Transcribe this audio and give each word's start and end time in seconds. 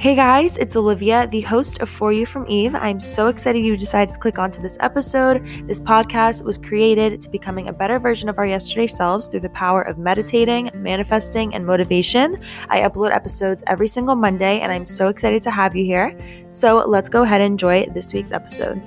Hey 0.00 0.14
guys, 0.14 0.56
it's 0.56 0.76
Olivia, 0.76 1.26
the 1.26 1.42
host 1.42 1.82
of 1.82 1.90
For 1.90 2.10
You 2.10 2.24
from 2.24 2.46
Eve. 2.48 2.74
I'm 2.74 3.02
so 3.02 3.26
excited 3.26 3.62
you 3.62 3.76
decided 3.76 4.10
to 4.14 4.18
click 4.18 4.38
onto 4.38 4.62
this 4.62 4.78
episode. 4.80 5.44
This 5.66 5.78
podcast 5.78 6.42
was 6.42 6.56
created 6.56 7.20
to 7.20 7.28
becoming 7.28 7.68
a 7.68 7.72
better 7.74 7.98
version 7.98 8.30
of 8.30 8.38
our 8.38 8.46
yesterday 8.46 8.86
selves 8.86 9.26
through 9.26 9.40
the 9.40 9.50
power 9.50 9.82
of 9.82 9.98
meditating, 9.98 10.70
manifesting, 10.74 11.54
and 11.54 11.66
motivation. 11.66 12.42
I 12.70 12.80
upload 12.80 13.10
episodes 13.10 13.62
every 13.66 13.88
single 13.88 14.14
Monday, 14.14 14.60
and 14.60 14.72
I'm 14.72 14.86
so 14.86 15.08
excited 15.08 15.42
to 15.42 15.50
have 15.50 15.76
you 15.76 15.84
here. 15.84 16.18
So 16.48 16.82
let's 16.88 17.10
go 17.10 17.24
ahead 17.24 17.42
and 17.42 17.52
enjoy 17.52 17.84
this 17.92 18.14
week's 18.14 18.32
episode. 18.32 18.78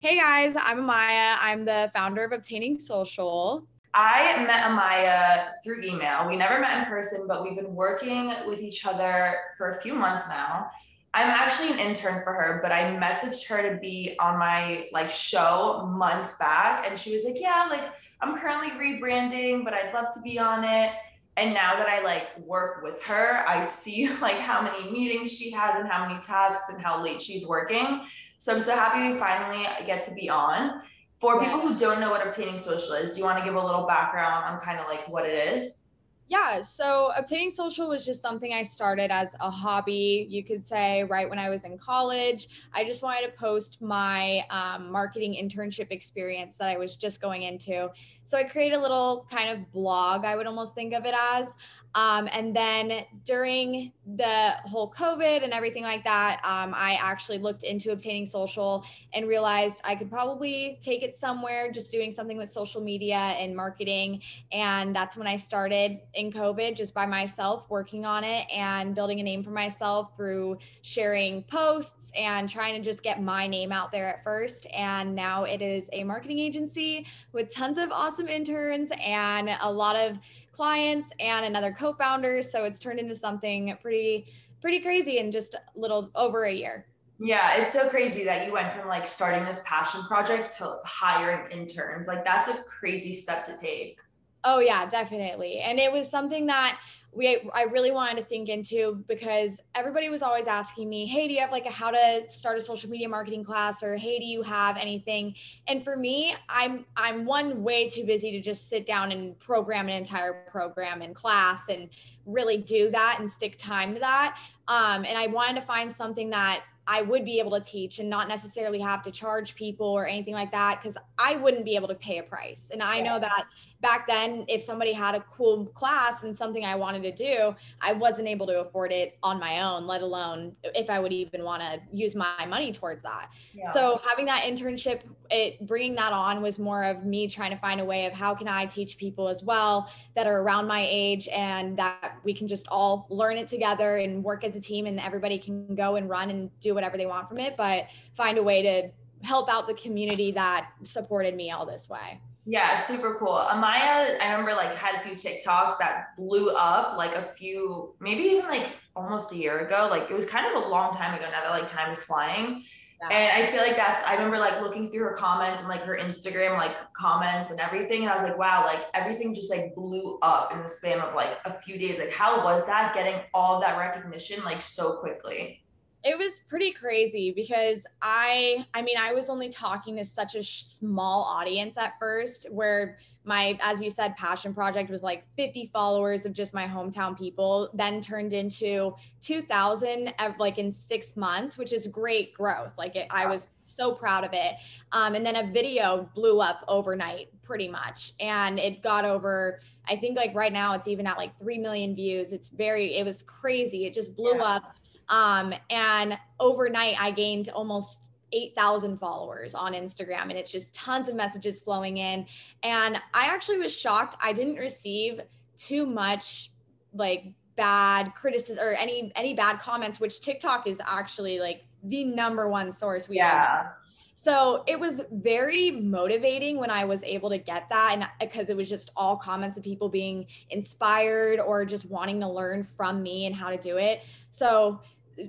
Hey 0.00 0.16
guys, 0.16 0.56
I'm 0.56 0.80
Amaya. 0.80 1.36
I'm 1.40 1.64
the 1.64 1.88
founder 1.94 2.24
of 2.24 2.32
Obtaining 2.32 2.80
Social. 2.80 3.68
I 3.94 4.44
met 4.44 4.64
Amaya 4.64 5.62
through 5.62 5.82
email. 5.82 6.28
We 6.28 6.36
never 6.36 6.60
met 6.60 6.78
in 6.78 6.84
person, 6.86 7.26
but 7.28 7.44
we've 7.44 7.54
been 7.54 7.74
working 7.74 8.32
with 8.46 8.60
each 8.60 8.84
other 8.84 9.36
for 9.56 9.68
a 9.68 9.80
few 9.80 9.94
months 9.94 10.28
now. 10.28 10.68
I'm 11.14 11.28
actually 11.28 11.70
an 11.70 11.78
intern 11.78 12.24
for 12.24 12.32
her, 12.32 12.58
but 12.60 12.72
I 12.72 12.96
messaged 12.96 13.46
her 13.46 13.70
to 13.70 13.78
be 13.78 14.16
on 14.18 14.36
my 14.36 14.88
like 14.92 15.08
show 15.12 15.88
months 15.88 16.32
back 16.38 16.88
and 16.88 16.98
she 16.98 17.12
was 17.12 17.24
like, 17.24 17.40
"Yeah, 17.40 17.68
like 17.70 17.92
I'm 18.20 18.36
currently 18.36 18.70
rebranding, 18.70 19.64
but 19.64 19.74
I'd 19.74 19.94
love 19.94 20.12
to 20.14 20.20
be 20.22 20.40
on 20.40 20.64
it." 20.64 20.92
And 21.36 21.54
now 21.54 21.74
that 21.74 21.88
I 21.88 22.02
like 22.02 22.36
work 22.40 22.82
with 22.82 23.00
her, 23.04 23.48
I 23.48 23.64
see 23.64 24.08
like 24.20 24.38
how 24.38 24.60
many 24.60 24.90
meetings 24.90 25.38
she 25.38 25.52
has 25.52 25.78
and 25.78 25.88
how 25.88 26.04
many 26.08 26.20
tasks 26.20 26.68
and 26.68 26.82
how 26.82 27.00
late 27.00 27.22
she's 27.22 27.46
working. 27.46 28.06
So 28.38 28.52
I'm 28.52 28.60
so 28.60 28.74
happy 28.74 29.12
we 29.12 29.18
finally 29.18 29.66
get 29.86 30.02
to 30.02 30.14
be 30.14 30.28
on. 30.28 30.82
For 31.24 31.40
people 31.40 31.58
who 31.58 31.74
don't 31.74 32.00
know 32.00 32.10
what 32.10 32.22
obtaining 32.22 32.58
social 32.58 32.92
is, 32.96 33.12
do 33.12 33.18
you 33.20 33.24
want 33.24 33.38
to 33.38 33.44
give 33.46 33.54
a 33.54 33.64
little 33.64 33.86
background 33.86 34.44
on 34.44 34.60
kind 34.60 34.78
of 34.78 34.84
like 34.86 35.08
what 35.08 35.24
it 35.24 35.38
is? 35.38 35.84
Yeah, 36.28 36.60
so 36.60 37.12
obtaining 37.16 37.50
social 37.50 37.88
was 37.88 38.04
just 38.04 38.20
something 38.20 38.52
I 38.52 38.62
started 38.62 39.10
as 39.10 39.34
a 39.40 39.48
hobby, 39.48 40.26
you 40.28 40.44
could 40.44 40.62
say, 40.62 41.02
right 41.04 41.26
when 41.26 41.38
I 41.38 41.48
was 41.48 41.64
in 41.64 41.78
college. 41.78 42.48
I 42.74 42.84
just 42.84 43.02
wanted 43.02 43.26
to 43.26 43.32
post 43.38 43.80
my 43.80 44.44
um, 44.50 44.92
marketing 44.92 45.32
internship 45.42 45.86
experience 45.92 46.58
that 46.58 46.68
I 46.68 46.76
was 46.76 46.94
just 46.94 47.22
going 47.22 47.44
into. 47.44 47.88
So 48.24 48.36
I 48.36 48.44
created 48.44 48.76
a 48.76 48.82
little 48.82 49.26
kind 49.30 49.48
of 49.48 49.72
blog, 49.72 50.26
I 50.26 50.36
would 50.36 50.46
almost 50.46 50.74
think 50.74 50.92
of 50.92 51.06
it 51.06 51.14
as. 51.18 51.54
Um, 51.94 52.28
and 52.32 52.54
then 52.54 53.04
during 53.24 53.92
the 54.16 54.52
whole 54.64 54.90
COVID 54.90 55.44
and 55.44 55.52
everything 55.52 55.84
like 55.84 56.04
that, 56.04 56.40
um, 56.44 56.74
I 56.76 56.98
actually 57.00 57.38
looked 57.38 57.62
into 57.62 57.92
obtaining 57.92 58.26
social 58.26 58.84
and 59.12 59.28
realized 59.28 59.80
I 59.84 59.94
could 59.94 60.10
probably 60.10 60.78
take 60.80 61.02
it 61.02 61.16
somewhere 61.16 61.70
just 61.70 61.90
doing 61.92 62.10
something 62.10 62.36
with 62.36 62.50
social 62.50 62.80
media 62.80 63.16
and 63.16 63.54
marketing. 63.54 64.22
And 64.52 64.94
that's 64.94 65.16
when 65.16 65.26
I 65.26 65.36
started 65.36 66.00
in 66.14 66.32
COVID 66.32 66.76
just 66.76 66.94
by 66.94 67.06
myself 67.06 67.66
working 67.68 68.04
on 68.04 68.24
it 68.24 68.46
and 68.52 68.94
building 68.94 69.20
a 69.20 69.22
name 69.22 69.44
for 69.44 69.50
myself 69.50 70.16
through 70.16 70.58
sharing 70.82 71.42
posts 71.44 72.10
and 72.16 72.48
trying 72.48 72.74
to 72.74 72.80
just 72.80 73.02
get 73.02 73.22
my 73.22 73.46
name 73.46 73.72
out 73.72 73.92
there 73.92 74.08
at 74.08 74.24
first. 74.24 74.66
And 74.74 75.14
now 75.14 75.44
it 75.44 75.62
is 75.62 75.88
a 75.92 76.02
marketing 76.04 76.40
agency 76.40 77.06
with 77.32 77.54
tons 77.54 77.78
of 77.78 77.92
awesome 77.92 78.28
interns 78.28 78.90
and 79.00 79.50
a 79.60 79.70
lot 79.70 79.96
of 79.96 80.18
clients 80.54 81.10
and 81.20 81.44
another 81.44 81.72
co-founder. 81.72 82.42
So 82.42 82.64
it's 82.64 82.78
turned 82.78 82.98
into 82.98 83.14
something 83.14 83.76
pretty, 83.80 84.26
pretty 84.60 84.80
crazy 84.80 85.18
in 85.18 85.30
just 85.30 85.54
a 85.54 85.60
little 85.76 86.10
over 86.14 86.44
a 86.44 86.52
year. 86.52 86.86
Yeah, 87.20 87.60
it's 87.60 87.72
so 87.72 87.88
crazy 87.88 88.24
that 88.24 88.46
you 88.46 88.52
went 88.52 88.72
from 88.72 88.88
like 88.88 89.06
starting 89.06 89.44
this 89.44 89.62
passion 89.64 90.02
project 90.02 90.56
to 90.58 90.78
hiring 90.84 91.50
interns. 91.52 92.08
Like 92.08 92.24
that's 92.24 92.48
a 92.48 92.62
crazy 92.64 93.12
step 93.12 93.44
to 93.46 93.56
take. 93.56 93.98
Oh 94.44 94.60
yeah, 94.60 94.86
definitely. 94.86 95.58
And 95.58 95.78
it 95.78 95.90
was 95.90 96.10
something 96.10 96.46
that 96.46 96.78
we 97.12 97.48
I 97.54 97.62
really 97.62 97.92
wanted 97.92 98.16
to 98.16 98.22
think 98.22 98.48
into 98.48 99.04
because 99.08 99.60
everybody 99.74 100.10
was 100.10 100.22
always 100.22 100.46
asking 100.46 100.88
me, 100.88 101.06
"Hey, 101.06 101.28
do 101.28 101.34
you 101.34 101.40
have 101.40 101.52
like 101.52 101.64
a 101.64 101.70
how 101.70 101.90
to 101.90 102.24
start 102.28 102.58
a 102.58 102.60
social 102.60 102.90
media 102.90 103.08
marketing 103.08 103.44
class 103.44 103.82
or 103.82 103.96
hey, 103.96 104.18
do 104.18 104.24
you 104.24 104.42
have 104.42 104.76
anything?" 104.76 105.34
And 105.68 105.82
for 105.82 105.96
me, 105.96 106.34
I'm 106.48 106.84
I'm 106.96 107.24
one 107.24 107.62
way 107.62 107.88
too 107.88 108.04
busy 108.04 108.32
to 108.32 108.40
just 108.40 108.68
sit 108.68 108.84
down 108.84 109.12
and 109.12 109.38
program 109.38 109.88
an 109.88 109.94
entire 109.94 110.44
program 110.50 111.02
and 111.02 111.14
class 111.14 111.68
and 111.68 111.88
really 112.26 112.56
do 112.56 112.90
that 112.90 113.18
and 113.20 113.30
stick 113.30 113.56
time 113.58 113.94
to 113.94 114.00
that. 114.00 114.38
Um, 114.68 115.04
and 115.04 115.16
I 115.16 115.26
wanted 115.28 115.60
to 115.60 115.66
find 115.66 115.94
something 115.94 116.30
that 116.30 116.64
I 116.86 117.02
would 117.02 117.24
be 117.24 117.38
able 117.38 117.52
to 117.52 117.60
teach 117.60 117.98
and 117.98 118.10
not 118.10 118.28
necessarily 118.28 118.78
have 118.80 119.02
to 119.02 119.10
charge 119.10 119.54
people 119.54 119.86
or 119.86 120.06
anything 120.06 120.34
like 120.34 120.52
that 120.52 120.80
because 120.80 120.98
I 121.18 121.36
wouldn't 121.36 121.64
be 121.64 121.76
able 121.76 121.88
to 121.88 121.94
pay 121.94 122.18
a 122.18 122.22
price. 122.22 122.70
And 122.70 122.82
I 122.82 123.00
know 123.00 123.18
that 123.18 123.44
back 123.84 124.06
then 124.06 124.46
if 124.48 124.62
somebody 124.62 124.94
had 124.94 125.14
a 125.14 125.20
cool 125.30 125.66
class 125.66 126.24
and 126.24 126.34
something 126.34 126.64
i 126.64 126.74
wanted 126.74 127.02
to 127.02 127.12
do 127.12 127.54
i 127.82 127.92
wasn't 127.92 128.26
able 128.26 128.46
to 128.46 128.62
afford 128.62 128.90
it 128.90 129.18
on 129.22 129.38
my 129.38 129.60
own 129.60 129.86
let 129.86 130.00
alone 130.00 130.56
if 130.74 130.88
i 130.88 130.98
would 130.98 131.12
even 131.12 131.44
want 131.44 131.60
to 131.60 131.78
use 131.92 132.14
my 132.14 132.46
money 132.48 132.72
towards 132.72 133.02
that 133.02 133.28
yeah. 133.52 133.70
so 133.74 134.00
having 134.08 134.24
that 134.24 134.42
internship 134.44 135.02
it 135.30 135.60
bringing 135.66 135.94
that 135.94 136.14
on 136.14 136.40
was 136.40 136.58
more 136.58 136.82
of 136.82 137.04
me 137.04 137.28
trying 137.28 137.50
to 137.50 137.58
find 137.58 137.78
a 137.78 137.84
way 137.84 138.06
of 138.06 138.14
how 138.14 138.34
can 138.34 138.48
i 138.48 138.64
teach 138.64 138.96
people 138.96 139.28
as 139.28 139.42
well 139.42 139.90
that 140.14 140.26
are 140.26 140.40
around 140.40 140.66
my 140.66 140.86
age 140.88 141.28
and 141.28 141.76
that 141.76 142.16
we 142.24 142.32
can 142.32 142.48
just 142.48 142.66
all 142.68 143.06
learn 143.10 143.36
it 143.36 143.48
together 143.48 143.98
and 143.98 144.24
work 144.24 144.44
as 144.44 144.56
a 144.56 144.60
team 144.60 144.86
and 144.86 144.98
everybody 144.98 145.38
can 145.38 145.74
go 145.74 145.96
and 145.96 146.08
run 146.08 146.30
and 146.30 146.48
do 146.58 146.72
whatever 146.74 146.96
they 146.96 147.04
want 147.04 147.28
from 147.28 147.38
it 147.38 147.54
but 147.58 147.88
find 148.16 148.38
a 148.38 148.42
way 148.42 148.62
to 148.62 148.90
help 149.26 149.50
out 149.50 149.66
the 149.66 149.74
community 149.74 150.32
that 150.32 150.70
supported 150.84 151.34
me 151.34 151.50
all 151.50 151.66
this 151.66 151.86
way 151.90 152.18
yeah, 152.46 152.76
super 152.76 153.14
cool. 153.14 153.32
Amaya, 153.34 154.20
I 154.20 154.28
remember 154.30 154.52
like 154.52 154.74
had 154.76 154.96
a 154.96 155.00
few 155.00 155.12
TikToks 155.12 155.78
that 155.78 156.16
blew 156.16 156.50
up 156.50 156.96
like 156.98 157.14
a 157.14 157.22
few, 157.22 157.94
maybe 158.00 158.22
even 158.24 158.46
like 158.46 158.72
almost 158.94 159.32
a 159.32 159.36
year 159.36 159.66
ago. 159.66 159.88
Like 159.90 160.10
it 160.10 160.14
was 160.14 160.26
kind 160.26 160.46
of 160.46 160.62
a 160.62 160.68
long 160.68 160.92
time 160.94 161.14
ago 161.14 161.24
now 161.30 161.42
that 161.42 161.50
like 161.50 161.68
time 161.68 161.90
is 161.90 162.04
flying. 162.04 162.62
Yeah. 163.00 163.16
And 163.16 163.44
I 163.44 163.50
feel 163.50 163.60
like 163.60 163.76
that's, 163.76 164.02
I 164.04 164.14
remember 164.14 164.38
like 164.38 164.60
looking 164.60 164.88
through 164.88 165.04
her 165.04 165.14
comments 165.14 165.60
and 165.60 165.68
like 165.68 165.82
her 165.84 165.96
Instagram 165.96 166.56
like 166.58 166.76
comments 166.92 167.50
and 167.50 167.60
everything. 167.60 168.02
And 168.02 168.10
I 168.10 168.14
was 168.14 168.22
like, 168.22 168.38
wow, 168.38 168.62
like 168.64 168.84
everything 168.92 169.34
just 169.34 169.50
like 169.50 169.74
blew 169.74 170.18
up 170.20 170.52
in 170.52 170.62
the 170.62 170.68
span 170.68 171.00
of 171.00 171.14
like 171.14 171.38
a 171.46 171.52
few 171.52 171.78
days. 171.78 171.98
Like, 171.98 172.12
how 172.12 172.44
was 172.44 172.66
that 172.66 172.94
getting 172.94 173.20
all 173.32 173.58
that 173.60 173.78
recognition 173.78 174.44
like 174.44 174.60
so 174.60 174.96
quickly? 174.98 175.63
It 176.04 176.18
was 176.18 176.42
pretty 176.48 176.70
crazy 176.70 177.32
because 177.32 177.86
i 178.02 178.64
i 178.74 178.82
mean 178.82 178.96
i 178.98 179.12
was 179.12 179.30
only 179.30 179.48
talking 179.48 179.96
to 179.96 180.04
such 180.04 180.34
a 180.34 180.42
small 180.42 181.22
audience 181.24 181.78
at 181.78 181.98
first 181.98 182.46
where 182.50 182.98
my 183.24 183.58
as 183.62 183.80
you 183.80 183.88
said 183.90 184.14
passion 184.16 184.52
project 184.52 184.90
was 184.90 185.02
like 185.02 185.24
50 185.36 185.70
followers 185.72 186.26
of 186.26 186.32
just 186.32 186.52
my 186.54 186.66
hometown 186.66 187.16
people 187.18 187.70
then 187.74 188.00
turned 188.00 188.32
into 188.32 188.94
2000 189.22 190.12
like 190.38 190.58
in 190.58 190.72
six 190.72 191.16
months 191.16 191.56
which 191.58 191.72
is 191.72 191.88
great 191.88 192.34
growth. 192.34 192.74
Like 192.76 192.96
it, 192.96 193.06
i 193.10 193.26
was 193.26 193.48
so 193.76 193.92
proud 193.92 194.22
of 194.22 194.30
it. 194.32 194.54
Um, 194.92 195.16
and 195.16 195.26
then 195.26 195.34
a 195.34 195.50
video 195.50 196.08
blew 196.14 196.40
up 196.40 196.64
overnight 196.68 197.28
pretty 197.42 197.66
much 197.66 198.12
and 198.20 198.58
it 198.58 198.82
got 198.82 199.04
over 199.04 199.58
i 199.88 199.96
think 199.96 200.16
like 200.16 200.32
right 200.34 200.52
now 200.52 200.74
it's 200.74 200.86
even 200.86 201.06
at 201.06 201.16
like 201.18 201.36
3 201.38 201.58
million 201.58 201.94
views. 201.94 202.32
It's 202.32 202.50
very 202.50 202.96
it 202.96 203.04
was 203.04 203.22
crazy. 203.22 203.86
It 203.86 203.94
just 203.94 204.16
blew 204.16 204.36
yeah. 204.36 204.42
up 204.42 204.76
um, 205.08 205.54
and 205.70 206.18
overnight, 206.40 206.96
I 207.00 207.10
gained 207.10 207.48
almost 207.50 208.08
8,000 208.32 208.98
followers 208.98 209.54
on 209.54 209.72
Instagram, 209.72 210.22
and 210.22 210.32
it's 210.32 210.50
just 210.50 210.74
tons 210.74 211.08
of 211.08 211.14
messages 211.14 211.62
flowing 211.62 211.98
in. 211.98 212.26
And 212.62 212.96
I 213.14 213.26
actually 213.26 213.58
was 213.58 213.74
shocked. 213.76 214.16
I 214.22 214.32
didn't 214.32 214.56
receive 214.56 215.20
too 215.56 215.86
much 215.86 216.50
like 216.92 217.26
bad 217.56 218.14
criticism 218.14 218.62
or 218.62 218.72
any 218.72 219.12
any 219.14 219.34
bad 219.34 219.60
comments, 219.60 220.00
which 220.00 220.20
TikTok 220.20 220.66
is 220.66 220.80
actually 220.84 221.38
like 221.38 221.62
the 221.84 222.04
number 222.04 222.48
one 222.48 222.72
source 222.72 223.08
we 223.08 223.16
yeah. 223.16 223.70
So 224.14 224.64
it 224.66 224.78
was 224.78 225.02
very 225.10 225.70
motivating 225.70 226.58
when 226.58 226.70
I 226.70 226.84
was 226.84 227.02
able 227.04 227.28
to 227.30 227.38
get 227.38 227.68
that. 227.68 227.90
And 227.92 228.04
uh, 228.04 228.08
because 228.20 228.48
it 228.48 228.56
was 228.56 228.68
just 228.68 228.90
all 228.96 229.16
comments 229.16 229.56
of 229.56 229.62
people 229.62 229.88
being 229.88 230.26
inspired 230.50 231.40
or 231.40 231.64
just 231.64 231.90
wanting 231.90 232.20
to 232.20 232.28
learn 232.28 232.64
from 232.76 233.02
me 233.02 233.26
and 233.26 233.34
how 233.34 233.50
to 233.50 233.58
do 233.58 233.76
it. 233.76 234.04
So 234.30 234.80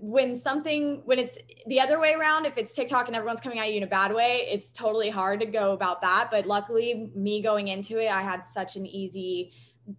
when 0.02 0.36
something 0.36 1.02
when 1.06 1.20
it's 1.20 1.38
the 1.68 1.80
other 1.80 2.00
way 2.00 2.14
around 2.14 2.46
if 2.46 2.58
it's 2.58 2.74
tiktok 2.74 3.08
and 3.08 3.16
everyone's 3.16 3.42
coming 3.42 3.60
at 3.60 3.70
you 3.70 3.78
in 3.78 3.84
a 3.84 3.88
bad 3.88 4.14
way 4.14 4.48
it's 4.50 4.72
totally 4.72 5.10
hard 5.10 5.40
to 5.40 5.46
go 5.46 5.74
about 5.74 6.02
that 6.02 6.30
but 6.32 6.48
luckily 6.48 7.12
me 7.16 7.42
going 7.42 7.68
into 7.68 8.00
it 8.00 8.10
i 8.10 8.22
had 8.22 8.44
such 8.44 8.76
an 8.76 8.86
easy 8.86 9.52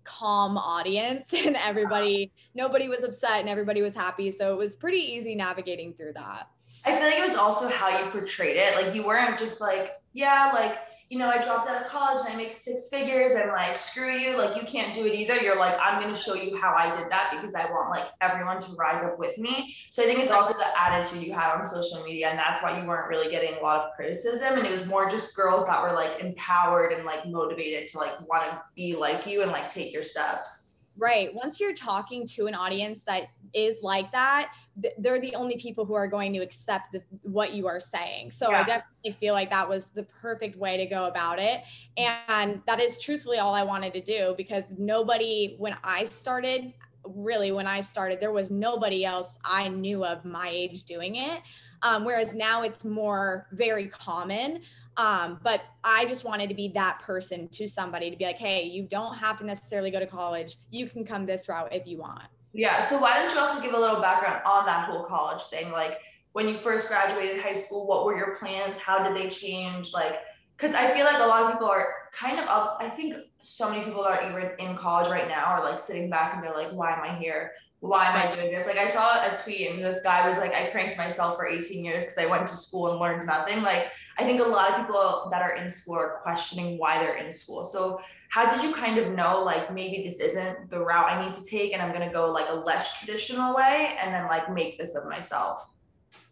calm 0.02 0.58
audience 0.58 1.32
and 1.46 1.56
everybody 1.56 2.32
nobody 2.54 2.88
was 2.88 3.04
upset 3.04 3.40
and 3.40 3.48
everybody 3.48 3.80
was 3.80 3.94
happy 3.94 4.30
so 4.30 4.52
it 4.52 4.58
was 4.58 4.76
pretty 4.76 4.98
easy 4.98 5.34
navigating 5.34 5.94
through 5.94 6.12
that 6.12 6.48
i 6.86 6.92
feel 6.92 7.08
like 7.08 7.18
it 7.18 7.24
was 7.24 7.34
also 7.34 7.68
how 7.68 7.88
you 7.98 8.10
portrayed 8.10 8.56
it 8.56 8.74
like 8.74 8.94
you 8.94 9.04
weren't 9.04 9.38
just 9.38 9.60
like 9.60 9.92
yeah 10.12 10.50
like 10.54 10.78
you 11.08 11.18
know, 11.18 11.28
I 11.28 11.38
dropped 11.38 11.68
out 11.68 11.80
of 11.80 11.88
college 11.88 12.18
and 12.24 12.34
I 12.34 12.36
make 12.36 12.52
six 12.52 12.88
figures 12.88 13.32
and 13.32 13.52
like, 13.52 13.78
screw 13.78 14.10
you, 14.10 14.36
like, 14.36 14.56
you 14.60 14.66
can't 14.66 14.92
do 14.92 15.06
it 15.06 15.14
either. 15.14 15.36
You're 15.36 15.58
like, 15.58 15.76
I'm 15.80 16.00
going 16.00 16.12
to 16.12 16.18
show 16.18 16.34
you 16.34 16.56
how 16.56 16.74
I 16.74 16.94
did 16.96 17.08
that 17.10 17.30
because 17.30 17.54
I 17.54 17.70
want 17.70 17.90
like 17.90 18.08
everyone 18.20 18.58
to 18.60 18.72
rise 18.72 19.02
up 19.02 19.16
with 19.16 19.38
me. 19.38 19.76
So 19.90 20.02
I 20.02 20.06
think 20.06 20.18
it's 20.18 20.32
also 20.32 20.52
the 20.54 20.66
attitude 20.80 21.22
you 21.22 21.32
had 21.32 21.56
on 21.56 21.64
social 21.64 22.02
media. 22.02 22.28
And 22.30 22.38
that's 22.38 22.60
why 22.60 22.80
you 22.80 22.86
weren't 22.86 23.08
really 23.08 23.30
getting 23.30 23.54
a 23.56 23.62
lot 23.62 23.84
of 23.84 23.92
criticism. 23.94 24.54
And 24.58 24.66
it 24.66 24.70
was 24.70 24.84
more 24.86 25.08
just 25.08 25.36
girls 25.36 25.66
that 25.66 25.80
were 25.80 25.92
like 25.92 26.18
empowered 26.18 26.92
and 26.92 27.04
like 27.04 27.24
motivated 27.24 27.86
to 27.88 27.98
like 27.98 28.28
want 28.28 28.50
to 28.50 28.60
be 28.74 28.96
like 28.96 29.26
you 29.26 29.42
and 29.42 29.52
like 29.52 29.70
take 29.70 29.92
your 29.92 30.02
steps. 30.02 30.65
Right. 30.98 31.34
Once 31.34 31.60
you're 31.60 31.74
talking 31.74 32.26
to 32.28 32.46
an 32.46 32.54
audience 32.54 33.02
that 33.02 33.28
is 33.52 33.82
like 33.82 34.10
that, 34.12 34.52
th- 34.80 34.94
they're 34.98 35.20
the 35.20 35.34
only 35.34 35.56
people 35.56 35.84
who 35.84 35.94
are 35.94 36.08
going 36.08 36.32
to 36.32 36.38
accept 36.40 36.92
the, 36.92 37.02
what 37.22 37.52
you 37.52 37.66
are 37.66 37.80
saying. 37.80 38.30
So 38.30 38.50
yeah. 38.50 38.60
I 38.60 38.64
definitely 38.64 39.12
feel 39.20 39.34
like 39.34 39.50
that 39.50 39.68
was 39.68 39.86
the 39.88 40.04
perfect 40.04 40.56
way 40.56 40.76
to 40.76 40.86
go 40.86 41.04
about 41.04 41.38
it. 41.38 41.62
And 41.96 42.62
that 42.66 42.80
is 42.80 42.98
truthfully 42.98 43.38
all 43.38 43.54
I 43.54 43.62
wanted 43.62 43.92
to 43.94 44.00
do 44.00 44.34
because 44.36 44.74
nobody, 44.78 45.56
when 45.58 45.76
I 45.84 46.04
started, 46.04 46.72
really 47.04 47.52
when 47.52 47.66
I 47.66 47.80
started, 47.80 48.20
there 48.20 48.32
was 48.32 48.50
nobody 48.50 49.04
else 49.04 49.38
I 49.44 49.68
knew 49.68 50.04
of 50.04 50.24
my 50.24 50.48
age 50.50 50.84
doing 50.84 51.16
it. 51.16 51.40
Um, 51.82 52.04
whereas 52.04 52.34
now 52.34 52.62
it's 52.62 52.84
more 52.84 53.46
very 53.52 53.86
common. 53.86 54.62
Um, 54.96 55.40
but 55.42 55.62
I 55.84 56.06
just 56.06 56.24
wanted 56.24 56.48
to 56.48 56.54
be 56.54 56.68
that 56.68 57.00
person 57.00 57.48
to 57.48 57.68
somebody 57.68 58.10
to 58.10 58.16
be 58.16 58.24
like, 58.24 58.38
hey, 58.38 58.64
you 58.64 58.82
don't 58.82 59.14
have 59.14 59.36
to 59.38 59.44
necessarily 59.44 59.90
go 59.90 60.00
to 60.00 60.06
college. 60.06 60.56
You 60.70 60.88
can 60.88 61.04
come 61.04 61.26
this 61.26 61.48
route 61.48 61.72
if 61.72 61.86
you 61.86 61.98
want. 61.98 62.24
Yeah. 62.52 62.80
So 62.80 62.98
why 62.98 63.14
don't 63.14 63.32
you 63.32 63.38
also 63.38 63.60
give 63.60 63.74
a 63.74 63.78
little 63.78 64.00
background 64.00 64.40
on 64.46 64.64
that 64.64 64.88
whole 64.88 65.04
college 65.04 65.42
thing? 65.42 65.70
Like 65.70 66.00
when 66.32 66.48
you 66.48 66.56
first 66.56 66.88
graduated 66.88 67.40
high 67.40 67.54
school, 67.54 67.86
what 67.86 68.04
were 68.04 68.16
your 68.16 68.36
plans? 68.36 68.78
How 68.78 69.06
did 69.06 69.16
they 69.16 69.28
change? 69.28 69.92
Like, 69.92 70.20
because 70.56 70.74
I 70.74 70.86
feel 70.88 71.04
like 71.04 71.18
a 71.18 71.26
lot 71.26 71.42
of 71.42 71.52
people 71.52 71.66
are 71.66 71.88
kind 72.12 72.38
of 72.38 72.46
up. 72.48 72.78
I 72.80 72.88
think 72.88 73.14
so 73.40 73.70
many 73.70 73.84
people 73.84 74.02
that 74.02 74.22
are 74.22 74.30
even 74.30 74.50
in 74.58 74.76
college 74.76 75.08
right 75.08 75.28
now 75.28 75.44
are 75.44 75.62
like 75.62 75.78
sitting 75.78 76.10
back 76.10 76.34
and 76.34 76.42
they're 76.42 76.54
like, 76.54 76.70
why 76.70 76.92
am 76.92 77.02
I 77.02 77.16
here? 77.16 77.52
why 77.80 78.06
am 78.06 78.16
I 78.16 78.34
doing 78.34 78.50
this? 78.50 78.66
Like 78.66 78.78
I 78.78 78.86
saw 78.86 79.20
a 79.20 79.36
tweet 79.36 79.70
and 79.70 79.82
this 79.82 80.00
guy 80.00 80.26
was 80.26 80.38
like, 80.38 80.54
I 80.54 80.70
pranked 80.70 80.96
myself 80.96 81.36
for 81.36 81.46
18 81.46 81.84
years 81.84 82.04
because 82.04 82.18
I 82.18 82.26
went 82.26 82.46
to 82.48 82.56
school 82.56 82.90
and 82.90 82.98
learned 82.98 83.26
nothing. 83.26 83.62
Like 83.62 83.88
I 84.18 84.24
think 84.24 84.40
a 84.40 84.44
lot 84.44 84.70
of 84.70 84.86
people 84.86 85.28
that 85.30 85.42
are 85.42 85.56
in 85.56 85.68
school 85.68 85.96
are 85.96 86.18
questioning 86.22 86.78
why 86.78 86.98
they're 86.98 87.16
in 87.16 87.32
school. 87.32 87.64
So 87.64 88.00
how 88.30 88.48
did 88.48 88.62
you 88.62 88.74
kind 88.74 88.98
of 88.98 89.12
know 89.12 89.42
like 89.44 89.72
maybe 89.72 90.02
this 90.02 90.20
isn't 90.20 90.70
the 90.70 90.80
route 90.80 91.10
I 91.10 91.24
need 91.24 91.34
to 91.34 91.44
take 91.44 91.74
and 91.74 91.82
I'm 91.82 91.92
gonna 91.92 92.12
go 92.12 92.30
like 92.30 92.48
a 92.48 92.54
less 92.54 92.98
traditional 92.98 93.54
way 93.54 93.96
and 94.00 94.14
then 94.14 94.26
like 94.26 94.52
make 94.52 94.78
this 94.78 94.94
of 94.94 95.04
myself? 95.04 95.66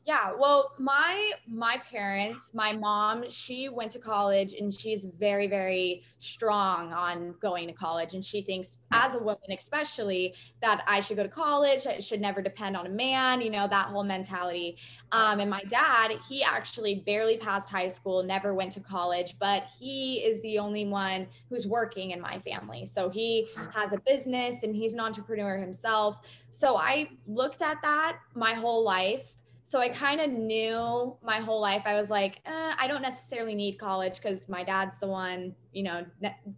Yeah, 0.07 0.33
well, 0.39 0.75
my 0.79 1.33
my 1.49 1.79
parents, 1.91 2.53
my 2.53 2.73
mom, 2.73 3.31
she 3.31 3.71
went 3.71 3.91
to 3.93 3.99
college 3.99 4.53
and 4.53 4.73
she's 4.73 5.07
very 5.19 5.47
very 5.47 6.03
strong 6.19 6.93
on 6.93 7.35
going 7.41 7.69
to 7.69 7.73
college 7.73 8.13
and 8.13 8.23
she 8.23 8.43
thinks 8.43 8.77
as 8.93 9.15
a 9.15 9.19
woman 9.19 9.39
especially 9.51 10.35
that 10.61 10.85
I 10.87 11.01
should 11.01 11.17
go 11.17 11.23
to 11.23 11.29
college, 11.29 11.87
I 11.87 12.01
should 12.01 12.21
never 12.21 12.43
depend 12.43 12.77
on 12.77 12.87
a 12.87 12.91
man, 12.91 13.41
you 13.41 13.49
know, 13.51 13.67
that 13.67 13.87
whole 13.87 14.05
mentality. 14.05 14.77
Um, 15.13 15.41
and 15.41 15.49
my 15.49 15.63
dad, 15.69 16.13
he 16.29 16.43
actually 16.43 16.97
barely 16.97 17.39
passed 17.39 17.71
high 17.71 17.89
school, 17.89 18.23
never 18.23 18.53
went 18.53 18.73
to 18.73 18.81
college, 18.81 19.37
but 19.39 19.65
he 19.79 20.17
is 20.17 20.43
the 20.43 20.59
only 20.59 20.85
one 20.85 21.27
who's 21.49 21.67
working 21.67 22.11
in 22.11 22.21
my 22.21 22.39
family. 22.41 22.85
So 22.85 23.09
he 23.09 23.49
has 23.73 23.95
a 23.95 24.01
business 24.01 24.65
and 24.65 24.77
he's 24.77 24.93
an 24.93 25.01
entrepreneur 25.01 25.57
himself. 25.57 26.19
So 26.51 26.77
I 26.77 27.09
looked 27.27 27.63
at 27.63 27.81
that 27.83 28.19
my 28.35 28.53
whole 28.53 28.85
life 28.85 29.35
so 29.67 29.81
I 29.81 29.89
kind 29.89 30.21
of 30.21 30.31
knew 30.31 31.17
my 31.23 31.37
whole 31.37 31.61
life. 31.61 31.83
I 31.87 31.99
was 31.99 32.11
like, 32.11 32.41
eh, 32.45 32.75
I 32.79 32.87
don't 32.87 33.01
necessarily 33.01 33.55
need 33.55 33.79
college 33.79 34.21
because 34.21 34.47
my 34.47 34.63
dad's 34.63 34.99
the 34.99 35.07
one, 35.07 35.55
you 35.73 35.83
know, 35.83 36.05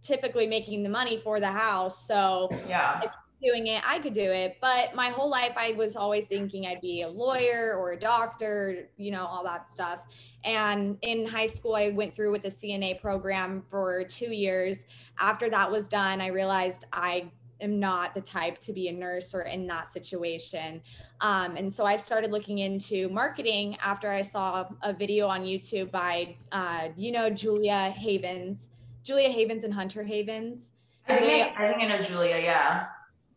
typically 0.03 0.45
making 0.45 0.83
the 0.83 0.89
money 0.89 1.21
for 1.23 1.39
the 1.39 1.47
house. 1.47 2.05
So 2.05 2.49
yeah, 2.67 3.01
doing 3.41 3.67
it, 3.67 3.81
I 3.87 3.99
could 3.99 4.13
do 4.13 4.29
it. 4.31 4.57
But 4.59 4.93
my 4.93 5.07
whole 5.07 5.29
life, 5.29 5.53
I 5.55 5.71
was 5.77 5.95
always 5.95 6.25
thinking 6.25 6.65
I'd 6.67 6.81
be 6.81 7.03
a 7.03 7.07
lawyer 7.07 7.75
or 7.77 7.93
a 7.93 7.99
doctor, 7.99 8.89
you 8.97 9.11
know, 9.11 9.25
all 9.25 9.43
that 9.45 9.71
stuff. 9.71 9.99
And 10.43 10.97
in 11.01 11.25
high 11.25 11.45
school, 11.45 11.75
I 11.75 11.89
went 11.89 12.15
through 12.15 12.31
with 12.31 12.41
the 12.41 12.49
CNA 12.49 12.99
program 12.99 13.63
for 13.69 14.03
two 14.03 14.33
years. 14.33 14.83
After 15.19 15.49
that 15.49 15.71
was 15.71 15.87
done, 15.87 16.19
I 16.19 16.27
realized 16.27 16.85
I 16.91 17.31
am 17.61 17.79
not 17.79 18.13
the 18.13 18.21
type 18.21 18.59
to 18.59 18.73
be 18.73 18.87
a 18.89 18.93
nurse 18.93 19.33
or 19.33 19.43
in 19.43 19.67
that 19.67 19.87
situation. 19.87 20.81
Um, 21.21 21.57
and 21.57 21.73
so 21.73 21.85
I 21.85 21.95
started 21.95 22.31
looking 22.31 22.59
into 22.59 23.09
marketing 23.09 23.77
after 23.83 24.09
I 24.09 24.21
saw 24.21 24.67
a 24.83 24.93
video 24.93 25.27
on 25.27 25.43
YouTube 25.43 25.91
by, 25.91 26.35
uh, 26.51 26.89
you 26.95 27.11
know, 27.11 27.29
Julia 27.29 27.93
Havens, 27.97 28.69
Julia 29.03 29.29
Havens 29.29 29.63
and 29.63 29.73
Hunter 29.73 30.03
Havens. 30.03 30.71
I 31.07 31.17
think, 31.17 31.57
I, 31.57 31.65
I 31.65 31.67
think 31.69 31.81
I 31.81 31.95
know 31.95 32.01
Julia, 32.01 32.37
yeah. 32.37 32.87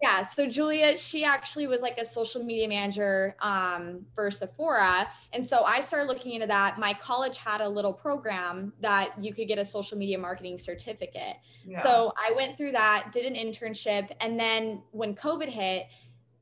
Yeah. 0.02 0.22
So 0.22 0.46
Julia, 0.46 0.96
she 0.96 1.24
actually 1.24 1.66
was 1.66 1.82
like 1.82 1.98
a 1.98 2.06
social 2.06 2.42
media 2.42 2.66
manager 2.66 3.36
um, 3.40 4.06
for 4.14 4.30
Sephora. 4.30 5.06
And 5.34 5.44
so 5.44 5.62
I 5.64 5.80
started 5.80 6.06
looking 6.06 6.32
into 6.32 6.46
that. 6.46 6.78
My 6.78 6.94
college 6.94 7.36
had 7.36 7.60
a 7.60 7.68
little 7.68 7.92
program 7.92 8.72
that 8.80 9.12
you 9.22 9.34
could 9.34 9.46
get 9.46 9.58
a 9.58 9.64
social 9.64 9.98
media 9.98 10.18
marketing 10.18 10.56
certificate. 10.56 11.36
Yeah. 11.66 11.82
So 11.82 12.14
I 12.16 12.32
went 12.34 12.56
through 12.56 12.72
that, 12.72 13.10
did 13.12 13.26
an 13.26 13.34
internship. 13.34 14.10
And 14.20 14.40
then 14.40 14.82
when 14.92 15.14
COVID 15.14 15.48
hit, 15.48 15.86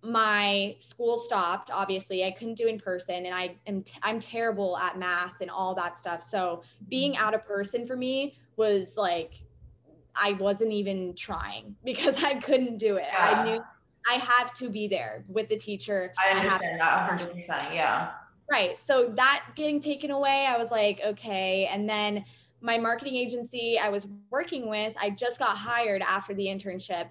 my 0.00 0.76
school 0.78 1.18
stopped 1.18 1.72
obviously 1.72 2.24
i 2.24 2.30
couldn't 2.30 2.54
do 2.54 2.68
in 2.68 2.78
person 2.78 3.26
and 3.26 3.34
i 3.34 3.52
am 3.66 3.82
t- 3.82 3.98
i'm 4.04 4.20
terrible 4.20 4.78
at 4.78 4.96
math 4.96 5.40
and 5.40 5.50
all 5.50 5.74
that 5.74 5.98
stuff 5.98 6.22
so 6.22 6.62
being 6.88 7.14
mm-hmm. 7.14 7.24
out 7.24 7.34
of 7.34 7.44
person 7.44 7.84
for 7.84 7.96
me 7.96 8.38
was 8.56 8.96
like 8.96 9.42
I 10.20 10.32
wasn't 10.32 10.72
even 10.72 11.14
trying 11.14 11.76
because 11.84 12.22
I 12.22 12.34
couldn't 12.34 12.78
do 12.78 12.96
it. 12.96 13.06
Yeah. 13.12 13.30
I 13.30 13.44
knew 13.44 13.62
I 14.10 14.14
have 14.14 14.54
to 14.54 14.68
be 14.68 14.88
there 14.88 15.24
with 15.28 15.48
the 15.48 15.56
teacher. 15.56 16.12
I 16.22 16.36
understand 16.36 16.80
I 16.80 17.16
that 17.16 17.20
100%. 17.20 17.74
Yeah. 17.74 18.10
Right. 18.50 18.78
So 18.78 19.12
that 19.16 19.44
getting 19.54 19.80
taken 19.80 20.10
away, 20.10 20.46
I 20.46 20.56
was 20.56 20.70
like, 20.70 21.00
okay. 21.04 21.66
And 21.66 21.88
then 21.88 22.24
my 22.60 22.78
marketing 22.78 23.16
agency 23.16 23.78
I 23.78 23.90
was 23.90 24.08
working 24.30 24.68
with, 24.68 24.96
I 25.00 25.10
just 25.10 25.38
got 25.38 25.56
hired 25.56 26.02
after 26.02 26.34
the 26.34 26.46
internship. 26.46 27.08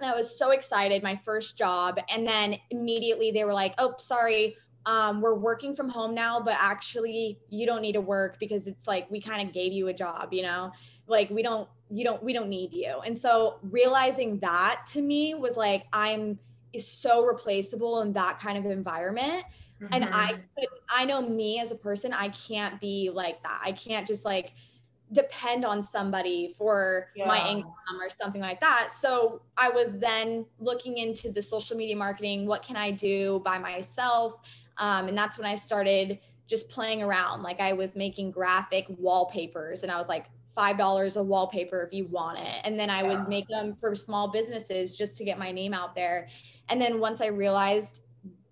And 0.00 0.08
I 0.08 0.14
was 0.14 0.38
so 0.38 0.50
excited, 0.50 1.02
my 1.02 1.16
first 1.16 1.56
job. 1.56 1.98
And 2.08 2.26
then 2.26 2.58
immediately 2.70 3.30
they 3.30 3.44
were 3.44 3.54
like, 3.54 3.74
oh, 3.78 3.94
sorry, 3.98 4.56
um, 4.88 5.20
we're 5.20 5.34
working 5.34 5.76
from 5.76 5.90
home 5.90 6.14
now, 6.14 6.40
but 6.40 6.56
actually 6.58 7.38
you 7.50 7.66
don't 7.66 7.82
need 7.82 7.92
to 7.92 8.00
work 8.00 8.38
because 8.40 8.66
it's 8.66 8.88
like 8.88 9.08
we 9.10 9.20
kind 9.20 9.46
of 9.46 9.52
gave 9.52 9.70
you 9.70 9.88
a 9.88 9.92
job, 9.92 10.32
you 10.32 10.42
know, 10.42 10.72
like 11.06 11.28
we 11.28 11.42
don't, 11.42 11.68
you 11.90 12.04
don't, 12.04 12.22
we 12.22 12.32
don't 12.32 12.48
need 12.48 12.72
you. 12.72 12.96
And 13.04 13.16
so 13.16 13.58
realizing 13.62 14.38
that 14.38 14.86
to 14.92 15.02
me 15.02 15.34
was 15.34 15.58
like, 15.58 15.84
I'm 15.92 16.38
so 16.78 17.26
replaceable 17.26 18.00
in 18.00 18.14
that 18.14 18.40
kind 18.40 18.56
of 18.56 18.64
environment. 18.64 19.44
Mm-hmm. 19.82 19.92
And 19.92 20.04
I 20.06 20.32
mm-hmm. 20.32 20.40
could, 20.58 20.68
I 20.88 21.04
know 21.04 21.20
me 21.20 21.60
as 21.60 21.70
a 21.70 21.76
person, 21.76 22.14
I 22.14 22.30
can't 22.30 22.80
be 22.80 23.10
like 23.12 23.42
that. 23.42 23.60
I 23.62 23.72
can't 23.72 24.06
just 24.06 24.24
like 24.24 24.52
depend 25.12 25.66
on 25.66 25.82
somebody 25.82 26.54
for 26.56 27.08
yeah. 27.14 27.26
my 27.26 27.46
income 27.46 28.00
or 28.00 28.08
something 28.08 28.40
like 28.40 28.60
that. 28.60 28.90
So 28.90 29.42
I 29.58 29.68
was 29.68 29.98
then 29.98 30.46
looking 30.58 30.96
into 30.96 31.30
the 31.30 31.42
social 31.42 31.76
media 31.76 31.96
marketing. 31.96 32.46
What 32.46 32.62
can 32.62 32.76
I 32.76 32.90
do 32.90 33.42
by 33.44 33.58
myself? 33.58 34.36
Um, 34.78 35.08
and 35.08 35.18
that's 35.18 35.38
when 35.38 35.46
I 35.46 35.54
started 35.54 36.18
just 36.46 36.68
playing 36.68 37.02
around. 37.02 37.42
Like 37.42 37.60
I 37.60 37.72
was 37.72 37.94
making 37.94 38.30
graphic 38.30 38.86
wallpapers 38.88 39.82
and 39.82 39.92
I 39.92 39.98
was 39.98 40.08
like, 40.08 40.26
$5 40.56 41.16
a 41.16 41.22
wallpaper 41.22 41.82
if 41.82 41.92
you 41.92 42.06
want 42.06 42.38
it. 42.38 42.60
And 42.64 42.78
then 42.78 42.90
I 42.90 43.02
yeah. 43.02 43.08
would 43.08 43.28
make 43.28 43.46
them 43.48 43.76
for 43.80 43.94
small 43.94 44.28
businesses 44.28 44.96
just 44.96 45.16
to 45.18 45.24
get 45.24 45.38
my 45.38 45.52
name 45.52 45.72
out 45.72 45.94
there. 45.94 46.26
And 46.68 46.80
then 46.80 46.98
once 46.98 47.20
I 47.20 47.26
realized 47.26 48.00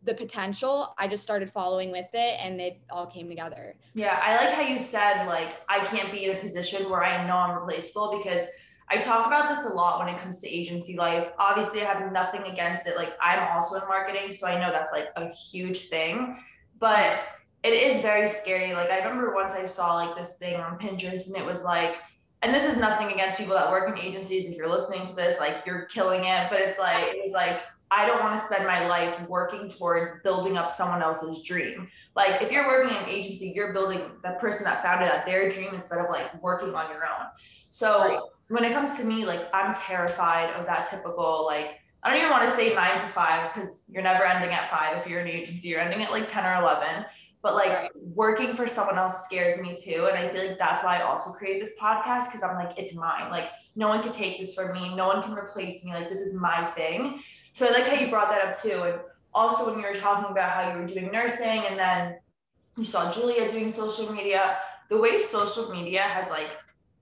the 0.04 0.14
potential, 0.14 0.94
I 0.98 1.08
just 1.08 1.24
started 1.24 1.50
following 1.50 1.90
with 1.90 2.06
it 2.14 2.38
and 2.40 2.60
it 2.60 2.80
all 2.90 3.06
came 3.06 3.28
together. 3.28 3.74
Yeah, 3.94 4.20
I 4.22 4.36
like 4.36 4.54
how 4.54 4.62
you 4.62 4.78
said, 4.78 5.24
like, 5.26 5.60
I 5.68 5.80
can't 5.80 6.12
be 6.12 6.26
in 6.26 6.36
a 6.36 6.40
position 6.40 6.88
where 6.88 7.02
I 7.02 7.26
know 7.26 7.36
I'm 7.36 7.58
replaceable 7.58 8.16
because 8.22 8.46
I 8.88 8.96
talk 8.96 9.26
about 9.26 9.48
this 9.48 9.66
a 9.66 9.74
lot 9.74 9.98
when 9.98 10.08
it 10.14 10.20
comes 10.20 10.40
to 10.40 10.48
agency 10.48 10.96
life. 10.96 11.32
Obviously, 11.38 11.82
I 11.82 11.84
have 11.86 12.12
nothing 12.12 12.42
against 12.42 12.86
it. 12.86 12.96
Like, 12.96 13.14
I'm 13.20 13.46
also 13.48 13.76
in 13.76 13.88
marketing, 13.88 14.32
so 14.32 14.46
I 14.46 14.60
know 14.60 14.70
that's 14.70 14.92
like 14.92 15.08
a 15.16 15.28
huge 15.28 15.86
thing, 15.86 16.38
but 16.78 17.18
it 17.64 17.72
is 17.72 18.00
very 18.00 18.28
scary. 18.28 18.74
Like, 18.74 18.90
I 18.90 18.98
remember 18.98 19.34
once 19.34 19.54
I 19.54 19.64
saw 19.64 19.94
like 19.94 20.14
this 20.14 20.36
thing 20.36 20.56
on 20.56 20.78
Pinterest, 20.78 21.26
and 21.26 21.36
it 21.36 21.44
was 21.44 21.64
like, 21.64 21.96
and 22.42 22.54
this 22.54 22.64
is 22.64 22.76
nothing 22.76 23.12
against 23.12 23.38
people 23.38 23.54
that 23.54 23.70
work 23.70 23.88
in 23.88 24.04
agencies. 24.04 24.48
If 24.48 24.56
you're 24.56 24.68
listening 24.68 25.06
to 25.06 25.14
this, 25.16 25.40
like, 25.40 25.64
you're 25.66 25.86
killing 25.86 26.24
it, 26.24 26.48
but 26.48 26.60
it's 26.60 26.78
like, 26.78 27.02
it 27.08 27.20
was 27.22 27.32
like, 27.32 27.62
I 27.90 28.06
don't 28.06 28.22
want 28.22 28.38
to 28.38 28.44
spend 28.44 28.66
my 28.66 28.86
life 28.88 29.20
working 29.28 29.68
towards 29.68 30.12
building 30.24 30.56
up 30.56 30.70
someone 30.70 31.02
else's 31.02 31.42
dream. 31.42 31.88
Like 32.16 32.42
if 32.42 32.50
you're 32.50 32.66
working 32.66 32.96
in 32.96 33.02
an 33.02 33.08
agency, 33.08 33.52
you're 33.54 33.72
building 33.72 34.00
the 34.24 34.32
person 34.40 34.64
that 34.64 34.82
founded 34.82 35.08
that 35.08 35.24
their 35.24 35.48
dream 35.48 35.72
instead 35.72 35.98
of 36.00 36.10
like 36.10 36.42
working 36.42 36.74
on 36.74 36.90
your 36.90 37.04
own. 37.04 37.26
So 37.68 38.30
when 38.48 38.64
it 38.64 38.72
comes 38.72 38.96
to 38.96 39.04
me, 39.04 39.24
like 39.24 39.48
I'm 39.52 39.74
terrified 39.74 40.50
of 40.50 40.66
that 40.66 40.86
typical 40.86 41.44
like 41.46 41.80
I 42.02 42.10
don't 42.10 42.18
even 42.18 42.30
want 42.30 42.44
to 42.44 42.50
say 42.50 42.72
nine 42.72 42.98
to 42.98 43.06
five 43.06 43.52
because 43.52 43.84
you're 43.88 44.02
never 44.02 44.24
ending 44.24 44.50
at 44.50 44.70
five 44.70 44.96
if 44.96 45.08
you're 45.08 45.20
an 45.20 45.28
agency, 45.28 45.68
you're 45.68 45.80
ending 45.80 46.02
at 46.02 46.12
like 46.12 46.28
10 46.28 46.44
or 46.44 46.62
11. 46.62 47.04
But 47.42 47.54
like 47.54 47.68
right. 47.68 47.90
working 48.14 48.52
for 48.52 48.66
someone 48.66 48.96
else 48.96 49.24
scares 49.24 49.60
me 49.60 49.74
too. 49.76 50.08
And 50.08 50.16
I 50.16 50.28
feel 50.28 50.46
like 50.46 50.58
that's 50.58 50.84
why 50.84 50.98
I 50.98 51.02
also 51.02 51.32
created 51.32 51.60
this 51.62 51.72
podcast 51.80 52.26
because 52.26 52.44
I'm 52.44 52.54
like, 52.54 52.78
it's 52.78 52.94
mine. 52.94 53.30
Like 53.32 53.50
no 53.74 53.88
one 53.88 54.02
can 54.02 54.12
take 54.12 54.38
this 54.38 54.54
from 54.54 54.72
me. 54.72 54.94
No 54.94 55.08
one 55.08 55.20
can 55.20 55.32
replace 55.32 55.84
me. 55.84 55.94
Like 55.94 56.08
this 56.08 56.20
is 56.20 56.34
my 56.34 56.64
thing. 56.76 57.22
So 57.52 57.66
I 57.66 57.70
like 57.70 57.86
how 57.86 57.96
you 57.96 58.08
brought 58.08 58.30
that 58.30 58.46
up 58.46 58.56
too. 58.56 58.82
And 58.82 59.00
also 59.34 59.66
when 59.66 59.80
you 59.80 59.86
were 59.86 59.94
talking 59.94 60.30
about 60.30 60.50
how 60.50 60.72
you 60.72 60.78
were 60.78 60.86
doing 60.86 61.10
nursing 61.10 61.64
and 61.68 61.76
then 61.76 62.18
you 62.76 62.84
saw 62.84 63.10
Julia 63.10 63.48
doing 63.48 63.68
social 63.70 64.12
media, 64.12 64.58
the 64.88 64.98
way 64.98 65.18
social 65.18 65.70
media 65.70 66.02
has 66.02 66.30
like 66.30 66.50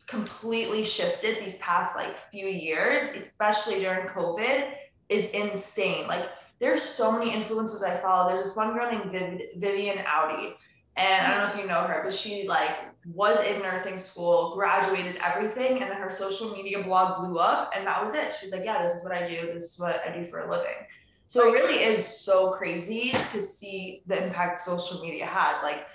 completely 0.06 0.84
shifted 0.84 1.42
these 1.42 1.56
past 1.56 1.96
like 1.96 2.18
few 2.30 2.46
years, 2.46 3.02
especially 3.20 3.80
during 3.80 4.06
COVID, 4.06 4.72
is 5.08 5.28
insane. 5.28 6.06
Like 6.06 6.28
there's 6.58 6.82
so 6.82 7.12
many 7.12 7.30
influencers 7.30 7.82
I 7.82 7.96
follow. 7.96 8.28
There's 8.28 8.46
this 8.46 8.56
one 8.56 8.74
girl 8.74 8.90
named 8.90 9.10
Viv- 9.10 9.40
Vivian 9.56 10.04
Audi. 10.06 10.54
And 10.96 11.26
I 11.26 11.30
don't 11.30 11.44
know 11.44 11.52
if 11.52 11.60
you 11.60 11.66
know 11.66 11.82
her, 11.82 12.02
but 12.04 12.12
she 12.12 12.46
like 12.46 12.70
was 13.12 13.40
in 13.44 13.60
nursing 13.60 13.98
school, 13.98 14.54
graduated 14.54 15.16
everything, 15.16 15.82
and 15.82 15.90
then 15.90 15.98
her 15.98 16.08
social 16.08 16.52
media 16.52 16.82
blog 16.84 17.20
blew 17.20 17.38
up, 17.38 17.72
and 17.76 17.84
that 17.86 18.02
was 18.02 18.14
it. 18.14 18.32
She's 18.32 18.52
like, 18.52 18.64
"Yeah, 18.64 18.80
this 18.80 18.94
is 18.94 19.02
what 19.02 19.12
I 19.12 19.26
do. 19.26 19.50
This 19.52 19.72
is 19.72 19.78
what 19.78 20.00
I 20.06 20.16
do 20.16 20.24
for 20.24 20.40
a 20.40 20.50
living." 20.50 20.86
So 21.26 21.48
it 21.48 21.52
really 21.52 21.82
is 21.82 22.06
so 22.06 22.52
crazy 22.52 23.10
to 23.10 23.42
see 23.42 24.02
the 24.06 24.24
impact 24.24 24.60
social 24.60 25.00
media 25.00 25.26
has. 25.26 25.60
Like, 25.62 25.86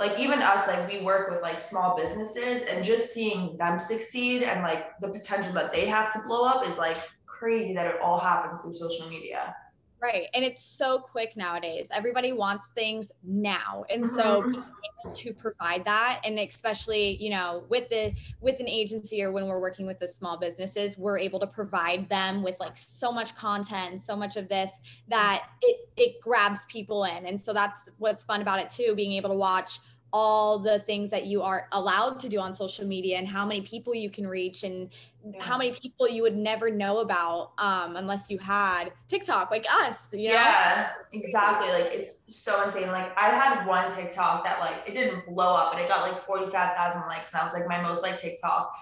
like 0.00 0.18
even 0.18 0.40
us, 0.40 0.66
like 0.66 0.88
we 0.88 1.02
work 1.02 1.30
with 1.30 1.42
like 1.42 1.60
small 1.60 1.96
businesses, 1.96 2.62
and 2.62 2.82
just 2.82 3.12
seeing 3.12 3.56
them 3.58 3.78
succeed 3.78 4.42
and 4.42 4.62
like 4.62 4.98
the 4.98 5.08
potential 5.08 5.52
that 5.52 5.70
they 5.70 5.86
have 5.86 6.12
to 6.14 6.20
blow 6.26 6.48
up 6.48 6.66
is 6.66 6.78
like 6.78 6.96
crazy 7.26 7.74
that 7.74 7.86
it 7.86 8.00
all 8.02 8.18
happens 8.18 8.60
through 8.60 8.72
social 8.72 9.08
media. 9.08 9.54
Right. 10.02 10.28
And 10.32 10.42
it's 10.42 10.64
so 10.64 10.98
quick 10.98 11.36
nowadays. 11.36 11.88
Everybody 11.92 12.32
wants 12.32 12.68
things 12.74 13.12
now. 13.22 13.84
And 13.90 14.06
so 14.06 14.40
mm-hmm. 14.40 14.52
being 14.52 14.64
able 15.04 15.14
to 15.14 15.34
provide 15.34 15.84
that 15.84 16.22
and 16.24 16.38
especially, 16.38 17.22
you 17.22 17.28
know, 17.28 17.64
with 17.68 17.90
the 17.90 18.14
with 18.40 18.60
an 18.60 18.68
agency 18.68 19.22
or 19.22 19.30
when 19.30 19.46
we're 19.46 19.60
working 19.60 19.86
with 19.86 19.98
the 19.98 20.08
small 20.08 20.38
businesses, 20.38 20.96
we're 20.96 21.18
able 21.18 21.38
to 21.40 21.46
provide 21.46 22.08
them 22.08 22.42
with 22.42 22.58
like 22.60 22.78
so 22.78 23.12
much 23.12 23.36
content 23.36 23.92
and 23.92 24.00
so 24.00 24.16
much 24.16 24.36
of 24.36 24.48
this 24.48 24.70
that 25.08 25.48
it 25.60 25.90
it 25.98 26.20
grabs 26.22 26.64
people 26.66 27.04
in. 27.04 27.26
And 27.26 27.38
so 27.38 27.52
that's 27.52 27.90
what's 27.98 28.24
fun 28.24 28.40
about 28.40 28.58
it 28.58 28.70
too, 28.70 28.94
being 28.96 29.12
able 29.12 29.28
to 29.28 29.36
watch 29.36 29.80
all 30.12 30.58
the 30.58 30.80
things 30.80 31.10
that 31.10 31.26
you 31.26 31.42
are 31.42 31.68
allowed 31.72 32.18
to 32.20 32.28
do 32.28 32.38
on 32.38 32.54
social 32.54 32.86
media 32.86 33.16
and 33.18 33.28
how 33.28 33.46
many 33.46 33.60
people 33.60 33.94
you 33.94 34.10
can 34.10 34.26
reach 34.26 34.64
and 34.64 34.88
yeah. 35.24 35.42
how 35.42 35.56
many 35.56 35.72
people 35.72 36.08
you 36.08 36.22
would 36.22 36.36
never 36.36 36.70
know 36.70 36.98
about 36.98 37.52
um, 37.58 37.96
unless 37.96 38.30
you 38.30 38.38
had 38.38 38.90
TikTok 39.08 39.50
like 39.50 39.66
us, 39.82 40.12
you 40.12 40.28
know? 40.28 40.34
Yeah, 40.34 40.90
exactly. 41.12 41.70
Like 41.70 41.92
it's 41.92 42.14
so 42.26 42.62
insane. 42.64 42.88
Like 42.88 43.16
I 43.16 43.28
had 43.28 43.66
one 43.66 43.90
TikTok 43.90 44.44
that 44.44 44.60
like 44.60 44.82
it 44.86 44.94
didn't 44.94 45.26
blow 45.26 45.54
up, 45.54 45.72
but 45.72 45.80
it 45.80 45.88
got 45.88 46.00
like 46.00 46.16
45,000 46.16 47.00
likes 47.02 47.32
and 47.32 47.38
that 47.38 47.44
was 47.44 47.52
like 47.52 47.68
my 47.68 47.80
most 47.80 48.02
like 48.02 48.18
TikTok 48.18 48.74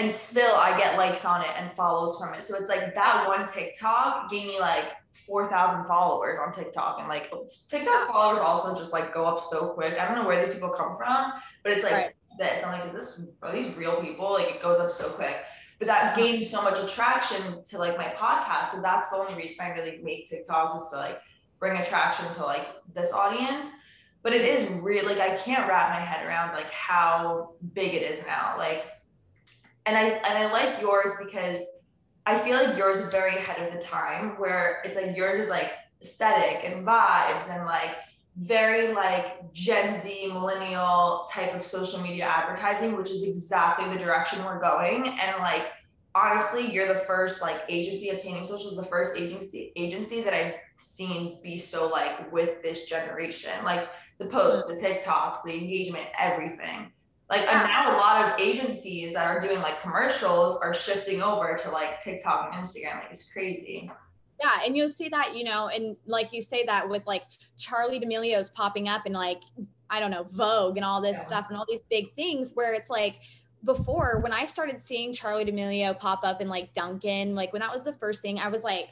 and 0.00 0.10
still 0.10 0.56
I 0.56 0.76
get 0.78 0.96
likes 0.96 1.26
on 1.26 1.42
it 1.42 1.50
and 1.58 1.70
follows 1.76 2.16
from 2.18 2.32
it. 2.32 2.42
So 2.42 2.56
it's 2.56 2.70
like 2.70 2.94
that 2.94 3.28
one 3.28 3.46
TikTok 3.46 4.30
gave 4.30 4.46
me 4.46 4.58
like 4.58 4.92
4,000 5.26 5.84
followers 5.84 6.38
on 6.38 6.52
TikTok. 6.52 7.00
And 7.00 7.08
like 7.08 7.30
TikTok 7.68 8.06
followers 8.06 8.38
also 8.38 8.74
just 8.74 8.94
like 8.94 9.12
go 9.12 9.26
up 9.26 9.40
so 9.40 9.68
quick. 9.68 9.98
I 9.98 10.06
don't 10.06 10.16
know 10.16 10.26
where 10.26 10.42
these 10.42 10.54
people 10.54 10.70
come 10.70 10.96
from, 10.96 11.34
but 11.62 11.72
it's 11.72 11.84
like 11.84 11.92
right. 11.92 12.12
this. 12.38 12.64
I'm 12.64 12.72
like, 12.72 12.86
is 12.86 12.94
this, 12.94 13.20
are 13.42 13.52
these 13.52 13.76
real 13.76 14.00
people? 14.00 14.32
Like 14.32 14.48
it 14.48 14.62
goes 14.62 14.78
up 14.78 14.90
so 14.90 15.10
quick. 15.10 15.36
But 15.78 15.88
that 15.88 16.12
uh-huh. 16.12 16.16
gained 16.16 16.44
so 16.44 16.62
much 16.62 16.78
attraction 16.78 17.62
to 17.62 17.78
like 17.78 17.98
my 17.98 18.06
podcast. 18.06 18.70
So 18.70 18.80
that's 18.80 19.10
the 19.10 19.16
only 19.16 19.34
reason 19.34 19.66
I 19.66 19.68
really 19.70 20.00
make 20.02 20.28
TikTok 20.28 20.72
just 20.72 20.90
to 20.92 20.98
like 20.98 21.20
bring 21.58 21.78
attraction 21.78 22.24
to 22.36 22.42
like 22.42 22.68
this 22.94 23.12
audience. 23.12 23.70
But 24.22 24.32
it 24.32 24.42
is 24.42 24.66
really 24.82 25.14
like 25.14 25.30
I 25.30 25.36
can't 25.36 25.68
wrap 25.68 25.90
my 25.90 26.00
head 26.00 26.26
around 26.26 26.54
like 26.54 26.70
how 26.70 27.52
big 27.74 27.92
it 27.92 28.02
is 28.02 28.24
now. 28.26 28.54
Like 28.56 28.86
and 29.86 29.96
I 29.96 30.02
and 30.02 30.38
I 30.38 30.52
like 30.52 30.80
yours 30.80 31.10
because 31.18 31.64
I 32.26 32.38
feel 32.38 32.54
like 32.54 32.76
yours 32.76 32.98
is 32.98 33.08
very 33.08 33.36
ahead 33.36 33.66
of 33.66 33.72
the 33.72 33.80
time 33.80 34.38
where 34.38 34.82
it's 34.84 34.96
like 34.96 35.16
yours 35.16 35.36
is 35.36 35.48
like 35.48 35.72
aesthetic 36.00 36.64
and 36.64 36.86
vibes 36.86 37.48
and 37.50 37.66
like 37.66 37.96
very 38.36 38.92
like 38.94 39.52
Gen 39.52 39.98
Z 40.00 40.28
millennial 40.28 41.26
type 41.32 41.54
of 41.54 41.62
social 41.62 42.00
media 42.00 42.24
advertising, 42.24 42.96
which 42.96 43.10
is 43.10 43.22
exactly 43.22 43.88
the 43.92 43.98
direction 43.98 44.44
we're 44.44 44.60
going. 44.60 45.08
And 45.08 45.38
like 45.40 45.66
honestly, 46.14 46.70
you're 46.70 46.88
the 46.88 47.00
first 47.00 47.42
like 47.42 47.62
agency 47.68 48.10
Obtaining 48.10 48.44
Social 48.44 48.70
is 48.70 48.76
the 48.76 48.84
first 48.84 49.16
agency 49.16 49.72
agency 49.76 50.22
that 50.22 50.34
I've 50.34 50.54
seen 50.78 51.40
be 51.42 51.58
so 51.58 51.88
like 51.88 52.30
with 52.32 52.62
this 52.62 52.86
generation. 52.86 53.52
Like 53.64 53.88
the 54.18 54.26
posts, 54.26 54.70
mm-hmm. 54.70 54.82
the 54.82 55.00
TikToks, 55.00 55.42
the 55.44 55.54
engagement, 55.54 56.06
everything. 56.18 56.92
Like 57.30 57.42
yeah. 57.42 57.64
now 57.66 57.96
a 57.96 57.98
lot 57.98 58.24
of 58.24 58.40
agencies 58.40 59.14
that 59.14 59.26
are 59.26 59.38
doing 59.38 59.60
like 59.60 59.80
commercials 59.82 60.56
are 60.56 60.74
shifting 60.74 61.22
over 61.22 61.54
to 61.54 61.70
like 61.70 62.02
TikTok 62.02 62.52
and 62.52 62.64
Instagram. 62.64 62.96
Like 62.96 63.12
it's 63.12 63.32
crazy. 63.32 63.88
Yeah, 64.42 64.58
and 64.64 64.76
you'll 64.76 64.88
see 64.88 65.08
that, 65.10 65.36
you 65.36 65.44
know, 65.44 65.68
and 65.68 65.96
like 66.06 66.30
you 66.32 66.42
say 66.42 66.64
that 66.66 66.88
with 66.88 67.06
like 67.06 67.22
Charli 67.58 68.00
D'Amelio's 68.00 68.50
popping 68.50 68.88
up 68.88 69.02
and 69.06 69.14
like 69.14 69.40
I 69.88 70.00
don't 70.00 70.10
know, 70.10 70.26
Vogue 70.30 70.76
and 70.76 70.84
all 70.84 71.00
this 71.00 71.16
yeah. 71.18 71.24
stuff 71.24 71.46
and 71.48 71.56
all 71.56 71.66
these 71.68 71.82
big 71.88 72.14
things 72.14 72.52
where 72.54 72.74
it's 72.74 72.90
like 72.90 73.16
before 73.64 74.20
when 74.20 74.32
I 74.32 74.44
started 74.44 74.80
seeing 74.80 75.12
Charli 75.12 75.46
D'Amelio 75.46 75.96
pop 75.98 76.20
up 76.24 76.40
in 76.40 76.48
like 76.48 76.74
Dunkin', 76.74 77.34
like 77.34 77.52
when 77.52 77.60
that 77.60 77.72
was 77.72 77.84
the 77.84 77.92
first 77.92 78.22
thing, 78.22 78.38
I 78.38 78.48
was 78.48 78.64
like, 78.64 78.88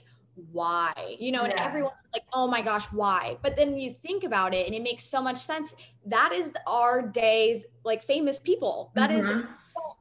why? 0.52 1.16
You 1.18 1.32
know, 1.32 1.42
and 1.42 1.52
yeah. 1.56 1.64
everyone 1.64 1.92
like, 2.12 2.24
oh 2.32 2.46
my 2.46 2.62
gosh, 2.62 2.86
why? 2.86 3.36
But 3.42 3.56
then 3.56 3.76
you 3.76 3.92
think 3.92 4.24
about 4.24 4.54
it 4.54 4.66
and 4.66 4.74
it 4.74 4.82
makes 4.82 5.04
so 5.04 5.22
much 5.22 5.38
sense. 5.38 5.74
That 6.06 6.32
is 6.32 6.52
our 6.66 7.02
days 7.02 7.66
like 7.84 8.02
famous 8.02 8.38
people. 8.38 8.90
That 8.94 9.10
mm-hmm. 9.10 9.40
is 9.40 9.46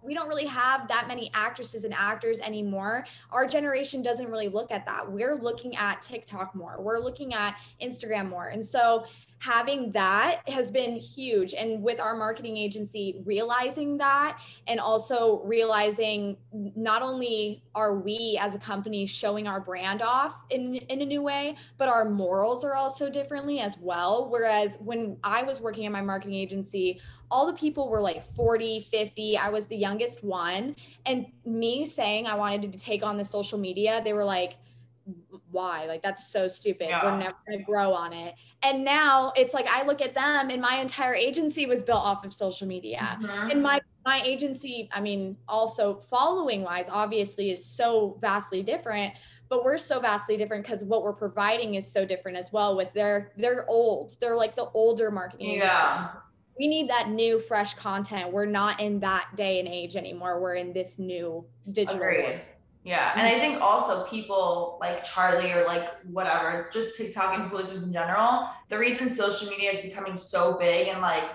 we 0.03 0.13
don't 0.13 0.29
really 0.29 0.45
have 0.45 0.87
that 0.87 1.07
many 1.07 1.29
actresses 1.33 1.83
and 1.83 1.93
actors 1.93 2.39
anymore. 2.39 3.05
Our 3.31 3.45
generation 3.45 4.01
doesn't 4.01 4.29
really 4.29 4.47
look 4.47 4.71
at 4.71 4.85
that. 4.85 5.11
We're 5.11 5.35
looking 5.35 5.75
at 5.75 6.01
TikTok 6.01 6.55
more. 6.55 6.77
We're 6.79 6.99
looking 6.99 7.33
at 7.33 7.57
Instagram 7.81 8.29
more. 8.29 8.47
And 8.47 8.63
so 8.63 9.05
having 9.39 9.91
that 9.91 10.41
has 10.47 10.71
been 10.71 10.95
huge. 10.95 11.53
And 11.53 11.83
with 11.83 11.99
our 11.99 12.15
marketing 12.15 12.57
agency 12.57 13.21
realizing 13.25 13.97
that 13.97 14.39
and 14.67 14.79
also 14.79 15.41
realizing 15.43 16.37
not 16.51 17.01
only 17.01 17.63
are 17.75 17.95
we 17.95 18.37
as 18.41 18.55
a 18.55 18.59
company 18.59 19.05
showing 19.05 19.47
our 19.47 19.59
brand 19.59 20.01
off 20.01 20.41
in, 20.49 20.75
in 20.75 21.01
a 21.01 21.05
new 21.05 21.21
way 21.21 21.55
but 21.77 21.87
our 21.87 22.09
morals 22.09 22.65
are 22.65 22.73
also 22.73 23.09
differently 23.09 23.59
as 23.59 23.77
well. 23.77 24.29
Whereas 24.29 24.77
when 24.79 25.17
i 25.23 25.43
was 25.43 25.61
working 25.61 25.83
in 25.83 25.91
my 25.91 26.01
marketing 26.01 26.35
agency 26.35 26.99
all 27.29 27.45
the 27.45 27.53
people 27.53 27.89
were 27.89 28.01
like 28.01 28.25
40 28.35 28.79
50 28.79 29.37
i 29.37 29.49
was 29.49 29.65
the 29.65 29.77
youngest 29.77 30.23
one. 30.23 30.75
And 31.05 31.27
me 31.45 31.85
saying 31.85 32.25
i 32.25 32.35
wanted 32.35 32.71
to 32.71 32.79
take 32.79 33.03
on 33.03 33.17
the 33.17 33.25
social 33.25 33.59
media 33.59 34.01
they 34.03 34.13
were 34.13 34.25
like 34.25 34.57
why? 35.51 35.85
Like 35.85 36.01
that's 36.01 36.31
so 36.31 36.47
stupid. 36.47 36.89
Yeah. 36.89 37.03
We're 37.03 37.17
never 37.17 37.35
gonna 37.47 37.63
grow 37.63 37.93
on 37.93 38.13
it. 38.13 38.35
And 38.63 38.83
now 38.83 39.31
it's 39.35 39.53
like 39.53 39.67
I 39.67 39.85
look 39.85 40.01
at 40.01 40.13
them 40.13 40.49
and 40.49 40.61
my 40.61 40.75
entire 40.75 41.13
agency 41.13 41.65
was 41.65 41.83
built 41.83 42.01
off 42.01 42.25
of 42.25 42.33
social 42.33 42.67
media. 42.67 43.17
Mm-hmm. 43.21 43.51
And 43.51 43.63
my 43.63 43.79
my 44.05 44.21
agency, 44.23 44.89
I 44.91 45.01
mean, 45.01 45.37
also 45.47 46.01
following 46.09 46.63
wise, 46.63 46.89
obviously 46.89 47.51
is 47.51 47.63
so 47.65 48.17
vastly 48.21 48.63
different, 48.63 49.13
but 49.49 49.63
we're 49.63 49.77
so 49.77 49.99
vastly 49.99 50.37
different 50.37 50.63
because 50.63 50.85
what 50.85 51.03
we're 51.03 51.13
providing 51.13 51.75
is 51.75 51.91
so 51.91 52.05
different 52.05 52.37
as 52.37 52.51
well. 52.51 52.75
With 52.75 52.93
their 52.93 53.31
they're 53.37 53.65
old. 53.67 54.15
They're 54.19 54.35
like 54.35 54.55
the 54.55 54.69
older 54.73 55.11
marketing. 55.11 55.55
Yeah. 55.55 55.99
Agency. 55.99 56.19
We 56.59 56.67
need 56.67 56.89
that 56.89 57.09
new, 57.09 57.39
fresh 57.39 57.75
content. 57.75 58.33
We're 58.33 58.45
not 58.45 58.79
in 58.79 58.99
that 59.01 59.27
day 59.35 59.59
and 59.59 59.67
age 59.67 59.95
anymore. 59.95 60.41
We're 60.41 60.55
in 60.55 60.73
this 60.73 60.97
new 60.97 61.45
digital 61.71 62.01
Agreed. 62.01 62.23
world. 62.23 62.39
Yeah. 62.87 63.11
And 63.15 63.27
I 63.27 63.31
mm-hmm. 63.31 63.39
think 63.41 63.61
also 63.61 64.05
people 64.05 64.77
like 64.79 65.05
Charli 65.05 65.53
or 65.53 65.65
like 65.65 65.89
whatever, 66.05 66.69
just 66.71 66.95
TikTok 66.95 67.33
influencers 67.33 67.83
in 67.83 67.91
general, 67.91 68.47
the 68.69 68.79
reason 68.79 69.09
social 69.09 69.49
media 69.49 69.71
is 69.71 69.79
becoming 69.79 70.15
so 70.15 70.57
big 70.57 70.87
and 70.87 71.01
like 71.01 71.25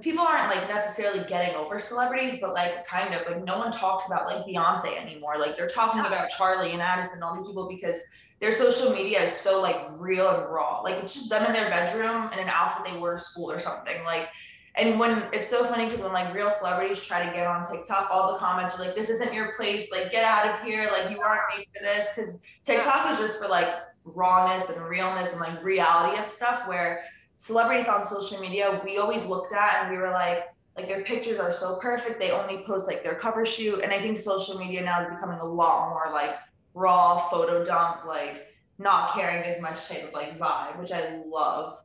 people 0.00 0.24
aren't 0.24 0.54
like 0.54 0.68
necessarily 0.68 1.24
getting 1.28 1.56
over 1.56 1.80
celebrities, 1.80 2.36
but 2.40 2.54
like 2.54 2.86
kind 2.86 3.12
of 3.12 3.26
like 3.26 3.44
no 3.44 3.58
one 3.58 3.72
talks 3.72 4.06
about 4.06 4.26
like 4.26 4.46
Beyonce 4.46 4.96
anymore. 4.96 5.40
Like 5.40 5.56
they're 5.56 5.66
talking 5.66 6.02
about 6.02 6.30
Charli 6.30 6.72
and 6.72 6.80
Addison 6.80 7.14
and 7.14 7.24
all 7.24 7.34
these 7.34 7.48
people 7.48 7.68
because 7.68 8.00
their 8.38 8.52
social 8.52 8.92
media 8.92 9.24
is 9.24 9.32
so 9.32 9.60
like 9.60 9.76
real 9.98 10.30
and 10.30 10.48
raw. 10.48 10.80
Like 10.80 10.98
it's 10.98 11.14
just 11.14 11.28
them 11.28 11.44
in 11.44 11.52
their 11.52 11.70
bedroom 11.70 12.30
in 12.32 12.38
an 12.38 12.48
outfit 12.48 12.92
they 12.92 12.96
wear 12.96 13.14
to 13.14 13.18
school 13.18 13.50
or 13.50 13.58
something. 13.58 14.04
Like 14.04 14.28
and 14.76 14.98
when 14.98 15.22
it's 15.32 15.48
so 15.48 15.64
funny 15.64 15.84
because 15.84 16.00
when 16.00 16.12
like 16.12 16.34
real 16.34 16.50
celebrities 16.50 17.00
try 17.00 17.24
to 17.24 17.32
get 17.32 17.46
on 17.46 17.64
TikTok, 17.64 18.08
all 18.10 18.32
the 18.32 18.38
comments 18.38 18.74
are 18.74 18.80
like, 18.80 18.96
"This 18.96 19.08
isn't 19.08 19.32
your 19.32 19.52
place. 19.52 19.92
Like, 19.92 20.10
get 20.10 20.24
out 20.24 20.48
of 20.48 20.66
here. 20.66 20.88
Like, 20.90 21.10
you 21.10 21.20
aren't 21.20 21.42
made 21.56 21.66
for 21.76 21.82
this." 21.82 22.08
Because 22.14 22.38
TikTok 22.64 23.10
is 23.12 23.18
just 23.18 23.38
for 23.38 23.48
like 23.48 23.68
rawness 24.04 24.70
and 24.70 24.82
realness 24.82 25.32
and 25.32 25.40
like 25.40 25.62
reality 25.62 26.20
of 26.20 26.26
stuff. 26.26 26.66
Where 26.66 27.04
celebrities 27.36 27.88
on 27.88 28.04
social 28.04 28.40
media, 28.40 28.80
we 28.84 28.98
always 28.98 29.24
looked 29.26 29.52
at 29.52 29.82
and 29.82 29.92
we 29.92 29.96
were 29.96 30.10
like, 30.10 30.48
like 30.76 30.88
their 30.88 31.04
pictures 31.04 31.38
are 31.38 31.52
so 31.52 31.76
perfect. 31.76 32.18
They 32.18 32.32
only 32.32 32.64
post 32.64 32.88
like 32.88 33.04
their 33.04 33.14
cover 33.14 33.46
shoot, 33.46 33.80
and 33.80 33.92
I 33.92 34.00
think 34.00 34.18
social 34.18 34.58
media 34.58 34.82
now 34.82 35.02
is 35.04 35.14
becoming 35.14 35.38
a 35.38 35.44
lot 35.44 35.90
more 35.90 36.12
like 36.12 36.36
raw 36.74 37.16
photo 37.16 37.64
dump, 37.64 38.04
like 38.06 38.48
not 38.78 39.14
caring 39.14 39.44
as 39.44 39.60
much 39.60 39.86
type 39.86 40.08
of 40.08 40.12
like 40.12 40.36
vibe, 40.36 40.78
which 40.80 40.90
I 40.90 41.22
love. 41.26 41.78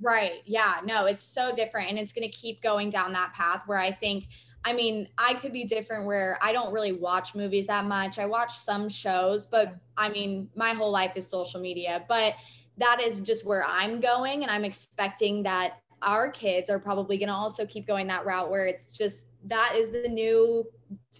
Right. 0.00 0.42
Yeah. 0.46 0.80
No, 0.84 1.06
it's 1.06 1.24
so 1.24 1.54
different. 1.54 1.90
And 1.90 1.98
it's 1.98 2.12
going 2.12 2.28
to 2.28 2.34
keep 2.36 2.62
going 2.62 2.90
down 2.90 3.12
that 3.12 3.32
path 3.34 3.62
where 3.66 3.78
I 3.78 3.90
think, 3.90 4.28
I 4.64 4.72
mean, 4.72 5.08
I 5.18 5.34
could 5.34 5.52
be 5.52 5.64
different 5.64 6.06
where 6.06 6.38
I 6.42 6.52
don't 6.52 6.72
really 6.72 6.92
watch 6.92 7.34
movies 7.34 7.66
that 7.66 7.84
much. 7.86 8.18
I 8.18 8.26
watch 8.26 8.56
some 8.56 8.88
shows, 8.88 9.46
but 9.46 9.74
I 9.96 10.08
mean, 10.08 10.48
my 10.54 10.70
whole 10.70 10.90
life 10.90 11.12
is 11.16 11.26
social 11.26 11.60
media. 11.60 12.04
But 12.08 12.34
that 12.78 13.00
is 13.00 13.18
just 13.18 13.44
where 13.44 13.64
I'm 13.66 14.00
going. 14.00 14.42
And 14.42 14.50
I'm 14.50 14.64
expecting 14.64 15.42
that 15.44 15.78
our 16.02 16.30
kids 16.30 16.70
are 16.70 16.78
probably 16.78 17.18
going 17.18 17.28
to 17.28 17.34
also 17.34 17.66
keep 17.66 17.86
going 17.86 18.06
that 18.06 18.24
route 18.24 18.50
where 18.50 18.66
it's 18.66 18.86
just 18.86 19.28
that 19.44 19.74
is 19.76 19.92
the 19.92 20.08
new 20.08 20.66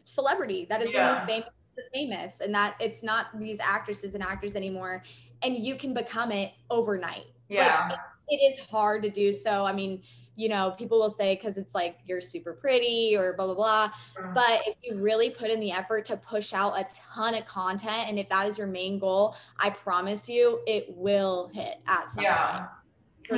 celebrity. 0.04 0.66
That 0.70 0.82
is 0.82 0.92
Yeah. 0.92 1.14
the 1.14 1.20
new 1.20 1.26
famous 1.26 1.50
famous 1.94 2.40
and 2.40 2.54
that 2.54 2.76
it's 2.78 3.02
not 3.02 3.26
these 3.38 3.58
actresses 3.58 4.14
and 4.14 4.22
actors 4.22 4.54
anymore 4.54 5.02
and 5.42 5.56
you 5.56 5.74
can 5.74 5.94
become 5.94 6.30
it 6.30 6.52
overnight. 6.68 7.24
Yeah. 7.48 7.88
Like, 7.88 7.98
it 8.30 8.36
is 8.36 8.60
hard 8.60 9.02
to 9.02 9.10
do 9.10 9.32
so. 9.32 9.64
I 9.64 9.72
mean, 9.72 10.02
you 10.36 10.48
know, 10.48 10.74
people 10.78 10.98
will 10.98 11.10
say 11.10 11.34
because 11.34 11.58
it's 11.58 11.74
like 11.74 11.98
you're 12.06 12.20
super 12.22 12.54
pretty 12.54 13.14
or 13.16 13.34
blah 13.36 13.46
blah 13.46 13.54
blah. 13.54 13.90
But 14.34 14.62
if 14.66 14.76
you 14.82 14.96
really 14.96 15.28
put 15.30 15.50
in 15.50 15.60
the 15.60 15.72
effort 15.72 16.04
to 16.06 16.16
push 16.16 16.54
out 16.54 16.78
a 16.78 16.86
ton 16.94 17.34
of 17.34 17.44
content, 17.44 18.08
and 18.08 18.18
if 18.18 18.28
that 18.30 18.48
is 18.48 18.56
your 18.56 18.66
main 18.66 18.98
goal, 18.98 19.36
I 19.58 19.70
promise 19.70 20.28
you, 20.28 20.60
it 20.66 20.86
will 20.88 21.48
hit 21.52 21.80
at 21.86 22.08
some 22.08 22.24
Yeah. 22.24 22.58
point. 22.58 22.70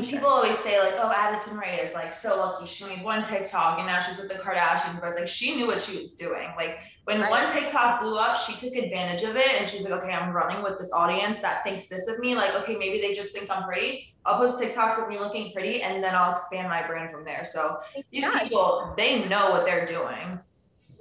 Sure. 0.00 0.02
people 0.02 0.28
always 0.28 0.58
say 0.58 0.80
like, 0.80 0.94
"Oh, 0.96 1.12
Addison 1.14 1.56
Rae 1.58 1.80
is 1.82 1.92
like 1.94 2.12
so 2.14 2.36
lucky. 2.38 2.66
She 2.66 2.84
made 2.84 3.02
one 3.04 3.22
TikTok 3.22 3.78
and 3.78 3.86
now 3.86 4.00
she's 4.00 4.16
with 4.16 4.28
the 4.28 4.36
Kardashians." 4.36 5.00
But 5.00 5.08
it's 5.10 5.18
like 5.18 5.28
she 5.28 5.54
knew 5.56 5.66
what 5.66 5.80
she 5.80 6.00
was 6.00 6.14
doing. 6.14 6.48
Like 6.56 6.78
when 7.04 7.20
Right. 7.20 7.30
one 7.30 7.52
TikTok 7.52 8.00
blew 8.00 8.18
up, 8.18 8.36
she 8.36 8.54
took 8.54 8.74
advantage 8.76 9.22
of 9.22 9.36
it 9.36 9.52
and 9.58 9.68
she's 9.68 9.82
like, 9.84 9.92
"Okay, 10.02 10.12
I'm 10.12 10.32
running 10.32 10.62
with 10.62 10.78
this 10.78 10.92
audience 10.92 11.40
that 11.40 11.62
thinks 11.64 11.86
this 11.88 12.06
of 12.08 12.18
me. 12.20 12.34
Like, 12.34 12.54
okay, 12.54 12.76
maybe 12.76 13.00
they 13.00 13.12
just 13.12 13.32
think 13.32 13.50
I'm 13.50 13.64
pretty. 13.64 14.14
I'll 14.24 14.38
post 14.38 14.62
TikToks 14.62 15.02
of 15.02 15.08
me 15.08 15.18
looking 15.18 15.52
pretty, 15.52 15.82
and 15.82 16.02
then 16.02 16.14
I'll 16.14 16.30
expand 16.32 16.68
my 16.68 16.86
brand 16.86 17.10
from 17.10 17.24
there." 17.24 17.44
So 17.44 17.80
these 18.10 18.22
Yeah, 18.22 18.38
people, 18.38 18.94
they 18.96 19.24
know 19.28 19.50
what 19.50 19.64
they're 19.66 19.84
doing. 19.86 20.40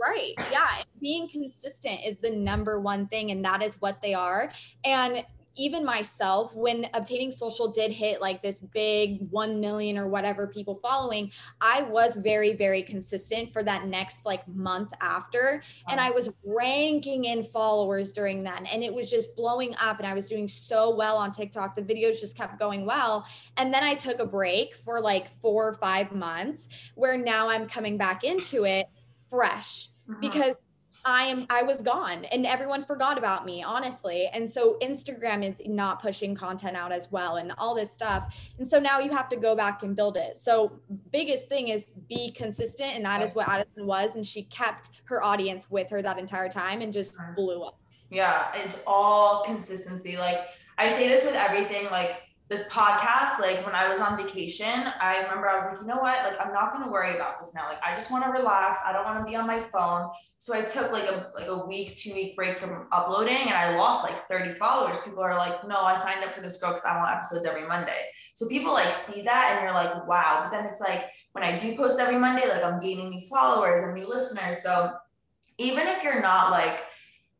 Right. 0.01 0.33
Yeah. 0.51 0.67
Being 1.00 1.29
consistent 1.29 2.01
is 2.03 2.17
the 2.17 2.31
number 2.31 2.79
one 2.79 3.07
thing, 3.07 3.29
and 3.29 3.45
that 3.45 3.62
is 3.62 3.79
what 3.81 4.01
they 4.01 4.15
are. 4.15 4.51
And 4.83 5.24
even 5.55 5.84
myself, 5.86 6.55
when 6.55 6.88
obtaining 6.93 7.31
social 7.31 7.72
did 7.72 7.91
hit 7.91 8.22
like 8.22 8.41
this 8.41 8.62
big 8.62 9.29
1 9.29 9.60
million 9.60 9.98
or 9.98 10.08
whatever 10.08 10.48
people 10.48 10.79
following, 10.81 11.31
I 11.60 11.84
was 11.84 12.17
very, 12.17 12.53
very 12.53 12.84
consistent 12.84 13.51
for 13.51 13.63
that 13.63 13.86
next 13.86 14.25
like 14.25 14.48
month 14.48 14.91
after. 15.01 15.62
And 15.89 16.00
I 16.00 16.12
was 16.12 16.29
ranking 16.43 17.25
in 17.25 17.43
followers 17.43 18.13
during 18.13 18.43
that. 18.43 18.63
And 18.72 18.84
it 18.84 18.93
was 18.93 19.10
just 19.10 19.36
blowing 19.36 19.75
up. 19.79 20.00
And 20.00 20.08
I 20.08 20.13
was 20.13 20.29
doing 20.29 20.48
so 20.48 20.96
well 20.96 21.17
on 21.17 21.31
TikTok. 21.31 21.75
The 21.75 21.81
videos 21.81 22.20
just 22.20 22.38
kept 22.38 22.58
going 22.58 22.86
well. 22.86 23.25
And 23.58 23.74
then 23.74 23.84
I 23.84 23.93
took 23.93 24.20
a 24.20 24.25
break 24.25 24.75
for 24.86 25.01
like 25.01 25.27
four 25.41 25.67
or 25.67 25.74
five 25.74 26.12
months 26.12 26.70
where 26.96 27.17
now 27.17 27.50
I'm 27.50 27.67
coming 27.67 27.98
back 27.98 28.24
into 28.24 28.65
it 28.65 28.88
fresh 29.29 29.89
Mhm. 30.10 30.22
because 30.22 30.55
I 31.05 31.24
am 31.24 31.46
I 31.50 31.63
was 31.63 31.81
gone 31.81 32.25
and 32.25 32.46
everyone 32.46 32.84
forgot 32.84 33.17
about 33.17 33.46
me 33.46 33.63
honestly. 33.63 34.27
And 34.34 34.50
so 34.50 34.77
Instagram 34.81 35.48
is 35.48 35.62
not 35.65 36.01
pushing 36.01 36.36
content 36.36 36.77
out 36.77 36.91
as 36.91 37.12
well 37.12 37.38
and 37.38 37.53
all 37.58 37.75
this 37.75 37.91
stuff. 37.91 38.36
And 38.60 38.67
so 38.67 38.79
now 38.79 39.00
you 39.00 39.12
have 39.12 39.29
to 39.29 39.36
go 39.36 39.55
back 39.55 39.84
and 39.84 39.96
build 39.96 40.17
it. 40.17 40.38
So 40.38 40.79
biggest 41.12 41.50
thing 41.50 41.70
is 41.70 41.93
be 42.08 42.31
consistent 42.31 42.96
and 42.96 43.05
that 43.05 43.22
is 43.22 43.34
what 43.34 43.48
Addison 43.48 43.86
was. 43.86 44.15
And 44.15 44.25
she 44.25 44.43
kept 44.43 45.01
her 45.05 45.24
audience 45.24 45.70
with 45.70 45.89
her 45.89 46.01
that 46.01 46.17
entire 46.20 46.50
time 46.50 46.81
and 46.81 46.93
just 46.93 47.15
blew 47.36 47.63
up. 47.63 47.79
Yeah, 48.10 48.48
it's 48.55 48.81
all 48.86 49.43
consistency. 49.43 50.17
Like 50.17 50.48
I 50.77 50.88
say 50.88 51.08
this 51.08 51.24
with 51.24 51.36
everything, 51.36 51.86
like 51.89 52.22
this 52.51 52.67
podcast, 52.67 53.39
like 53.39 53.65
when 53.65 53.74
I 53.74 53.88
was 53.88 54.01
on 54.01 54.17
vacation, 54.17 54.91
I 55.00 55.22
remember 55.22 55.48
I 55.48 55.55
was 55.55 55.63
like, 55.72 55.79
you 55.79 55.88
know 55.88 56.00
what? 56.00 56.25
Like 56.25 56.39
I'm 56.46 56.51
not 56.51 56.74
gonna 56.74 56.91
worry 56.91 57.15
about 57.15 57.39
this 57.39 57.53
now. 57.55 57.65
Like 57.65 57.79
I 57.81 57.96
just 57.96 58.12
want 58.12 58.25
to 58.25 58.29
relax. 58.29 58.81
I 58.86 58.91
don't 58.91 59.05
want 59.05 59.20
to 59.20 59.24
be 59.24 59.38
on 59.38 59.48
my 59.48 59.62
phone. 59.62 60.12
So 60.38 60.53
I 60.53 60.62
took 60.62 60.91
like 60.91 61.10
a 61.10 61.31
like 61.34 61.48
a 61.48 61.65
week, 61.65 61.96
two 61.96 62.13
week 62.13 62.36
break 62.36 62.58
from 62.58 62.88
uploading 62.91 63.38
and 63.38 63.51
I 63.51 63.77
lost 63.77 64.03
like 64.03 64.17
30 64.27 64.51
followers. 64.51 65.00
People 65.00 65.24
are 65.24 65.38
like, 65.38 65.65
no, 65.65 65.79
I 65.79 65.96
signed 65.96 66.25
up 66.25 66.36
for 66.36 66.41
this 66.41 66.60
girl 66.60 66.72
because 66.72 66.84
I 66.84 66.98
want 66.98 67.15
episodes 67.15 67.46
every 67.46 67.65
Monday. 67.65 68.01
So 68.34 68.50
people 68.50 68.74
like 68.74 68.91
see 68.91 69.22
that 69.22 69.53
and 69.53 69.63
you're 69.63 69.74
like, 69.74 70.05
wow. 70.05 70.41
But 70.43 70.51
then 70.51 70.65
it's 70.65 70.81
like 70.81 71.05
when 71.31 71.46
I 71.46 71.58
do 71.58 71.74
post 71.77 72.01
every 72.01 72.20
Monday, 72.20 72.50
like 72.50 72.65
I'm 72.65 72.81
gaining 72.81 73.10
these 73.12 73.29
followers 73.29 73.79
and 73.79 73.93
new 73.93 74.10
listeners. 74.10 74.62
So 74.62 74.91
even 75.58 75.88
if 75.88 76.03
you're 76.03 76.22
not 76.22 76.51
like 76.51 76.84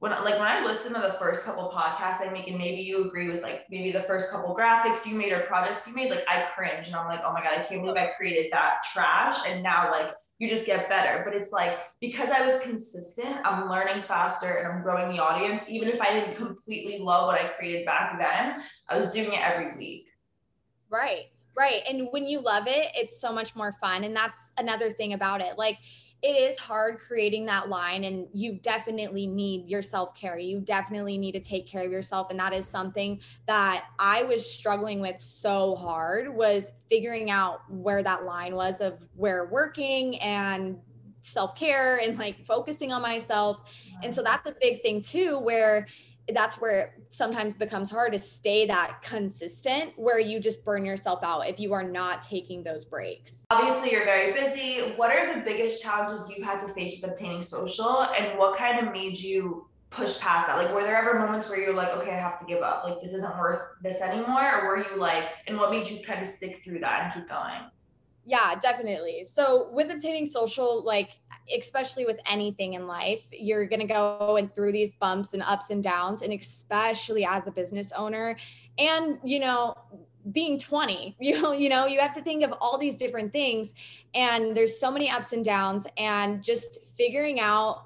when 0.02 0.12
like 0.12 0.40
when 0.40 0.48
I 0.48 0.66
listen 0.66 0.96
to 0.96 1.00
the 1.00 1.14
first 1.20 1.46
couple 1.46 1.70
podcasts 1.70 2.28
I 2.28 2.32
make, 2.34 2.48
and 2.48 2.58
maybe 2.58 2.82
you 2.82 3.06
agree 3.06 3.28
with 3.28 3.44
like 3.44 3.68
maybe 3.70 3.92
the 3.92 4.00
first 4.00 4.32
couple 4.32 4.56
graphics 4.56 5.06
you 5.06 5.14
made 5.14 5.32
or 5.32 5.42
projects 5.42 5.88
you 5.88 5.94
made, 5.94 6.10
like 6.10 6.26
I 6.28 6.42
cringe 6.56 6.88
and 6.88 6.96
I'm 6.96 7.06
like, 7.06 7.22
oh 7.24 7.32
my 7.32 7.44
god, 7.44 7.54
I 7.60 7.62
can't 7.62 7.84
believe 7.84 7.98
I 7.98 8.08
created 8.18 8.52
that 8.52 8.82
trash, 8.92 9.36
and 9.48 9.62
now 9.62 9.92
like 9.92 10.12
you 10.40 10.50
just 10.50 10.66
get 10.66 10.90
better. 10.90 11.22
But 11.24 11.36
it's 11.36 11.52
like 11.52 11.78
because 12.00 12.32
I 12.32 12.44
was 12.44 12.58
consistent, 12.64 13.46
I'm 13.46 13.70
learning 13.70 14.02
faster 14.02 14.50
and 14.50 14.74
I'm 14.74 14.82
growing 14.82 15.14
the 15.14 15.22
audience. 15.22 15.66
Even 15.70 15.88
if 15.88 16.02
I 16.02 16.12
didn't 16.12 16.36
completely 16.36 16.98
love 16.98 17.28
what 17.28 17.40
I 17.40 17.50
created 17.50 17.86
back 17.86 18.18
then, 18.18 18.64
I 18.90 18.98
was 18.98 19.12
doing 19.12 19.34
it 19.34 19.40
every 19.40 19.78
week. 19.78 20.08
Right. 20.90 21.26
Right. 21.56 21.82
And 21.88 22.08
when 22.10 22.26
you 22.26 22.40
love 22.40 22.64
it, 22.66 22.88
it's 22.96 23.22
so 23.22 23.32
much 23.32 23.56
more 23.56 23.74
fun. 23.80 24.04
And 24.04 24.16
that's 24.16 24.42
another 24.58 24.90
thing 24.90 25.14
about 25.14 25.42
it. 25.42 25.60
Like, 25.60 25.78
it 26.24 26.36
is 26.36 26.60
hard 26.60 27.00
creating 27.00 27.46
that 27.48 27.70
line, 27.70 28.04
and 28.04 28.28
you 28.32 28.54
definitely 28.54 29.26
need 29.26 29.68
your 29.68 29.82
self 29.82 30.16
care. 30.16 30.38
You 30.38 30.60
definitely 30.60 31.18
need 31.18 31.32
to 31.32 31.40
take 31.40 31.68
care 31.68 31.84
of 31.84 31.92
yourself. 31.92 32.30
And 32.30 32.40
that 32.40 32.54
is 32.54 32.68
something 32.68 33.20
that 33.48 33.86
I 33.98 34.24
was 34.24 34.50
struggling 34.50 35.00
with 35.00 35.20
so 35.20 35.76
hard 35.76 36.34
was 36.34 36.74
figuring 36.90 37.32
out 37.32 37.62
where 37.70 38.04
that 38.04 38.24
line 38.26 38.56
was 38.56 38.82
of 38.82 39.00
where 39.16 39.46
working 39.46 40.20
and 40.20 40.78
self 41.22 41.56
care 41.56 41.98
and 41.98 42.18
like 42.20 42.46
focusing 42.46 42.92
on 42.92 43.02
myself. 43.02 43.58
And 44.04 44.14
so 44.14 44.22
that's 44.22 44.46
a 44.46 44.56
big 44.62 44.82
thing 44.82 45.02
too, 45.02 45.40
where 45.40 45.88
that's 46.34 46.58
where 46.62 46.80
it 46.80 46.92
sometimes 47.10 47.56
becomes 47.56 47.90
hard 47.90 48.12
to 48.14 48.20
stay 48.20 48.66
that 48.68 49.02
consistent 49.02 49.92
where 49.98 50.20
you 50.20 50.40
just 50.40 50.64
burn 50.64 50.86
yourself 50.86 51.20
out 51.24 51.48
if 51.48 51.60
you 51.60 51.74
are 51.74 51.84
not 51.84 52.22
taking 52.22 52.64
those 52.64 52.86
breaks. 52.86 53.44
Obviously, 53.50 53.92
you're 53.92 54.06
very 54.06 54.32
busy. 54.32 54.94
What 54.96 55.12
are 55.12 55.34
the 55.34 55.42
biggest 55.42 55.82
challenges 55.82 56.30
you've 56.30 56.46
had 56.46 56.60
to 56.60 56.68
face 56.74 57.02
with 57.02 57.12
obtaining 57.12 57.44
social, 57.44 58.04
and 58.18 58.38
what 58.38 58.58
kind 58.58 58.86
of 58.86 58.94
made 58.94 59.18
you 59.18 59.68
push 59.90 60.20
past 60.20 60.48
that? 60.48 60.58
Like, 60.58 60.74
were 60.74 60.84
there 60.84 60.96
ever 60.96 61.20
moments 61.20 61.50
where 61.50 61.60
you're 61.60 61.74
like, 61.74 61.96
okay, 61.98 62.12
I 62.12 62.20
have 62.20 62.40
to 62.40 62.46
give 62.46 62.62
up, 62.62 62.84
like 62.84 63.02
this 63.02 63.14
isn't 63.14 63.38
worth 63.38 63.62
this 63.82 64.00
anymore, 64.02 64.62
or 64.62 64.68
were 64.68 64.78
you 64.78 64.98
like, 64.98 65.26
and 65.48 65.58
what 65.58 65.72
made 65.72 65.90
you 65.90 66.02
kind 66.04 66.22
of 66.22 66.28
stick 66.28 66.64
through 66.64 66.80
that 66.80 67.04
and 67.04 67.14
keep 67.14 67.30
going? 67.30 67.62
Yeah, 68.24 68.56
definitely. 68.62 69.24
So 69.24 69.70
with 69.74 69.90
obtaining 69.90 70.28
social, 70.28 70.84
like 70.84 71.18
especially 71.58 72.06
with 72.06 72.20
anything 72.30 72.74
in 72.74 72.88
life, 72.88 73.22
you're 73.32 73.66
gonna 73.66 73.88
go 73.88 74.38
and 74.38 74.54
through 74.54 74.72
these 74.72 74.92
bumps 74.92 75.34
and 75.34 75.44
ups 75.44 75.70
and 75.70 75.84
downs, 75.84 76.22
and 76.22 76.34
especially 76.34 77.26
as 77.26 77.48
a 77.48 77.52
business 77.52 77.92
owner, 77.94 78.36
and 78.78 79.20
you 79.24 79.40
know, 79.40 79.76
being 80.32 80.60
20, 80.60 81.16
you 81.20 81.42
know, 81.42 81.52
you 81.52 81.70
know, 81.70 81.86
you 81.86 82.00
have 82.00 82.14
to 82.14 82.22
think 82.22 82.44
of 82.44 82.54
all 82.62 82.78
these 82.78 82.98
different 82.98 83.32
things, 83.32 83.74
and 84.14 84.56
there's 84.56 84.80
so 84.80 84.92
many 84.92 85.10
ups 85.10 85.34
and 85.34 85.44
downs, 85.44 85.88
and 85.98 86.44
just 86.44 86.78
figuring 86.98 87.40
out 87.40 87.86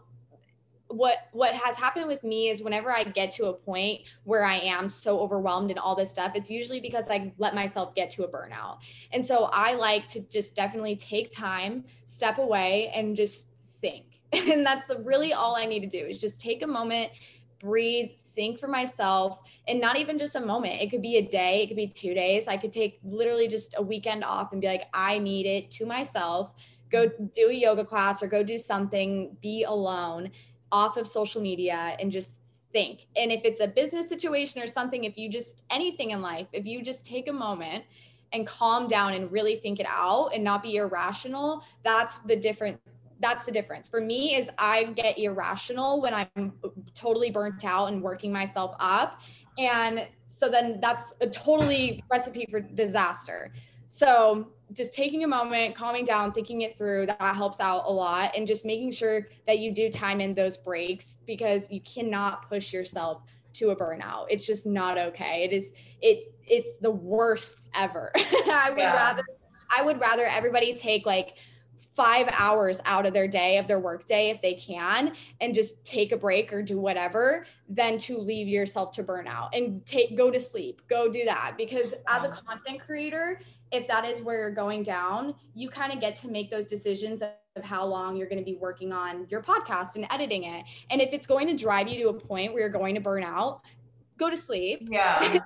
what 0.87 1.29
what 1.31 1.53
has 1.53 1.75
happened 1.75 2.07
with 2.07 2.23
me 2.23 2.49
is 2.49 2.61
whenever 2.61 2.91
I 2.91 3.03
get 3.03 3.31
to 3.33 3.47
a 3.47 3.53
point 3.53 4.01
where 4.23 4.45
I 4.45 4.55
am 4.55 4.87
so 4.87 5.19
overwhelmed 5.19 5.71
and 5.71 5.79
all 5.79 5.95
this 5.95 6.11
stuff, 6.11 6.33
it's 6.35 6.49
usually 6.49 6.79
because 6.79 7.07
I 7.09 7.33
let 7.37 7.55
myself 7.55 7.95
get 7.95 8.09
to 8.11 8.23
a 8.23 8.27
burnout. 8.27 8.77
And 9.11 9.25
so 9.25 9.49
I 9.51 9.73
like 9.73 10.07
to 10.09 10.21
just 10.21 10.55
definitely 10.55 10.95
take 10.95 11.31
time, 11.31 11.85
step 12.05 12.37
away, 12.37 12.91
and 12.93 13.15
just 13.15 13.49
think. 13.85 14.05
And 14.51 14.65
that's 14.65 14.91
really 15.03 15.33
all 15.33 15.55
I 15.55 15.65
need 15.65 15.79
to 15.81 15.87
do 15.87 16.05
is 16.05 16.19
just 16.19 16.41
take 16.41 16.61
a 16.61 16.67
moment, 16.67 17.11
breathe, 17.59 18.09
think 18.35 18.59
for 18.59 18.67
myself, 18.67 19.39
and 19.67 19.79
not 19.79 19.97
even 19.97 20.17
just 20.17 20.35
a 20.35 20.41
moment. 20.41 20.81
It 20.81 20.89
could 20.89 21.01
be 21.01 21.17
a 21.17 21.21
day, 21.21 21.63
it 21.63 21.67
could 21.67 21.77
be 21.77 21.87
two 21.87 22.13
days. 22.13 22.47
I 22.47 22.57
could 22.57 22.73
take 22.73 22.99
literally 23.03 23.47
just 23.47 23.75
a 23.77 23.81
weekend 23.81 24.23
off 24.23 24.51
and 24.51 24.59
be 24.59 24.67
like, 24.67 24.87
I 24.93 25.19
need 25.19 25.45
it 25.45 25.71
to 25.71 25.85
myself. 25.85 26.51
Go 26.91 27.07
do 27.07 27.49
a 27.49 27.53
yoga 27.53 27.85
class 27.85 28.21
or 28.21 28.27
go 28.27 28.43
do 28.43 28.57
something, 28.57 29.37
be 29.41 29.63
alone 29.63 30.31
off 30.71 30.97
of 30.97 31.07
social 31.07 31.41
media 31.41 31.95
and 31.99 32.11
just 32.11 32.39
think. 32.73 33.07
And 33.15 33.31
if 33.31 33.45
it's 33.45 33.61
a 33.61 33.67
business 33.67 34.09
situation 34.09 34.61
or 34.61 34.67
something, 34.67 35.05
if 35.05 35.17
you 35.17 35.29
just 35.29 35.63
anything 35.69 36.11
in 36.11 36.21
life, 36.21 36.47
if 36.51 36.65
you 36.65 36.81
just 36.83 37.05
take 37.05 37.29
a 37.29 37.33
moment 37.33 37.85
and 38.33 38.45
calm 38.45 38.87
down 38.87 39.13
and 39.13 39.31
really 39.31 39.55
think 39.55 39.79
it 39.79 39.87
out 39.89 40.31
and 40.33 40.43
not 40.43 40.61
be 40.61 40.75
irrational, 40.75 41.63
that's 41.83 42.17
the 42.19 42.35
different 42.35 42.81
that's 43.19 43.45
the 43.45 43.51
difference. 43.51 43.87
For 43.87 44.01
me 44.01 44.35
is 44.35 44.49
I 44.57 44.85
get 44.85 45.17
irrational 45.17 46.01
when 46.01 46.13
I'm 46.13 46.53
totally 46.93 47.31
burnt 47.31 47.63
out 47.63 47.87
and 47.87 48.01
working 48.01 48.31
myself 48.31 48.75
up. 48.79 49.21
And 49.57 50.07
so 50.25 50.49
then 50.49 50.79
that's 50.81 51.13
a 51.21 51.27
totally 51.27 52.03
recipe 52.11 52.45
for 52.49 52.59
disaster. 52.59 53.53
So 53.87 54.51
just 54.73 54.93
taking 54.93 55.23
a 55.23 55.27
moment, 55.27 55.75
calming 55.75 56.03
down, 56.03 56.33
thinking 56.33 56.61
it 56.61 56.77
through, 56.77 57.05
that 57.05 57.35
helps 57.35 57.59
out 57.59 57.83
a 57.85 57.91
lot. 57.91 58.35
And 58.35 58.45
just 58.45 58.65
making 58.65 58.91
sure 58.91 59.27
that 59.47 59.59
you 59.59 59.71
do 59.71 59.89
time 59.89 60.19
in 60.19 60.33
those 60.33 60.57
breaks 60.57 61.19
because 61.25 61.71
you 61.71 61.79
cannot 61.81 62.49
push 62.49 62.73
yourself 62.73 63.21
to 63.53 63.69
a 63.69 63.75
burnout. 63.75 64.25
It's 64.29 64.45
just 64.45 64.65
not 64.65 64.97
okay. 64.97 65.43
It 65.45 65.53
is 65.53 65.71
it 66.01 66.33
it's 66.45 66.77
the 66.79 66.91
worst 66.91 67.67
ever. 67.73 68.11
I 68.15 68.71
would 68.71 68.79
Yeah. 68.79 68.93
rather 68.93 69.23
I 69.75 69.81
would 69.81 69.99
rather 69.99 70.25
everybody 70.25 70.73
take 70.73 71.05
like 71.05 71.37
five 71.95 72.27
hours 72.33 72.81
out 72.85 73.05
of 73.05 73.13
their 73.13 73.27
day 73.27 73.57
of 73.57 73.67
their 73.67 73.79
work 73.79 74.05
day 74.05 74.29
if 74.29 74.41
they 74.41 74.53
can 74.53 75.13
and 75.41 75.55
just 75.55 75.83
take 75.85 76.11
a 76.11 76.17
break 76.17 76.51
or 76.51 76.61
do 76.61 76.79
whatever 76.79 77.45
than 77.69 77.97
to 77.97 78.17
leave 78.17 78.47
yourself 78.47 78.91
to 78.91 79.03
burnout 79.03 79.49
and 79.53 79.85
take 79.85 80.17
go 80.17 80.29
to 80.29 80.39
sleep 80.39 80.81
go 80.89 81.09
do 81.09 81.23
that 81.25 81.55
because 81.57 81.93
as 82.07 82.23
a 82.23 82.29
content 82.29 82.79
creator 82.79 83.39
if 83.71 83.87
that 83.87 84.05
is 84.05 84.21
where 84.21 84.39
you're 84.39 84.51
going 84.51 84.83
down 84.83 85.33
you 85.53 85.69
kind 85.69 85.91
of 85.91 85.99
get 85.99 86.15
to 86.15 86.27
make 86.27 86.51
those 86.51 86.65
decisions 86.65 87.21
of 87.21 87.63
how 87.63 87.85
long 87.85 88.17
you're 88.17 88.27
going 88.27 88.39
to 88.39 88.45
be 88.45 88.57
working 88.57 88.91
on 88.91 89.25
your 89.29 89.41
podcast 89.41 89.95
and 89.95 90.05
editing 90.11 90.43
it. 90.43 90.65
And 90.89 91.01
if 91.01 91.13
it's 91.13 91.25
going 91.25 91.47
to 91.47 91.55
drive 91.55 91.87
you 91.87 92.03
to 92.03 92.09
a 92.09 92.13
point 92.13 92.51
where 92.51 92.61
you're 92.61 92.69
going 92.69 92.95
to 92.95 93.01
burn 93.01 93.23
out, 93.23 93.61
go 94.17 94.29
to 94.29 94.37
sleep. 94.37 94.87
Yeah. 94.91 95.39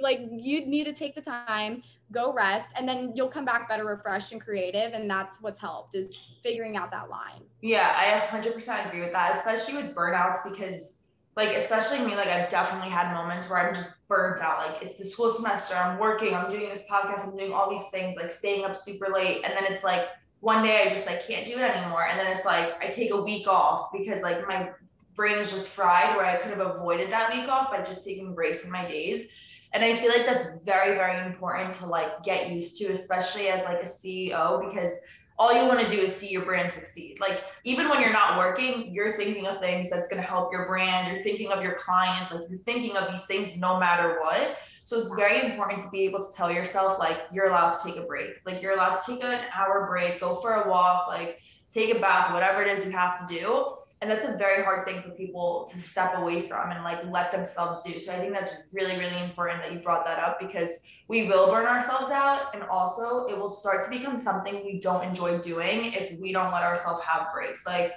Like 0.00 0.20
you 0.30 0.66
need 0.66 0.84
to 0.84 0.92
take 0.92 1.14
the 1.14 1.20
time, 1.20 1.82
go 2.10 2.32
rest, 2.32 2.72
and 2.76 2.88
then 2.88 3.12
you'll 3.14 3.28
come 3.28 3.44
back 3.44 3.68
better 3.68 3.84
refreshed 3.84 4.32
and 4.32 4.40
creative. 4.40 4.92
And 4.92 5.10
that's 5.10 5.40
what's 5.40 5.60
helped 5.60 5.94
is 5.94 6.18
figuring 6.42 6.76
out 6.76 6.90
that 6.90 7.08
line. 7.08 7.42
Yeah, 7.60 7.94
I 7.96 8.26
100% 8.26 8.86
agree 8.88 9.00
with 9.00 9.12
that, 9.12 9.34
especially 9.34 9.76
with 9.76 9.94
burnouts 9.94 10.38
because 10.48 11.02
like 11.36 11.54
especially 11.54 11.98
me 12.00 12.14
like 12.14 12.28
i've 12.28 12.48
definitely 12.48 12.90
had 12.90 13.12
moments 13.14 13.48
where 13.48 13.66
i'm 13.66 13.74
just 13.74 13.90
burnt 14.08 14.40
out 14.40 14.58
like 14.58 14.82
it's 14.82 14.98
the 14.98 15.04
school 15.04 15.30
semester 15.30 15.74
i'm 15.74 15.98
working 15.98 16.34
i'm 16.34 16.50
doing 16.50 16.68
this 16.68 16.84
podcast 16.90 17.26
i'm 17.26 17.36
doing 17.36 17.52
all 17.52 17.70
these 17.70 17.88
things 17.90 18.14
like 18.16 18.30
staying 18.30 18.64
up 18.64 18.76
super 18.76 19.08
late 19.12 19.44
and 19.44 19.54
then 19.56 19.64
it's 19.70 19.84
like 19.84 20.08
one 20.40 20.62
day 20.62 20.82
i 20.82 20.88
just 20.88 21.06
like 21.06 21.26
can't 21.26 21.46
do 21.46 21.54
it 21.54 21.62
anymore 21.62 22.06
and 22.08 22.18
then 22.18 22.34
it's 22.34 22.44
like 22.44 22.74
i 22.82 22.86
take 22.86 23.12
a 23.12 23.20
week 23.22 23.48
off 23.48 23.88
because 23.92 24.22
like 24.22 24.46
my 24.46 24.70
brain 25.14 25.38
is 25.38 25.50
just 25.50 25.68
fried 25.68 26.16
where 26.16 26.26
i 26.26 26.36
could 26.36 26.50
have 26.50 26.60
avoided 26.60 27.10
that 27.10 27.32
week 27.34 27.48
off 27.48 27.70
by 27.70 27.82
just 27.82 28.04
taking 28.04 28.34
breaks 28.34 28.64
in 28.64 28.70
my 28.70 28.86
days 28.86 29.28
and 29.72 29.84
i 29.84 29.94
feel 29.94 30.10
like 30.10 30.26
that's 30.26 30.46
very 30.64 30.94
very 30.96 31.24
important 31.26 31.72
to 31.72 31.86
like 31.86 32.22
get 32.22 32.50
used 32.50 32.76
to 32.76 32.84
especially 32.86 33.48
as 33.48 33.64
like 33.64 33.80
a 33.82 33.86
ceo 33.86 34.64
because 34.68 34.98
all 35.38 35.52
you 35.52 35.66
want 35.66 35.80
to 35.80 35.88
do 35.88 36.00
is 36.00 36.14
see 36.14 36.30
your 36.30 36.44
brand 36.44 36.70
succeed. 36.70 37.18
Like 37.20 37.42
even 37.64 37.88
when 37.88 38.00
you're 38.00 38.12
not 38.12 38.38
working 38.38 38.92
you're 38.92 39.16
thinking 39.16 39.46
of 39.46 39.58
things 39.58 39.90
that's 39.90 40.08
going 40.08 40.22
to 40.22 40.28
help 40.28 40.52
your 40.52 40.66
brand 40.66 41.12
you're 41.12 41.22
thinking 41.22 41.50
of 41.50 41.62
your 41.62 41.74
clients 41.74 42.32
like 42.32 42.42
you're 42.48 42.58
thinking 42.60 42.96
of 42.96 43.10
these 43.10 43.24
things 43.24 43.56
no 43.56 43.78
matter 43.78 44.18
what. 44.20 44.58
So 44.84 45.00
it's 45.00 45.14
very 45.14 45.50
important 45.50 45.80
to 45.82 45.90
be 45.90 46.02
able 46.02 46.22
to 46.22 46.32
tell 46.32 46.50
yourself 46.52 46.98
like 46.98 47.22
you're 47.32 47.48
allowed 47.48 47.72
to 47.72 47.78
take 47.84 47.96
a 47.96 48.02
break. 48.02 48.34
Like 48.44 48.62
you're 48.62 48.74
allowed 48.74 49.00
to 49.00 49.12
take 49.12 49.24
an 49.24 49.44
hour 49.54 49.86
break 49.86 50.20
go 50.20 50.36
for 50.36 50.62
a 50.62 50.68
walk 50.68 51.08
like 51.08 51.40
take 51.68 51.94
a 51.94 51.98
bath 51.98 52.32
whatever 52.32 52.62
it 52.62 52.68
is 52.68 52.84
you 52.84 52.90
have 52.92 53.26
to 53.26 53.34
do 53.34 53.74
and 54.02 54.10
that's 54.10 54.24
a 54.24 54.36
very 54.36 54.64
hard 54.64 54.84
thing 54.84 55.00
for 55.00 55.10
people 55.10 55.66
to 55.70 55.78
step 55.78 56.18
away 56.18 56.40
from 56.40 56.72
and 56.72 56.82
like 56.82 57.02
let 57.10 57.30
themselves 57.30 57.82
do 57.82 57.98
so 57.98 58.12
i 58.12 58.18
think 58.18 58.34
that's 58.34 58.52
really 58.72 58.98
really 58.98 59.22
important 59.22 59.62
that 59.62 59.72
you 59.72 59.78
brought 59.78 60.04
that 60.04 60.18
up 60.18 60.38
because 60.38 60.80
we 61.08 61.28
will 61.28 61.46
burn 61.46 61.66
ourselves 61.66 62.10
out 62.10 62.54
and 62.54 62.64
also 62.64 63.26
it 63.26 63.38
will 63.38 63.48
start 63.48 63.82
to 63.82 63.88
become 63.88 64.16
something 64.16 64.62
we 64.64 64.78
don't 64.80 65.04
enjoy 65.04 65.38
doing 65.38 65.92
if 65.92 66.18
we 66.18 66.32
don't 66.32 66.52
let 66.52 66.64
ourselves 66.64 67.00
have 67.04 67.28
breaks 67.32 67.64
like 67.64 67.92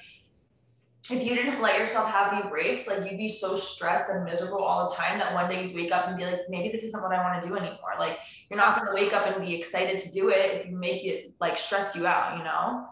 if 1.11 1.23
you 1.23 1.35
didn't 1.35 1.61
let 1.61 1.77
yourself 1.77 2.09
have 2.09 2.33
any 2.33 2.49
breaks, 2.49 2.87
like 2.87 3.09
you'd 3.09 3.19
be 3.19 3.27
so 3.27 3.55
stressed 3.55 4.09
and 4.09 4.25
miserable 4.25 4.57
all 4.57 4.89
the 4.89 4.95
time 4.95 5.19
that 5.19 5.33
one 5.33 5.49
day 5.49 5.63
you'd 5.63 5.75
wake 5.75 5.91
up 5.91 6.07
and 6.07 6.17
be 6.17 6.25
like, 6.25 6.39
maybe 6.49 6.69
this 6.69 6.83
isn't 6.83 7.01
what 7.01 7.13
I 7.13 7.21
want 7.21 7.39
to 7.41 7.47
do 7.47 7.55
anymore. 7.55 7.93
Like 7.99 8.17
you're 8.49 8.57
not 8.57 8.75
going 8.75 8.87
to 8.87 8.93
wake 8.99 9.13
up 9.13 9.27
and 9.27 9.45
be 9.45 9.53
excited 9.53 9.99
to 9.99 10.11
do 10.11 10.29
it 10.29 10.55
if 10.55 10.65
you 10.65 10.75
make 10.75 11.05
it 11.05 11.33
like 11.39 11.57
stress 11.57 11.95
you 11.95 12.07
out, 12.07 12.37
you 12.37 12.43
know? 12.43 12.87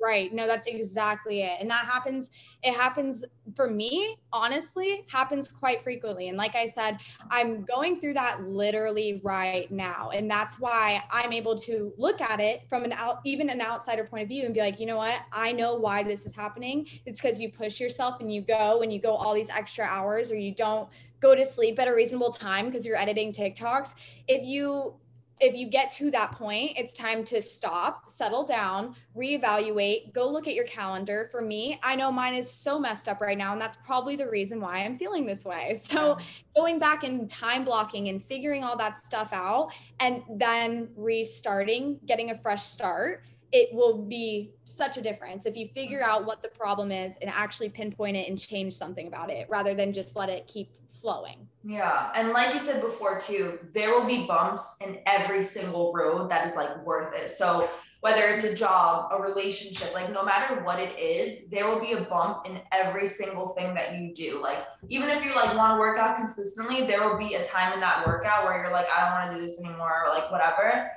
Right. 0.00 0.32
No, 0.32 0.46
that's 0.46 0.68
exactly 0.68 1.42
it. 1.42 1.60
And 1.60 1.68
that 1.70 1.84
happens, 1.84 2.30
it 2.62 2.72
happens 2.72 3.24
for 3.56 3.68
me, 3.68 4.16
honestly, 4.32 5.04
happens 5.10 5.50
quite 5.50 5.82
frequently. 5.82 6.28
And 6.28 6.38
like 6.38 6.54
I 6.54 6.66
said, 6.66 6.98
I'm 7.30 7.64
going 7.64 8.00
through 8.00 8.14
that 8.14 8.44
literally 8.44 9.20
right 9.24 9.68
now. 9.72 10.10
And 10.10 10.30
that's 10.30 10.60
why 10.60 11.02
I'm 11.10 11.32
able 11.32 11.56
to 11.58 11.92
look 11.98 12.20
at 12.20 12.38
it 12.38 12.62
from 12.68 12.84
an 12.84 12.92
out, 12.92 13.20
even 13.24 13.50
an 13.50 13.60
outsider 13.60 14.04
point 14.04 14.22
of 14.22 14.28
view 14.28 14.44
and 14.44 14.54
be 14.54 14.60
like, 14.60 14.78
you 14.78 14.86
know 14.86 14.98
what? 14.98 15.20
I 15.32 15.50
know 15.50 15.74
why 15.74 16.04
this 16.04 16.26
is 16.26 16.34
happening. 16.34 16.86
It's 17.04 17.20
because 17.20 17.40
you 17.40 17.50
push 17.50 17.80
yourself 17.80 18.20
and 18.20 18.32
you 18.32 18.42
go 18.42 18.82
and 18.82 18.92
you 18.92 19.00
go 19.00 19.16
all 19.16 19.34
these 19.34 19.50
extra 19.50 19.84
hours 19.84 20.30
or 20.30 20.36
you 20.36 20.54
don't 20.54 20.88
go 21.20 21.34
to 21.34 21.44
sleep 21.44 21.78
at 21.80 21.88
a 21.88 21.94
reasonable 21.94 22.32
time 22.32 22.66
because 22.66 22.86
you're 22.86 22.96
editing 22.96 23.32
TikToks. 23.32 23.94
If 24.28 24.46
you 24.46 24.94
if 25.40 25.54
you 25.54 25.68
get 25.68 25.90
to 25.92 26.10
that 26.10 26.32
point, 26.32 26.72
it's 26.76 26.92
time 26.92 27.24
to 27.24 27.40
stop, 27.40 28.08
settle 28.08 28.44
down, 28.44 28.94
reevaluate, 29.16 30.12
go 30.12 30.28
look 30.28 30.48
at 30.48 30.54
your 30.54 30.64
calendar. 30.64 31.28
For 31.30 31.40
me, 31.40 31.78
I 31.82 31.96
know 31.96 32.10
mine 32.10 32.34
is 32.34 32.50
so 32.50 32.78
messed 32.78 33.08
up 33.08 33.20
right 33.20 33.38
now, 33.38 33.52
and 33.52 33.60
that's 33.60 33.76
probably 33.84 34.16
the 34.16 34.28
reason 34.28 34.60
why 34.60 34.78
I'm 34.78 34.98
feeling 34.98 35.26
this 35.26 35.44
way. 35.44 35.76
So, 35.88 36.18
going 36.54 36.78
back 36.78 37.02
and 37.02 37.30
time 37.30 37.64
blocking 37.64 38.08
and 38.08 38.22
figuring 38.24 38.62
all 38.62 38.76
that 38.76 38.98
stuff 38.98 39.32
out, 39.32 39.72
and 40.00 40.22
then 40.28 40.88
restarting, 40.96 41.98
getting 42.04 42.30
a 42.30 42.38
fresh 42.38 42.64
start 42.64 43.22
it 43.52 43.72
will 43.72 43.96
be 43.96 44.52
such 44.64 44.98
a 44.98 45.02
difference 45.02 45.46
if 45.46 45.56
you 45.56 45.68
figure 45.74 46.00
mm-hmm. 46.00 46.10
out 46.10 46.26
what 46.26 46.42
the 46.42 46.48
problem 46.48 46.92
is 46.92 47.14
and 47.20 47.30
actually 47.30 47.68
pinpoint 47.68 48.16
it 48.16 48.28
and 48.28 48.38
change 48.38 48.74
something 48.74 49.06
about 49.06 49.30
it 49.30 49.46
rather 49.48 49.74
than 49.74 49.92
just 49.92 50.16
let 50.16 50.28
it 50.28 50.46
keep 50.46 50.70
flowing. 50.92 51.46
Yeah. 51.64 52.10
And 52.14 52.30
like 52.30 52.52
you 52.52 52.60
said 52.60 52.80
before, 52.80 53.18
too, 53.18 53.58
there 53.72 53.92
will 53.92 54.04
be 54.04 54.26
bumps 54.26 54.76
in 54.84 54.98
every 55.06 55.42
single 55.42 55.92
road 55.92 56.28
that 56.30 56.46
is 56.46 56.56
like 56.56 56.84
worth 56.84 57.14
it. 57.14 57.30
So, 57.30 57.68
whether 58.00 58.28
it's 58.28 58.44
a 58.44 58.54
job, 58.54 59.10
a 59.10 59.20
relationship, 59.20 59.92
like 59.92 60.12
no 60.12 60.24
matter 60.24 60.62
what 60.62 60.78
it 60.78 60.96
is, 60.96 61.48
there 61.48 61.66
will 61.66 61.80
be 61.80 61.92
a 61.94 62.00
bump 62.02 62.46
in 62.46 62.60
every 62.70 63.08
single 63.08 63.48
thing 63.48 63.74
that 63.74 63.98
you 63.98 64.14
do. 64.14 64.40
Like, 64.40 64.58
even 64.88 65.08
if 65.08 65.24
you 65.24 65.34
like 65.34 65.56
want 65.56 65.74
to 65.74 65.78
work 65.80 65.98
out 65.98 66.16
consistently, 66.16 66.86
there 66.86 67.02
will 67.02 67.18
be 67.18 67.34
a 67.34 67.44
time 67.44 67.72
in 67.72 67.80
that 67.80 68.06
workout 68.06 68.44
where 68.44 68.62
you're 68.62 68.72
like, 68.72 68.86
I 68.88 69.00
don't 69.00 69.10
want 69.10 69.30
to 69.32 69.36
do 69.36 69.42
this 69.42 69.58
anymore, 69.58 70.04
or 70.06 70.10
like 70.10 70.30
whatever. 70.30 70.88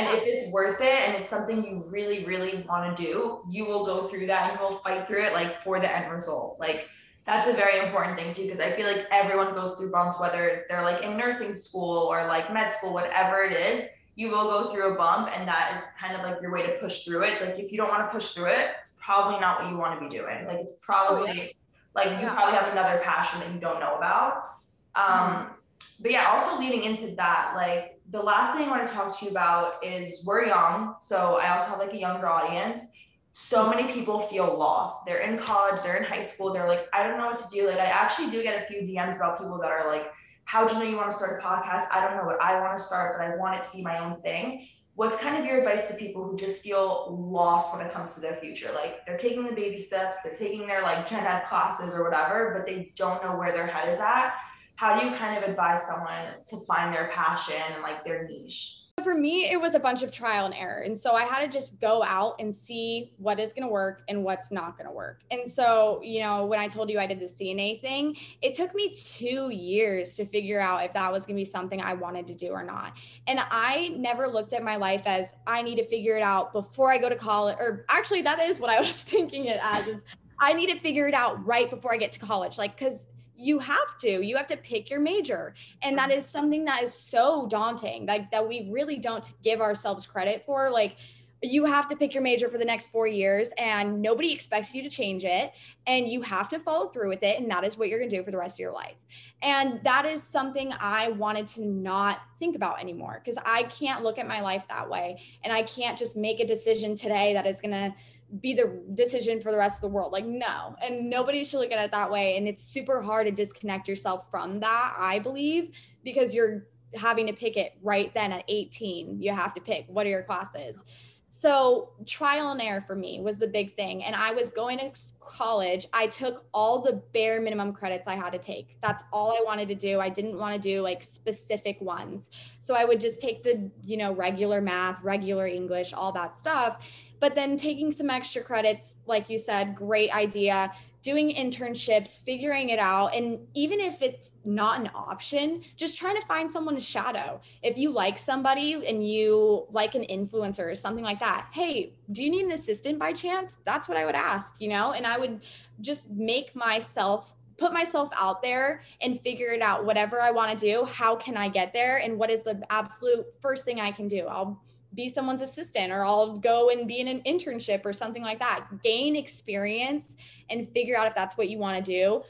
And 0.00 0.18
if 0.18 0.26
it's 0.26 0.50
worth 0.50 0.80
it 0.80 1.08
and 1.08 1.14
it's 1.14 1.28
something 1.28 1.64
you 1.64 1.82
really, 1.90 2.24
really 2.24 2.64
want 2.68 2.96
to 2.96 3.02
do, 3.02 3.42
you 3.50 3.66
will 3.66 3.84
go 3.84 4.08
through 4.08 4.26
that 4.28 4.50
and 4.50 4.58
you 4.58 4.66
will 4.66 4.78
fight 4.78 5.06
through 5.06 5.24
it 5.24 5.32
like 5.32 5.60
for 5.62 5.78
the 5.78 5.94
end 5.94 6.10
result. 6.10 6.56
Like 6.58 6.88
that's 7.24 7.46
a 7.46 7.52
very 7.52 7.84
important 7.84 8.18
thing 8.18 8.32
too, 8.32 8.44
because 8.44 8.60
I 8.60 8.70
feel 8.70 8.86
like 8.86 9.06
everyone 9.10 9.54
goes 9.54 9.76
through 9.76 9.90
bumps, 9.90 10.18
whether 10.18 10.64
they're 10.68 10.82
like 10.82 11.02
in 11.02 11.16
nursing 11.16 11.52
school 11.52 12.06
or 12.10 12.26
like 12.26 12.52
med 12.52 12.70
school, 12.70 12.92
whatever 12.92 13.42
it 13.42 13.52
is, 13.52 13.86
you 14.16 14.30
will 14.30 14.44
go 14.44 14.70
through 14.70 14.94
a 14.94 14.96
bump 14.96 15.30
and 15.34 15.46
that 15.48 15.74
is 15.74 15.90
kind 16.00 16.16
of 16.16 16.22
like 16.22 16.40
your 16.42 16.52
way 16.52 16.62
to 16.62 16.78
push 16.78 17.02
through 17.02 17.22
it. 17.24 17.32
It's 17.32 17.40
like 17.42 17.58
if 17.58 17.70
you 17.72 17.78
don't 17.78 17.88
want 17.88 18.08
to 18.08 18.12
push 18.12 18.32
through 18.32 18.46
it, 18.46 18.70
it's 18.80 18.92
probably 18.98 19.38
not 19.40 19.62
what 19.62 19.70
you 19.70 19.76
want 19.76 19.98
to 19.98 20.08
be 20.08 20.08
doing. 20.08 20.46
Like 20.46 20.58
it's 20.58 20.84
probably 20.84 21.30
oh, 21.30 21.32
yeah. 21.32 21.48
like 21.94 22.06
you 22.06 22.26
yeah. 22.26 22.34
probably 22.34 22.54
have 22.58 22.72
another 22.72 23.00
passion 23.02 23.40
that 23.40 23.52
you 23.52 23.60
don't 23.60 23.80
know 23.80 23.96
about. 23.96 24.58
Um, 24.94 25.04
mm-hmm. 25.04 25.52
but 26.00 26.10
yeah, 26.10 26.26
also 26.30 26.58
leading 26.58 26.84
into 26.84 27.14
that, 27.16 27.52
like 27.56 27.89
the 28.10 28.20
last 28.20 28.56
thing 28.56 28.66
I 28.66 28.70
want 28.70 28.86
to 28.86 28.92
talk 28.92 29.16
to 29.18 29.24
you 29.24 29.30
about 29.30 29.84
is 29.84 30.24
we're 30.24 30.46
young. 30.46 30.96
So 31.00 31.38
I 31.40 31.52
also 31.54 31.68
have 31.68 31.78
like 31.78 31.92
a 31.92 31.98
younger 31.98 32.26
audience. 32.26 32.88
So 33.30 33.70
many 33.70 33.90
people 33.92 34.18
feel 34.18 34.58
lost. 34.58 35.06
They're 35.06 35.20
in 35.20 35.38
college, 35.38 35.80
they're 35.82 35.96
in 35.96 36.02
high 36.02 36.22
school, 36.22 36.52
they're 36.52 36.66
like, 36.66 36.88
I 36.92 37.04
don't 37.04 37.16
know 37.16 37.26
what 37.26 37.36
to 37.36 37.48
do. 37.54 37.68
Like, 37.68 37.78
I 37.78 37.84
actually 37.84 38.28
do 38.28 38.42
get 38.42 38.60
a 38.60 38.66
few 38.66 38.82
DMs 38.82 39.14
about 39.14 39.38
people 39.38 39.56
that 39.60 39.70
are 39.70 39.86
like, 39.86 40.10
How 40.46 40.66
do 40.66 40.74
you 40.74 40.82
know 40.82 40.90
you 40.90 40.96
want 40.96 41.12
to 41.12 41.16
start 41.16 41.40
a 41.40 41.44
podcast? 41.44 41.86
I 41.92 42.00
don't 42.00 42.16
know 42.16 42.24
what 42.24 42.42
I 42.42 42.60
want 42.60 42.76
to 42.76 42.82
start, 42.82 43.16
but 43.16 43.24
I 43.24 43.36
want 43.36 43.60
it 43.60 43.70
to 43.70 43.76
be 43.76 43.82
my 43.82 43.98
own 43.98 44.20
thing. 44.22 44.66
What's 44.96 45.14
kind 45.14 45.36
of 45.36 45.46
your 45.46 45.58
advice 45.58 45.86
to 45.86 45.94
people 45.94 46.24
who 46.24 46.36
just 46.36 46.62
feel 46.62 47.16
lost 47.30 47.72
when 47.72 47.86
it 47.86 47.92
comes 47.92 48.14
to 48.14 48.20
their 48.20 48.34
future? 48.34 48.72
Like, 48.74 49.06
they're 49.06 49.16
taking 49.16 49.44
the 49.44 49.52
baby 49.52 49.78
steps, 49.78 50.22
they're 50.22 50.34
taking 50.34 50.66
their 50.66 50.82
like 50.82 51.08
gen 51.08 51.24
ed 51.24 51.44
classes 51.44 51.94
or 51.94 52.02
whatever, 52.02 52.52
but 52.56 52.66
they 52.66 52.92
don't 52.96 53.22
know 53.22 53.36
where 53.36 53.52
their 53.52 53.68
head 53.68 53.88
is 53.88 54.00
at 54.00 54.34
how 54.80 54.98
do 54.98 55.04
you 55.04 55.14
kind 55.14 55.36
of 55.36 55.46
advise 55.46 55.82
someone 55.86 56.24
to 56.42 56.56
find 56.66 56.94
their 56.94 57.08
passion 57.08 57.54
and 57.74 57.82
like 57.82 58.02
their 58.02 58.26
niche? 58.26 58.78
For 59.04 59.14
me, 59.14 59.50
it 59.50 59.60
was 59.60 59.74
a 59.74 59.78
bunch 59.78 60.02
of 60.02 60.10
trial 60.10 60.46
and 60.46 60.54
error. 60.54 60.80
And 60.80 60.98
so 60.98 61.12
I 61.12 61.24
had 61.24 61.40
to 61.40 61.48
just 61.48 61.78
go 61.80 62.02
out 62.02 62.36
and 62.38 62.54
see 62.54 63.12
what 63.18 63.38
is 63.38 63.52
going 63.52 63.64
to 63.64 63.68
work 63.68 64.00
and 64.08 64.24
what's 64.24 64.50
not 64.50 64.78
going 64.78 64.88
to 64.88 64.94
work. 64.94 65.20
And 65.30 65.46
so, 65.46 66.00
you 66.02 66.22
know, 66.22 66.46
when 66.46 66.58
I 66.58 66.66
told 66.66 66.88
you 66.88 66.98
I 66.98 67.06
did 67.06 67.20
the 67.20 67.26
CNA 67.26 67.82
thing, 67.82 68.16
it 68.40 68.54
took 68.54 68.74
me 68.74 68.90
two 68.90 69.50
years 69.50 70.16
to 70.16 70.24
figure 70.24 70.60
out 70.60 70.82
if 70.82 70.94
that 70.94 71.12
was 71.12 71.26
going 71.26 71.36
to 71.36 71.40
be 71.40 71.44
something 71.44 71.82
I 71.82 71.92
wanted 71.92 72.26
to 72.28 72.34
do 72.34 72.48
or 72.48 72.62
not. 72.62 72.96
And 73.26 73.38
I 73.50 73.88
never 73.98 74.28
looked 74.28 74.54
at 74.54 74.62
my 74.62 74.76
life 74.76 75.02
as 75.04 75.34
I 75.46 75.60
need 75.60 75.76
to 75.76 75.84
figure 75.84 76.16
it 76.16 76.22
out 76.22 76.54
before 76.54 76.90
I 76.90 76.96
go 76.96 77.10
to 77.10 77.16
college. 77.16 77.58
Or 77.60 77.84
actually, 77.90 78.22
that 78.22 78.38
is 78.38 78.58
what 78.58 78.70
I 78.70 78.80
was 78.80 79.02
thinking 79.02 79.44
it 79.44 79.60
as 79.62 79.86
is 79.88 80.04
I 80.42 80.54
need 80.54 80.70
to 80.70 80.80
figure 80.80 81.06
it 81.06 81.12
out 81.12 81.44
right 81.46 81.68
before 81.68 81.92
I 81.92 81.98
get 81.98 82.12
to 82.12 82.18
college. 82.18 82.56
Like, 82.56 82.78
because 82.78 83.06
you 83.40 83.58
have 83.58 83.98
to 83.98 84.22
you 84.24 84.36
have 84.36 84.46
to 84.48 84.56
pick 84.56 84.90
your 84.90 85.00
major. 85.00 85.54
And 85.82 85.96
that 85.98 86.10
is 86.10 86.26
something 86.26 86.64
that 86.66 86.82
is 86.82 86.92
so 86.92 87.46
daunting 87.46 88.06
like 88.06 88.30
that 88.30 88.46
we 88.46 88.68
really 88.70 88.98
don't 88.98 89.32
give 89.42 89.60
ourselves 89.60 90.06
credit 90.06 90.44
for 90.44 90.70
like 90.70 90.96
you 91.42 91.64
have 91.64 91.88
to 91.88 91.96
pick 91.96 92.12
your 92.12 92.22
major 92.22 92.50
for 92.50 92.58
the 92.58 92.64
next 92.64 92.88
four 92.88 93.06
years 93.06 93.48
and 93.56 94.02
nobody 94.02 94.30
expects 94.30 94.74
you 94.74 94.82
to 94.82 94.90
change 94.90 95.24
it. 95.24 95.52
And 95.86 96.06
you 96.06 96.20
have 96.20 96.48
to 96.50 96.58
follow 96.58 96.88
through 96.88 97.08
with 97.08 97.22
it. 97.22 97.40
And 97.40 97.50
that 97.50 97.64
is 97.64 97.78
what 97.78 97.88
you're 97.88 97.98
going 97.98 98.10
to 98.10 98.16
do 98.16 98.22
for 98.22 98.30
the 98.30 98.36
rest 98.36 98.56
of 98.56 98.60
your 98.60 98.72
life. 98.72 98.96
And 99.40 99.80
that 99.82 100.04
is 100.04 100.22
something 100.22 100.72
i 100.80 101.08
wanted 101.08 101.48
to 101.48 101.64
not 101.64 102.20
think 102.38 102.56
about 102.56 102.78
anymore 102.78 103.22
because 103.24 103.40
i 103.46 103.62
can't 103.64 104.02
look 104.02 104.18
at 104.18 104.28
my 104.28 104.40
life 104.40 104.66
that 104.68 104.88
way. 104.88 105.22
And 105.42 105.52
i 105.52 105.62
can't 105.62 105.98
just 105.98 106.14
make 106.14 106.40
a 106.40 106.46
decision 106.46 106.94
today 106.94 107.32
that 107.32 107.46
is 107.46 107.58
going 107.60 107.72
to 107.72 107.94
be 108.40 108.54
the 108.54 108.80
decision 108.94 109.40
for 109.40 109.50
the 109.50 109.58
rest 109.58 109.78
of 109.78 109.82
the 109.82 109.88
world. 109.88 110.12
Like, 110.12 110.26
no. 110.26 110.76
And 110.82 111.10
nobody 111.10 111.42
should 111.42 111.58
look 111.58 111.72
at 111.72 111.84
it 111.84 111.90
that 111.90 112.10
way. 112.10 112.36
And 112.36 112.46
it's 112.46 112.62
super 112.62 113.02
hard 113.02 113.26
to 113.26 113.32
disconnect 113.32 113.88
yourself 113.88 114.30
from 114.30 114.60
that, 114.60 114.94
I 114.96 115.18
believe, 115.18 115.76
because 116.04 116.34
you're 116.34 116.66
having 116.94 117.26
to 117.26 117.32
pick 117.32 117.56
it 117.56 117.72
right 117.82 118.12
then 118.14 118.32
at 118.32 118.44
18. 118.48 119.20
You 119.20 119.32
have 119.32 119.54
to 119.54 119.60
pick 119.60 119.86
what 119.88 120.06
are 120.06 120.10
your 120.10 120.22
classes. 120.22 120.84
So, 121.32 121.92
trial 122.06 122.50
and 122.50 122.60
error 122.60 122.84
for 122.86 122.94
me 122.94 123.20
was 123.20 123.38
the 123.38 123.46
big 123.46 123.74
thing. 123.74 124.04
And 124.04 124.14
I 124.14 124.32
was 124.32 124.50
going 124.50 124.78
to 124.78 124.90
college. 125.20 125.86
I 125.92 126.06
took 126.08 126.44
all 126.52 126.82
the 126.82 127.02
bare 127.14 127.40
minimum 127.40 127.72
credits 127.72 128.06
I 128.06 128.14
had 128.14 128.32
to 128.32 128.38
take. 128.38 128.76
That's 128.82 129.04
all 129.10 129.30
I 129.30 129.42
wanted 129.42 129.68
to 129.68 129.74
do. 129.74 130.00
I 130.00 130.10
didn't 130.10 130.36
want 130.36 130.54
to 130.54 130.60
do 130.60 130.82
like 130.82 131.02
specific 131.02 131.80
ones. 131.80 132.28
So, 132.58 132.74
I 132.74 132.84
would 132.84 133.00
just 133.00 133.20
take 133.20 133.42
the, 133.42 133.70
you 133.86 133.96
know, 133.96 134.12
regular 134.12 134.60
math, 134.60 135.02
regular 135.02 135.46
English, 135.46 135.94
all 135.94 136.12
that 136.12 136.36
stuff 136.36 136.84
but 137.20 137.34
then 137.34 137.56
taking 137.56 137.92
some 137.92 138.10
extra 138.10 138.42
credits, 138.42 138.94
like 139.06 139.30
you 139.30 139.38
said, 139.38 139.76
great 139.76 140.12
idea 140.14 140.72
doing 141.02 141.34
internships, 141.34 142.20
figuring 142.22 142.68
it 142.68 142.78
out. 142.78 143.14
And 143.14 143.46
even 143.54 143.80
if 143.80 144.02
it's 144.02 144.32
not 144.44 144.80
an 144.80 144.90
option, 144.94 145.62
just 145.76 145.98
trying 145.98 146.20
to 146.20 146.26
find 146.26 146.50
someone 146.50 146.74
to 146.74 146.80
shadow. 146.80 147.40
If 147.62 147.78
you 147.78 147.90
like 147.90 148.18
somebody 148.18 148.74
and 148.86 149.06
you 149.06 149.66
like 149.70 149.94
an 149.94 150.04
influencer 150.10 150.70
or 150.70 150.74
something 150.74 151.04
like 151.04 151.20
that, 151.20 151.48
hey, 151.52 151.94
do 152.12 152.22
you 152.22 152.30
need 152.30 152.44
an 152.44 152.52
assistant 152.52 152.98
by 152.98 153.12
chance? 153.12 153.56
That's 153.64 153.88
what 153.88 153.96
I 153.96 154.04
would 154.04 154.14
ask, 154.14 154.60
you 154.60 154.68
know? 154.68 154.92
And 154.92 155.06
I 155.06 155.18
would 155.18 155.40
just 155.80 156.10
make 156.10 156.54
myself 156.54 157.34
put 157.56 157.72
myself 157.74 158.10
out 158.18 158.42
there 158.42 158.82
and 159.02 159.20
figure 159.20 159.48
it 159.48 159.60
out 159.60 159.84
whatever 159.84 160.18
i 160.18 160.30
want 160.30 160.58
to 160.58 160.66
do 160.66 160.82
how 160.86 161.14
can 161.14 161.36
i 161.36 161.46
get 161.46 161.74
there 161.74 161.98
and 161.98 162.18
what 162.18 162.30
is 162.30 162.40
the 162.40 162.58
absolute 162.70 163.26
first 163.38 163.66
thing 163.66 163.78
i 163.78 163.90
can 163.90 164.08
do 164.08 164.26
i'll 164.28 164.62
be 164.94 165.08
someone's 165.08 165.42
assistant 165.42 165.92
or 165.92 166.04
I'll 166.04 166.38
go 166.38 166.70
and 166.70 166.86
be 166.86 167.00
in 167.00 167.08
an 167.08 167.22
internship 167.22 167.84
or 167.84 167.92
something 167.92 168.22
like 168.22 168.38
that. 168.40 168.66
Gain 168.82 169.16
experience 169.16 170.16
and 170.48 170.68
figure 170.68 170.96
out 170.96 171.06
if 171.06 171.14
that's 171.14 171.36
what 171.36 171.48
you 171.48 171.58
want 171.58 171.84
to 171.84 171.92
do 171.92 172.22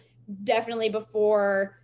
definitely 0.44 0.88
before 0.88 1.76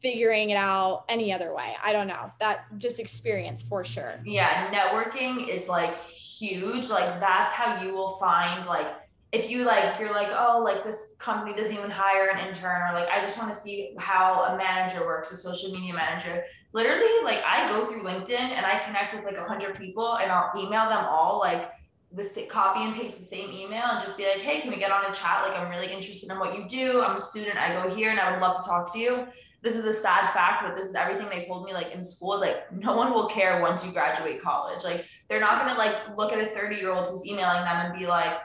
figuring 0.00 0.50
it 0.50 0.56
out 0.56 1.04
any 1.08 1.32
other 1.32 1.54
way. 1.54 1.74
I 1.82 1.92
don't 1.92 2.06
know. 2.06 2.30
That 2.40 2.66
just 2.78 3.00
experience 3.00 3.62
for 3.62 3.84
sure. 3.84 4.20
Yeah, 4.24 4.70
networking 4.70 5.48
is 5.48 5.68
like 5.68 6.00
huge. 6.02 6.88
Like 6.88 7.20
that's 7.20 7.52
how 7.52 7.82
you 7.82 7.92
will 7.94 8.10
find 8.10 8.66
like 8.66 8.86
if 9.32 9.50
you 9.50 9.64
like 9.64 9.98
you're 9.98 10.12
like 10.12 10.28
oh 10.30 10.60
like 10.64 10.84
this 10.84 11.16
company 11.18 11.54
doesn't 11.54 11.76
even 11.76 11.90
hire 11.90 12.30
an 12.30 12.46
intern 12.46 12.88
or 12.88 12.94
like 12.94 13.08
i 13.08 13.20
just 13.20 13.36
want 13.36 13.50
to 13.50 13.56
see 13.56 13.94
how 13.98 14.44
a 14.44 14.56
manager 14.56 15.04
works 15.04 15.32
a 15.32 15.36
social 15.36 15.70
media 15.72 15.92
manager 15.92 16.44
literally 16.76 17.24
like 17.24 17.42
I 17.42 17.66
go 17.70 17.86
through 17.86 18.02
LinkedIn 18.02 18.38
and 18.56 18.66
I 18.66 18.78
connect 18.84 19.14
with 19.14 19.24
like 19.24 19.38
a 19.38 19.44
hundred 19.44 19.76
people 19.76 20.18
and 20.18 20.30
I'll 20.30 20.52
email 20.54 20.86
them 20.90 21.02
all 21.08 21.38
like 21.38 21.72
this 22.12 22.38
copy 22.50 22.84
and 22.84 22.94
paste 22.94 23.16
the 23.16 23.24
same 23.24 23.50
email 23.50 23.84
and 23.84 24.00
just 24.00 24.16
be 24.18 24.24
like, 24.24 24.42
hey, 24.42 24.60
can 24.60 24.70
we 24.70 24.76
get 24.76 24.92
on 24.92 25.10
a 25.10 25.12
chat? 25.12 25.40
Like 25.42 25.58
I'm 25.58 25.70
really 25.70 25.90
interested 25.90 26.30
in 26.30 26.38
what 26.38 26.56
you 26.56 26.68
do. 26.68 27.02
I'm 27.02 27.16
a 27.16 27.20
student. 27.20 27.56
I 27.56 27.72
go 27.72 27.88
here 27.88 28.10
and 28.10 28.20
I 28.20 28.30
would 28.30 28.42
love 28.42 28.56
to 28.58 28.62
talk 28.62 28.92
to 28.92 28.98
you. 28.98 29.26
This 29.62 29.74
is 29.74 29.86
a 29.86 29.92
sad 29.92 30.30
fact, 30.34 30.64
but 30.64 30.76
this 30.76 30.86
is 30.86 30.94
everything 30.94 31.30
they 31.30 31.46
told 31.46 31.64
me 31.64 31.72
like 31.72 31.92
in 31.92 32.04
school 32.04 32.34
is 32.34 32.42
like 32.42 32.70
no 32.70 32.94
one 32.94 33.10
will 33.14 33.26
care 33.26 33.58
once 33.62 33.82
you 33.82 33.90
graduate 33.90 34.42
college. 34.42 34.84
Like 34.84 35.06
they're 35.28 35.40
not 35.40 35.58
gonna 35.58 35.78
like 35.78 35.96
look 36.14 36.30
at 36.30 36.38
a 36.38 36.46
30 36.54 36.76
year 36.76 36.92
old 36.92 37.08
who's 37.08 37.24
emailing 37.24 37.64
them 37.64 37.76
and 37.86 37.98
be 37.98 38.06
like, 38.06 38.36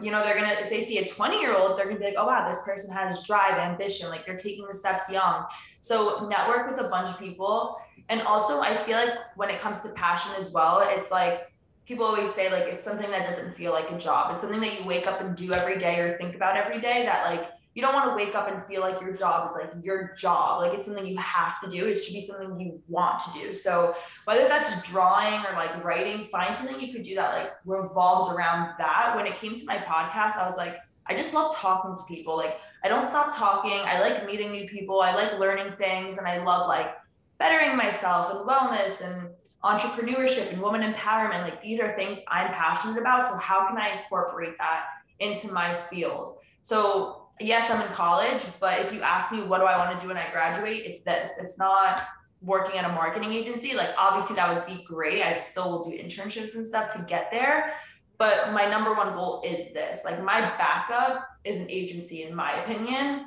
you 0.00 0.10
know, 0.10 0.22
they're 0.22 0.34
gonna 0.34 0.54
if 0.58 0.70
they 0.70 0.80
see 0.80 0.98
a 0.98 1.06
20 1.06 1.40
year 1.40 1.56
old, 1.56 1.78
they're 1.78 1.86
gonna 1.86 1.98
be 1.98 2.04
like, 2.04 2.14
oh 2.16 2.26
wow, 2.26 2.46
this 2.46 2.60
person 2.64 2.92
has 2.92 3.24
drive, 3.26 3.58
ambition, 3.58 4.08
like 4.08 4.26
they're 4.26 4.36
taking 4.36 4.66
the 4.66 4.74
steps 4.74 5.08
young. 5.10 5.44
So 5.80 6.26
network 6.28 6.68
with 6.68 6.80
a 6.80 6.88
bunch 6.88 7.10
of 7.10 7.18
people. 7.18 7.78
And 8.08 8.20
also 8.22 8.60
I 8.60 8.74
feel 8.74 8.96
like 8.96 9.14
when 9.36 9.50
it 9.50 9.60
comes 9.60 9.82
to 9.82 9.90
passion 9.90 10.32
as 10.38 10.50
well, 10.50 10.86
it's 10.86 11.10
like 11.10 11.52
people 11.86 12.04
always 12.04 12.32
say 12.32 12.50
like 12.50 12.64
it's 12.64 12.84
something 12.84 13.10
that 13.10 13.24
doesn't 13.24 13.52
feel 13.52 13.72
like 13.72 13.90
a 13.90 13.98
job. 13.98 14.32
It's 14.32 14.42
something 14.42 14.60
that 14.60 14.80
you 14.80 14.86
wake 14.86 15.06
up 15.06 15.20
and 15.20 15.36
do 15.36 15.52
every 15.52 15.78
day 15.78 16.00
or 16.00 16.16
think 16.18 16.34
about 16.34 16.56
every 16.56 16.80
day 16.80 17.04
that 17.04 17.24
like 17.24 17.50
you 17.74 17.80
don't 17.80 17.94
want 17.94 18.10
to 18.10 18.14
wake 18.14 18.34
up 18.34 18.50
and 18.50 18.62
feel 18.62 18.82
like 18.82 19.00
your 19.00 19.12
job 19.14 19.48
is 19.48 19.54
like 19.54 19.72
your 19.82 20.14
job. 20.14 20.60
Like 20.60 20.74
it's 20.74 20.84
something 20.84 21.06
you 21.06 21.16
have 21.18 21.60
to 21.62 21.70
do. 21.70 21.86
It 21.86 22.02
should 22.02 22.12
be 22.12 22.20
something 22.20 22.60
you 22.60 22.82
want 22.88 23.18
to 23.20 23.32
do. 23.32 23.52
So 23.52 23.94
whether 24.24 24.46
that's 24.46 24.82
drawing 24.88 25.44
or 25.46 25.52
like 25.56 25.82
writing, 25.82 26.28
find 26.30 26.56
something 26.56 26.78
you 26.78 26.92
could 26.92 27.02
do 27.02 27.14
that 27.14 27.32
like 27.32 27.52
revolves 27.64 28.30
around 28.30 28.74
that. 28.78 29.14
When 29.16 29.26
it 29.26 29.36
came 29.36 29.56
to 29.56 29.64
my 29.64 29.78
podcast, 29.78 30.36
I 30.36 30.46
was 30.46 30.56
like, 30.56 30.76
I 31.06 31.14
just 31.14 31.32
love 31.32 31.54
talking 31.54 31.96
to 31.96 32.02
people. 32.06 32.36
Like 32.36 32.60
I 32.84 32.88
don't 32.88 33.04
stop 33.04 33.34
talking. 33.34 33.80
I 33.84 34.00
like 34.00 34.26
meeting 34.26 34.52
new 34.52 34.68
people. 34.68 35.00
I 35.00 35.14
like 35.14 35.38
learning 35.38 35.72
things 35.78 36.18
and 36.18 36.26
I 36.26 36.44
love 36.44 36.68
like 36.68 36.94
bettering 37.38 37.76
myself 37.76 38.30
and 38.30 38.46
wellness 38.46 39.00
and 39.00 39.30
entrepreneurship 39.64 40.52
and 40.52 40.60
woman 40.60 40.82
empowerment. 40.82 41.42
Like 41.42 41.62
these 41.62 41.80
are 41.80 41.96
things 41.96 42.20
I'm 42.28 42.48
passionate 42.48 42.98
about. 42.98 43.22
So 43.22 43.36
how 43.36 43.66
can 43.66 43.78
I 43.78 43.98
incorporate 43.98 44.58
that 44.58 44.84
into 45.20 45.50
my 45.50 45.72
field? 45.74 46.38
So 46.60 47.21
yes, 47.40 47.70
I'm 47.70 47.80
in 47.80 47.88
college, 47.88 48.42
but 48.60 48.78
if 48.80 48.92
you 48.92 49.00
ask 49.02 49.32
me 49.32 49.42
what 49.42 49.58
do 49.58 49.64
I 49.64 49.76
want 49.76 49.96
to 49.96 50.02
do 50.02 50.08
when 50.08 50.16
I 50.16 50.30
graduate, 50.30 50.82
it's 50.84 51.00
this. 51.00 51.38
It's 51.40 51.58
not 51.58 52.02
working 52.40 52.78
at 52.78 52.84
a 52.84 52.92
marketing 52.92 53.32
agency. 53.32 53.74
Like 53.74 53.90
obviously 53.96 54.36
that 54.36 54.52
would 54.52 54.66
be 54.66 54.82
great. 54.84 55.22
I 55.22 55.34
still 55.34 55.70
will 55.70 55.84
do 55.84 55.96
internships 55.96 56.54
and 56.54 56.66
stuff 56.66 56.92
to 56.94 57.02
get 57.02 57.30
there. 57.30 57.72
But 58.18 58.52
my 58.52 58.66
number 58.66 58.94
one 58.94 59.14
goal 59.14 59.42
is 59.44 59.72
this. 59.72 60.04
Like 60.04 60.22
my 60.22 60.40
backup 60.40 61.26
is 61.44 61.58
an 61.58 61.70
agency 61.70 62.24
in 62.24 62.34
my 62.34 62.52
opinion. 62.62 63.26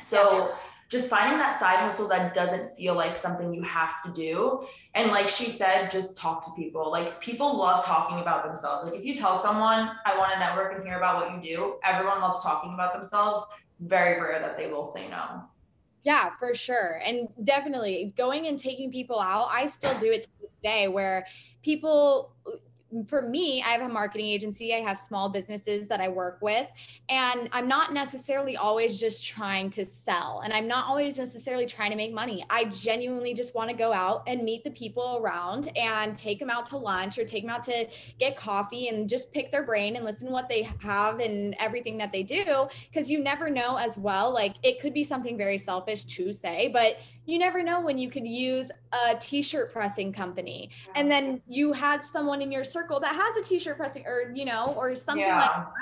So 0.00 0.54
just 0.88 1.10
finding 1.10 1.38
that 1.38 1.58
side 1.58 1.78
hustle 1.78 2.08
that 2.08 2.34
doesn't 2.34 2.74
feel 2.76 2.94
like 2.94 3.16
something 3.16 3.52
you 3.52 3.62
have 3.62 4.02
to 4.02 4.12
do. 4.12 4.66
And 4.94 5.10
like 5.10 5.28
she 5.28 5.48
said, 5.48 5.90
just 5.90 6.16
talk 6.16 6.44
to 6.44 6.50
people. 6.52 6.90
Like 6.90 7.20
people 7.20 7.56
love 7.58 7.84
talking 7.84 8.20
about 8.20 8.44
themselves. 8.44 8.84
Like 8.84 8.94
if 8.94 9.04
you 9.04 9.14
tell 9.14 9.34
someone, 9.34 9.90
I 10.04 10.16
want 10.16 10.32
to 10.34 10.38
network 10.38 10.74
and 10.76 10.84
hear 10.84 10.98
about 10.98 11.16
what 11.16 11.34
you 11.34 11.56
do, 11.56 11.76
everyone 11.82 12.20
loves 12.20 12.42
talking 12.42 12.74
about 12.74 12.92
themselves. 12.92 13.44
It's 13.70 13.80
very 13.80 14.20
rare 14.20 14.40
that 14.40 14.56
they 14.56 14.70
will 14.70 14.84
say 14.84 15.08
no. 15.08 15.44
Yeah, 16.04 16.30
for 16.38 16.54
sure. 16.54 17.00
And 17.04 17.28
definitely 17.44 18.12
going 18.16 18.46
and 18.46 18.58
taking 18.58 18.92
people 18.92 19.18
out. 19.18 19.48
I 19.50 19.66
still 19.66 19.96
do 19.96 20.12
it 20.12 20.22
to 20.22 20.28
this 20.40 20.58
day 20.62 20.86
where 20.86 21.26
people 21.62 22.32
for 23.08 23.22
me, 23.22 23.62
I 23.62 23.70
have 23.70 23.82
a 23.82 23.88
marketing 23.88 24.26
agency. 24.26 24.74
I 24.74 24.78
have 24.78 24.96
small 24.98 25.28
businesses 25.28 25.88
that 25.88 26.00
I 26.00 26.08
work 26.08 26.38
with, 26.40 26.70
and 27.08 27.48
I'm 27.52 27.66
not 27.66 27.92
necessarily 27.92 28.56
always 28.56 28.98
just 28.98 29.26
trying 29.26 29.70
to 29.70 29.84
sell, 29.84 30.42
and 30.44 30.52
I'm 30.52 30.68
not 30.68 30.86
always 30.86 31.18
necessarily 31.18 31.66
trying 31.66 31.90
to 31.90 31.96
make 31.96 32.12
money. 32.12 32.44
I 32.50 32.64
genuinely 32.66 33.34
just 33.34 33.54
want 33.54 33.70
to 33.70 33.76
go 33.76 33.92
out 33.92 34.22
and 34.26 34.42
meet 34.42 34.64
the 34.64 34.70
people 34.70 35.20
around 35.22 35.70
and 35.76 36.14
take 36.14 36.38
them 36.38 36.50
out 36.50 36.66
to 36.66 36.76
lunch 36.76 37.18
or 37.18 37.24
take 37.24 37.42
them 37.42 37.50
out 37.50 37.64
to 37.64 37.86
get 38.18 38.36
coffee 38.36 38.88
and 38.88 39.08
just 39.08 39.32
pick 39.32 39.50
their 39.50 39.64
brain 39.64 39.96
and 39.96 40.04
listen 40.04 40.30
what 40.30 40.48
they 40.48 40.68
have 40.80 41.20
and 41.20 41.56
everything 41.58 41.98
that 41.98 42.12
they 42.12 42.22
do. 42.22 42.68
Because 42.90 43.10
you 43.10 43.22
never 43.22 43.50
know 43.50 43.76
as 43.76 43.98
well. 43.98 44.32
Like 44.32 44.56
it 44.62 44.80
could 44.80 44.94
be 44.94 45.04
something 45.04 45.36
very 45.36 45.58
selfish 45.58 46.04
to 46.04 46.32
say, 46.32 46.68
but 46.68 46.98
you 47.26 47.38
never 47.38 47.62
know 47.62 47.80
when 47.80 47.98
you 47.98 48.10
could 48.10 48.26
use 48.26 48.70
a 48.92 49.14
t-shirt 49.16 49.72
pressing 49.72 50.12
company 50.12 50.70
and 50.94 51.10
then 51.10 51.40
you 51.48 51.72
have 51.72 52.04
someone 52.04 52.42
in 52.42 52.52
your 52.52 52.64
circle 52.64 53.00
that 53.00 53.14
has 53.14 53.36
a 53.36 53.48
t-shirt 53.48 53.76
pressing 53.76 54.04
or 54.06 54.32
you 54.34 54.44
know 54.44 54.74
or 54.76 54.94
something 54.94 55.24
yeah. 55.24 55.38
like 55.38 55.50
that 55.50 55.72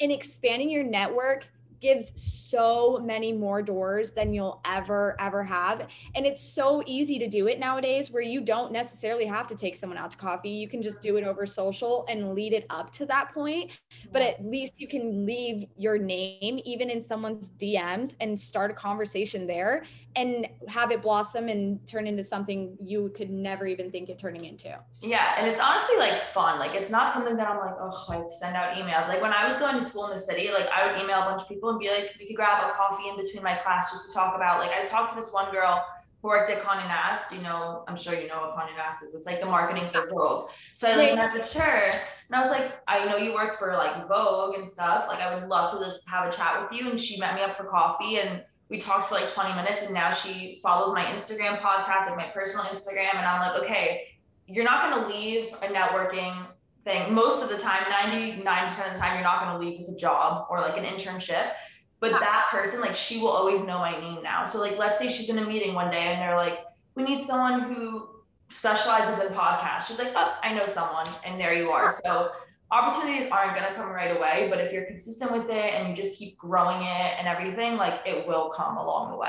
and 0.00 0.12
expanding 0.12 0.70
your 0.70 0.84
network 0.84 1.48
gives 1.82 2.12
so 2.14 3.00
many 3.04 3.32
more 3.32 3.60
doors 3.60 4.12
than 4.12 4.32
you'll 4.32 4.60
ever 4.64 5.16
ever 5.18 5.42
have 5.42 5.88
and 6.14 6.24
it's 6.24 6.40
so 6.40 6.82
easy 6.86 7.18
to 7.18 7.28
do 7.28 7.48
it 7.48 7.58
nowadays 7.58 8.10
where 8.10 8.22
you 8.22 8.40
don't 8.40 8.72
necessarily 8.72 9.26
have 9.26 9.46
to 9.46 9.54
take 9.54 9.76
someone 9.76 9.98
out 9.98 10.12
to 10.12 10.16
coffee 10.16 10.50
you 10.50 10.68
can 10.68 10.80
just 10.80 11.02
do 11.02 11.16
it 11.16 11.24
over 11.24 11.44
social 11.44 12.06
and 12.08 12.34
lead 12.34 12.52
it 12.52 12.64
up 12.70 12.90
to 12.92 13.04
that 13.04 13.34
point 13.34 13.80
but 14.12 14.22
at 14.22 14.44
least 14.44 14.74
you 14.76 14.86
can 14.86 15.26
leave 15.26 15.64
your 15.76 15.98
name 15.98 16.60
even 16.64 16.88
in 16.88 17.00
someone's 17.00 17.50
DMs 17.50 18.14
and 18.20 18.40
start 18.40 18.70
a 18.70 18.74
conversation 18.74 19.46
there 19.46 19.82
and 20.16 20.46
have 20.68 20.90
it 20.90 21.02
blossom 21.02 21.48
and 21.48 21.84
turn 21.86 22.06
into 22.06 22.22
something 22.22 22.76
you 22.80 23.10
could 23.14 23.30
never 23.30 23.66
even 23.66 23.90
think 23.90 24.08
it 24.08 24.18
turning 24.18 24.44
into. 24.44 24.78
Yeah, 25.00 25.34
and 25.38 25.46
it's 25.46 25.58
honestly 25.58 25.96
like 25.98 26.14
fun. 26.14 26.58
Like 26.58 26.74
it's 26.74 26.90
not 26.90 27.12
something 27.12 27.36
that 27.36 27.48
I'm 27.48 27.58
like, 27.58 27.74
oh, 27.80 28.04
I 28.08 28.22
send 28.28 28.56
out 28.56 28.74
emails. 28.74 29.08
Like 29.08 29.22
when 29.22 29.32
I 29.32 29.46
was 29.46 29.56
going 29.56 29.78
to 29.78 29.84
school 29.84 30.06
in 30.06 30.12
the 30.12 30.18
city, 30.18 30.50
like 30.52 30.68
I 30.68 30.86
would 30.86 31.00
email 31.00 31.20
a 31.20 31.24
bunch 31.24 31.42
of 31.42 31.48
people 31.48 31.71
be 31.78 31.88
like, 31.88 32.14
we 32.18 32.26
could 32.26 32.36
grab 32.36 32.62
a 32.62 32.72
coffee 32.72 33.08
in 33.08 33.16
between 33.16 33.42
my 33.42 33.54
class 33.54 33.90
just 33.90 34.08
to 34.08 34.14
talk 34.14 34.34
about. 34.34 34.60
Like 34.60 34.72
I 34.72 34.82
talked 34.82 35.10
to 35.10 35.16
this 35.16 35.32
one 35.32 35.50
girl 35.52 35.84
who 36.20 36.28
worked 36.28 36.50
at 36.50 36.62
Condé 36.62 36.86
Nast. 36.88 37.32
You 37.32 37.42
know, 37.42 37.84
I'm 37.88 37.96
sure 37.96 38.14
you 38.14 38.28
know 38.28 38.40
what 38.40 38.56
Condé 38.56 38.76
Nast 38.76 39.02
is. 39.02 39.14
It's 39.14 39.26
like 39.26 39.40
the 39.40 39.46
marketing 39.46 39.88
for 39.90 40.06
Vogue. 40.08 40.50
So 40.74 40.88
I 40.88 40.96
like 40.96 41.12
messaged 41.12 41.58
her 41.58 41.92
and 41.92 42.36
I 42.36 42.40
was 42.40 42.50
like, 42.50 42.80
I 42.88 43.04
know 43.04 43.16
you 43.16 43.34
work 43.34 43.54
for 43.54 43.74
like 43.74 44.08
Vogue 44.08 44.54
and 44.54 44.66
stuff. 44.66 45.06
Like 45.08 45.20
I 45.20 45.34
would 45.34 45.48
love 45.48 45.72
to 45.72 45.84
just 45.84 46.08
have 46.08 46.28
a 46.28 46.32
chat 46.32 46.60
with 46.60 46.72
you. 46.78 46.88
And 46.88 46.98
she 46.98 47.18
met 47.18 47.34
me 47.34 47.42
up 47.42 47.56
for 47.56 47.64
coffee 47.64 48.18
and 48.18 48.42
we 48.68 48.78
talked 48.78 49.06
for 49.06 49.16
like 49.16 49.28
20 49.28 49.54
minutes 49.54 49.82
and 49.82 49.92
now 49.92 50.10
she 50.10 50.58
follows 50.62 50.94
my 50.94 51.04
Instagram 51.04 51.60
podcast, 51.60 52.08
like 52.08 52.16
my 52.16 52.30
personal 52.32 52.64
Instagram. 52.64 53.14
And 53.16 53.26
I'm 53.26 53.40
like, 53.40 53.62
okay, 53.62 54.04
you're 54.46 54.64
not 54.64 54.90
going 54.90 55.02
to 55.02 55.14
leave 55.14 55.52
a 55.62 55.66
networking 55.66 56.34
thing. 56.84 57.14
Most 57.14 57.42
of 57.42 57.48
the 57.48 57.56
time, 57.56 57.84
99% 57.84 58.86
of 58.86 58.94
the 58.94 58.98
time, 58.98 59.14
you're 59.14 59.22
not 59.22 59.44
going 59.44 59.52
to 59.52 59.64
leave 59.64 59.80
with 59.80 59.88
a 59.88 59.96
job 59.98 60.46
or 60.50 60.60
like 60.60 60.76
an 60.76 60.84
internship. 60.84 61.52
But 62.00 62.12
that 62.12 62.48
person, 62.50 62.80
like, 62.80 62.96
she 62.96 63.20
will 63.20 63.28
always 63.28 63.62
know 63.62 63.78
my 63.78 63.98
name 64.00 64.22
now. 64.22 64.44
So, 64.44 64.60
like, 64.60 64.76
let's 64.76 64.98
say 64.98 65.06
she's 65.08 65.28
in 65.28 65.38
a 65.38 65.46
meeting 65.46 65.74
one 65.74 65.90
day 65.90 66.12
and 66.12 66.20
they're 66.20 66.36
like, 66.36 66.64
we 66.96 67.04
need 67.04 67.22
someone 67.22 67.60
who 67.60 68.08
specializes 68.48 69.24
in 69.24 69.32
podcasts. 69.32 69.86
She's 69.86 69.98
like, 69.98 70.12
oh, 70.16 70.36
I 70.42 70.52
know 70.52 70.66
someone. 70.66 71.06
And 71.24 71.40
there 71.40 71.54
you 71.54 71.70
are. 71.70 71.88
So, 72.04 72.32
opportunities 72.72 73.26
aren't 73.30 73.54
going 73.54 73.68
to 73.68 73.74
come 73.74 73.90
right 73.90 74.16
away, 74.16 74.48
but 74.50 74.58
if 74.58 74.72
you're 74.72 74.86
consistent 74.86 75.30
with 75.30 75.48
it 75.50 75.74
and 75.74 75.88
you 75.88 75.94
just 75.94 76.16
keep 76.18 76.36
growing 76.38 76.78
it 76.78 77.14
and 77.18 77.28
everything, 77.28 77.76
like 77.76 78.00
it 78.06 78.26
will 78.26 78.48
come 78.48 78.76
along 78.78 79.12
the 79.12 79.16
way. 79.18 79.28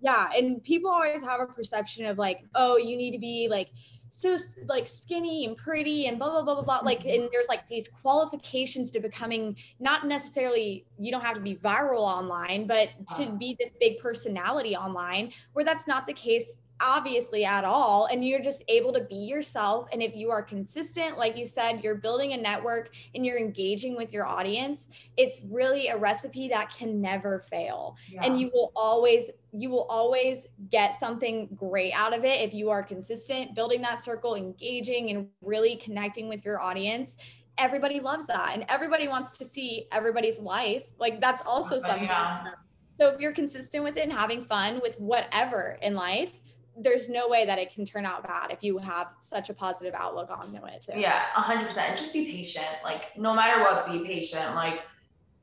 Yeah. 0.00 0.28
And 0.36 0.62
people 0.62 0.90
always 0.90 1.22
have 1.22 1.40
a 1.40 1.46
perception 1.46 2.04
of 2.04 2.18
like, 2.18 2.44
oh, 2.54 2.76
you 2.76 2.96
need 2.96 3.10
to 3.12 3.18
be 3.18 3.48
like, 3.50 3.70
so 4.10 4.36
like 4.66 4.86
skinny 4.86 5.44
and 5.44 5.56
pretty 5.56 6.06
and 6.06 6.18
blah 6.18 6.30
blah 6.30 6.42
blah 6.42 6.54
blah 6.54 6.62
blah 6.62 6.80
like 6.84 7.00
mm-hmm. 7.00 7.22
and 7.22 7.28
there's 7.32 7.48
like 7.48 7.68
these 7.68 7.88
qualifications 8.02 8.90
to 8.90 9.00
becoming 9.00 9.56
not 9.80 10.06
necessarily 10.06 10.84
you 10.98 11.10
don't 11.10 11.24
have 11.24 11.34
to 11.34 11.40
be 11.40 11.56
viral 11.56 12.00
online 12.00 12.66
but 12.66 12.90
to 13.16 13.24
uh-huh. 13.24 13.30
be 13.32 13.56
this 13.58 13.70
big 13.80 13.98
personality 13.98 14.76
online 14.76 15.32
where 15.52 15.64
that's 15.64 15.86
not 15.86 16.06
the 16.06 16.12
case 16.12 16.60
obviously 16.80 17.44
at 17.44 17.64
all 17.64 18.06
and 18.06 18.24
you're 18.24 18.40
just 18.40 18.62
able 18.68 18.92
to 18.92 19.00
be 19.00 19.16
yourself. 19.16 19.88
And 19.92 20.02
if 20.02 20.14
you 20.14 20.30
are 20.30 20.42
consistent 20.42 21.18
like 21.18 21.36
you 21.36 21.44
said 21.44 21.82
you're 21.82 21.96
building 21.96 22.32
a 22.32 22.36
network 22.36 22.90
and 23.14 23.24
you're 23.24 23.38
engaging 23.38 23.96
with 23.96 24.12
your 24.12 24.26
audience 24.26 24.88
it's 25.16 25.40
really 25.50 25.88
a 25.88 25.96
recipe 25.96 26.48
that 26.48 26.70
can 26.70 27.00
never 27.00 27.40
fail. 27.40 27.96
Yeah. 28.08 28.24
and 28.24 28.40
you 28.40 28.50
will 28.52 28.72
always 28.76 29.30
you 29.52 29.70
will 29.70 29.86
always 29.88 30.46
get 30.70 30.98
something 30.98 31.48
great 31.54 31.92
out 31.94 32.16
of 32.16 32.24
it 32.24 32.40
if 32.40 32.54
you 32.54 32.70
are 32.70 32.82
consistent 32.82 33.54
building 33.54 33.80
that 33.82 34.02
circle 34.02 34.34
engaging 34.34 35.10
and 35.10 35.28
really 35.40 35.76
connecting 35.76 36.28
with 36.28 36.44
your 36.44 36.60
audience. 36.60 37.16
Everybody 37.56 37.98
loves 37.98 38.26
that 38.26 38.52
and 38.54 38.64
everybody 38.68 39.08
wants 39.08 39.36
to 39.38 39.44
see 39.44 39.88
everybody's 39.90 40.38
life. 40.38 40.84
Like 40.98 41.20
that's 41.20 41.42
also 41.44 41.78
something 41.78 42.04
yeah. 42.04 42.52
so 43.00 43.08
if 43.08 43.20
you're 43.20 43.32
consistent 43.32 43.82
with 43.82 43.96
it 43.96 44.04
and 44.04 44.12
having 44.12 44.44
fun 44.44 44.80
with 44.80 44.94
whatever 45.00 45.78
in 45.82 45.94
life 45.94 46.32
there's 46.80 47.08
no 47.08 47.28
way 47.28 47.44
that 47.44 47.58
it 47.58 47.72
can 47.72 47.84
turn 47.84 48.06
out 48.06 48.22
bad 48.22 48.50
if 48.50 48.62
you 48.62 48.78
have 48.78 49.08
such 49.20 49.50
a 49.50 49.54
positive 49.54 49.94
outlook 49.94 50.30
on 50.30 50.54
it 50.54 50.82
too. 50.82 50.98
Yeah, 50.98 51.22
hundred 51.32 51.64
percent. 51.64 51.96
Just 51.96 52.12
be 52.12 52.32
patient. 52.32 52.66
Like 52.84 53.16
no 53.16 53.34
matter 53.34 53.62
what, 53.62 53.90
be 53.90 54.06
patient. 54.06 54.54
Like 54.54 54.82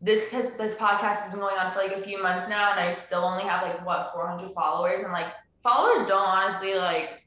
this 0.01 0.31
has 0.31 0.55
this 0.57 0.75
podcast 0.75 1.23
has 1.23 1.31
been 1.31 1.39
going 1.39 1.57
on 1.57 1.69
for 1.71 1.79
like 1.79 1.91
a 1.91 1.99
few 1.99 2.21
months 2.21 2.49
now, 2.49 2.71
and 2.71 2.79
I 2.79 2.91
still 2.91 3.23
only 3.23 3.43
have 3.43 3.63
like 3.63 3.85
what 3.85 4.11
400 4.13 4.49
followers, 4.49 5.01
and 5.01 5.11
like 5.11 5.27
followers 5.55 6.07
don't 6.07 6.27
honestly 6.27 6.75
like 6.75 7.23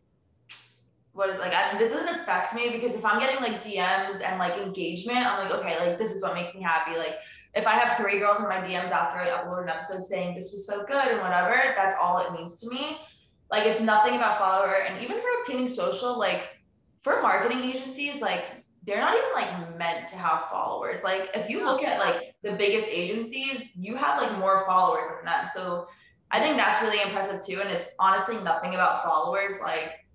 what 1.12 1.30
is 1.30 1.40
like 1.40 1.52
I, 1.52 1.76
this 1.76 1.92
doesn't 1.92 2.20
affect 2.20 2.54
me 2.54 2.70
because 2.70 2.94
if 2.94 3.04
I'm 3.04 3.18
getting 3.18 3.42
like 3.42 3.62
DMs 3.62 4.22
and 4.22 4.38
like 4.38 4.56
engagement, 4.58 5.26
I'm 5.26 5.48
like 5.48 5.58
okay, 5.58 5.78
like 5.86 5.98
this 5.98 6.12
is 6.12 6.22
what 6.22 6.34
makes 6.34 6.54
me 6.54 6.62
happy. 6.62 6.96
Like 6.96 7.16
if 7.54 7.66
I 7.66 7.74
have 7.74 7.96
three 7.96 8.18
girls 8.18 8.38
in 8.38 8.44
my 8.44 8.60
DMs 8.60 8.90
after 8.90 9.18
I 9.18 9.28
upload 9.30 9.64
an 9.64 9.68
episode 9.68 10.06
saying 10.06 10.34
this 10.34 10.52
was 10.52 10.66
so 10.66 10.84
good 10.84 11.08
and 11.08 11.20
whatever, 11.20 11.74
that's 11.76 11.96
all 12.00 12.18
it 12.18 12.32
means 12.32 12.60
to 12.60 12.70
me. 12.70 12.98
Like 13.50 13.64
it's 13.64 13.80
nothing 13.80 14.16
about 14.16 14.38
follower. 14.38 14.82
And 14.86 15.02
even 15.02 15.20
for 15.20 15.28
obtaining 15.40 15.68
social, 15.68 16.18
like 16.18 16.58
for 17.00 17.22
marketing 17.22 17.60
agencies, 17.60 18.20
like 18.20 18.44
they're 18.84 19.00
not 19.00 19.16
even 19.16 19.30
like 19.34 19.78
meant 19.78 20.08
to 20.08 20.16
have 20.16 20.48
followers. 20.48 21.04
Like 21.04 21.30
if 21.34 21.48
you 21.48 21.64
look 21.64 21.82
at 21.82 21.98
like 21.98 22.34
the 22.42 22.52
biggest 22.52 22.88
agencies, 22.88 23.72
you 23.76 23.96
have 23.96 24.20
like 24.20 24.36
more 24.38 24.66
followers 24.66 25.06
than 25.14 25.24
them. 25.24 25.46
So 25.52 25.88
I 26.30 26.40
think 26.40 26.56
that's 26.56 26.82
really 26.82 27.00
impressive 27.02 27.44
too. 27.44 27.60
And 27.60 27.70
it's 27.70 27.92
honestly 27.98 28.36
nothing 28.42 28.74
about 28.74 29.02
followers. 29.02 29.56
Like 29.62 30.06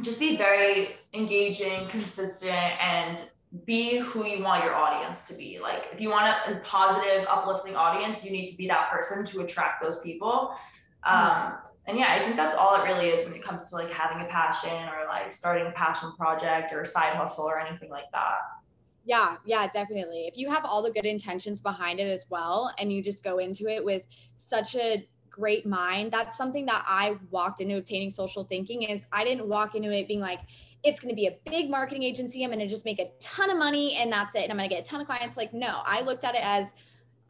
just 0.00 0.18
be 0.18 0.36
very 0.36 0.96
engaging, 1.14 1.86
consistent, 1.88 2.82
and 2.82 3.26
be 3.66 3.98
who 3.98 4.26
you 4.26 4.42
want 4.42 4.64
your 4.64 4.74
audience 4.74 5.24
to 5.24 5.34
be. 5.34 5.58
Like 5.60 5.88
if 5.92 6.00
you 6.00 6.08
want 6.08 6.34
a, 6.48 6.56
positive, 6.60 7.26
uplifting 7.28 7.76
audience, 7.76 8.24
you 8.24 8.30
need 8.30 8.48
to 8.48 8.56
be 8.56 8.66
that 8.68 8.90
person 8.90 9.24
to 9.26 9.40
attract 9.40 9.82
those 9.82 9.98
people. 9.98 10.54
Um, 11.04 11.58
and 11.86 11.98
yeah, 11.98 12.12
I 12.12 12.20
think 12.20 12.36
that's 12.36 12.54
all 12.54 12.76
it 12.76 12.84
really 12.84 13.08
is 13.08 13.24
when 13.24 13.34
it 13.34 13.42
comes 13.42 13.68
to 13.70 13.76
like 13.76 13.90
having 13.90 14.24
a 14.24 14.28
passion 14.28 14.88
or 14.88 15.06
like 15.08 15.32
starting 15.32 15.66
a 15.66 15.72
passion 15.72 16.12
project 16.12 16.72
or 16.72 16.82
a 16.82 16.86
side 16.86 17.14
hustle 17.14 17.44
or 17.44 17.58
anything 17.58 17.90
like 17.90 18.10
that. 18.12 18.38
Yeah, 19.04 19.36
yeah, 19.44 19.66
definitely. 19.66 20.28
If 20.28 20.36
you 20.36 20.48
have 20.48 20.64
all 20.64 20.80
the 20.80 20.92
good 20.92 21.04
intentions 21.06 21.60
behind 21.60 21.98
it 21.98 22.06
as 22.06 22.26
well 22.30 22.72
and 22.78 22.92
you 22.92 23.02
just 23.02 23.24
go 23.24 23.38
into 23.38 23.66
it 23.66 23.84
with 23.84 24.02
such 24.36 24.76
a 24.76 25.08
great 25.28 25.66
mind, 25.66 26.12
that's 26.12 26.36
something 26.36 26.66
that 26.66 26.84
I 26.86 27.16
walked 27.30 27.60
into 27.60 27.76
obtaining 27.78 28.10
social 28.10 28.44
thinking 28.44 28.84
is 28.84 29.04
I 29.12 29.24
didn't 29.24 29.48
walk 29.48 29.74
into 29.74 29.90
it 29.90 30.06
being 30.06 30.20
like 30.20 30.40
it's 30.84 31.00
going 31.00 31.10
to 31.10 31.16
be 31.16 31.26
a 31.26 31.36
big 31.44 31.68
marketing 31.70 32.02
agency, 32.04 32.44
I'm 32.44 32.50
going 32.50 32.60
to 32.60 32.68
just 32.68 32.84
make 32.84 33.00
a 33.00 33.10
ton 33.20 33.50
of 33.50 33.58
money 33.58 33.96
and 33.96 34.12
that's 34.12 34.36
it 34.36 34.42
and 34.42 34.52
I'm 34.52 34.58
going 34.58 34.68
to 34.68 34.74
get 34.74 34.84
a 34.84 34.88
ton 34.88 35.00
of 35.00 35.06
clients 35.08 35.36
like 35.36 35.52
no, 35.52 35.80
I 35.84 36.02
looked 36.02 36.24
at 36.24 36.36
it 36.36 36.44
as 36.44 36.72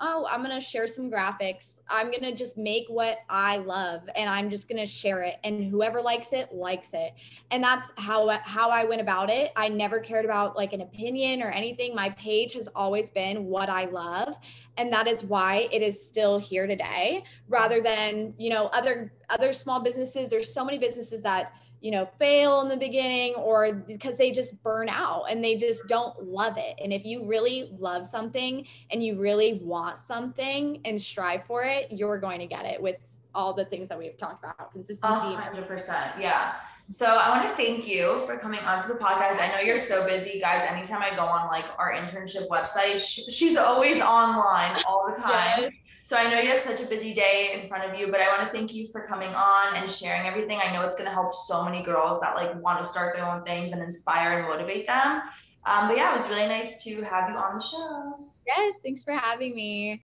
oh, 0.04 0.26
I'm 0.28 0.42
going 0.42 0.54
to 0.54 0.60
share 0.60 0.88
some 0.88 1.08
graphics. 1.08 1.78
I'm 1.88 2.10
going 2.10 2.24
to 2.24 2.34
just 2.34 2.58
make 2.58 2.88
what 2.88 3.18
I 3.30 3.58
love 3.58 4.02
and 4.16 4.28
I'm 4.28 4.50
just 4.50 4.68
going 4.68 4.80
to 4.80 4.86
share 4.86 5.22
it 5.22 5.36
and 5.44 5.62
whoever 5.62 6.02
likes 6.02 6.32
it 6.32 6.52
likes 6.52 6.90
it. 6.92 7.14
And 7.52 7.62
that's 7.62 7.92
how 7.96 8.28
how 8.44 8.68
I 8.68 8.84
went 8.84 9.00
about 9.00 9.30
it. 9.30 9.52
I 9.54 9.68
never 9.68 10.00
cared 10.00 10.24
about 10.24 10.56
like 10.56 10.72
an 10.72 10.80
opinion 10.80 11.40
or 11.40 11.50
anything. 11.50 11.94
My 11.94 12.10
page 12.10 12.54
has 12.54 12.68
always 12.74 13.10
been 13.10 13.44
what 13.46 13.70
I 13.70 13.84
love 13.84 14.36
and 14.76 14.92
that 14.92 15.06
is 15.06 15.22
why 15.22 15.68
it 15.70 15.82
is 15.82 16.04
still 16.04 16.38
here 16.38 16.66
today 16.66 17.22
rather 17.48 17.80
than, 17.80 18.34
you 18.38 18.50
know, 18.50 18.66
other 18.66 19.12
other 19.30 19.52
small 19.52 19.80
businesses. 19.80 20.28
There's 20.28 20.52
so 20.52 20.64
many 20.64 20.78
businesses 20.78 21.22
that 21.22 21.54
you 21.82 21.90
know, 21.90 22.08
fail 22.18 22.60
in 22.60 22.68
the 22.68 22.76
beginning 22.76 23.34
or 23.34 23.72
because 23.72 24.16
they 24.16 24.30
just 24.30 24.62
burn 24.62 24.88
out 24.88 25.24
and 25.28 25.42
they 25.42 25.56
just 25.56 25.86
don't 25.88 26.22
love 26.22 26.56
it. 26.56 26.78
And 26.82 26.92
if 26.92 27.04
you 27.04 27.26
really 27.26 27.72
love 27.76 28.06
something 28.06 28.64
and 28.92 29.02
you 29.02 29.18
really 29.18 29.60
want 29.64 29.98
something 29.98 30.80
and 30.84 31.02
strive 31.02 31.44
for 31.44 31.64
it, 31.64 31.88
you're 31.90 32.18
going 32.18 32.38
to 32.38 32.46
get 32.46 32.64
it 32.64 32.80
with 32.80 32.96
all 33.34 33.52
the 33.52 33.64
things 33.64 33.88
that 33.88 33.98
we've 33.98 34.16
talked 34.16 34.44
about 34.44 34.72
consistency. 34.72 35.26
100%. 35.26 36.20
Yeah. 36.20 36.52
So 36.88 37.06
I 37.06 37.30
want 37.30 37.42
to 37.42 37.50
thank 37.56 37.88
you 37.88 38.20
for 38.26 38.36
coming 38.36 38.60
onto 38.60 38.86
the 38.86 38.98
podcast. 38.98 39.40
I 39.40 39.50
know 39.52 39.60
you're 39.60 39.78
so 39.78 40.06
busy, 40.06 40.38
guys. 40.40 40.62
Anytime 40.68 41.02
I 41.02 41.10
go 41.16 41.24
on 41.24 41.48
like 41.48 41.64
our 41.78 41.94
internship 41.94 42.48
website, 42.48 42.98
she's 43.30 43.56
always 43.56 44.00
online 44.00 44.82
all 44.86 45.12
the 45.12 45.20
time. 45.20 45.62
Yes. 45.62 45.72
So 46.04 46.16
I 46.16 46.28
know 46.28 46.40
you 46.40 46.48
have 46.50 46.58
such 46.58 46.80
a 46.80 46.86
busy 46.86 47.14
day 47.14 47.60
in 47.60 47.68
front 47.68 47.88
of 47.88 47.98
you, 47.98 48.10
but 48.10 48.20
I 48.20 48.26
want 48.28 48.42
to 48.42 48.48
thank 48.48 48.74
you 48.74 48.88
for 48.88 49.02
coming 49.02 49.32
on 49.34 49.76
and 49.76 49.88
sharing 49.88 50.26
everything. 50.26 50.58
I 50.62 50.72
know 50.72 50.84
it's 50.84 50.96
going 50.96 51.08
to 51.08 51.14
help 51.14 51.32
so 51.32 51.64
many 51.64 51.82
girls 51.82 52.20
that 52.20 52.34
like 52.34 52.60
want 52.60 52.80
to 52.80 52.84
start 52.84 53.14
their 53.14 53.24
own 53.24 53.44
things 53.44 53.70
and 53.70 53.80
inspire 53.80 54.38
and 54.38 54.48
motivate 54.48 54.86
them. 54.86 55.22
Um, 55.64 55.86
but 55.86 55.96
yeah, 55.96 56.12
it 56.12 56.16
was 56.16 56.28
really 56.28 56.48
nice 56.48 56.82
to 56.84 57.02
have 57.02 57.30
you 57.30 57.36
on 57.36 57.54
the 57.54 57.62
show. 57.62 58.28
Yes, 58.46 58.74
thanks 58.82 59.04
for 59.04 59.14
having 59.14 59.54
me. 59.54 60.00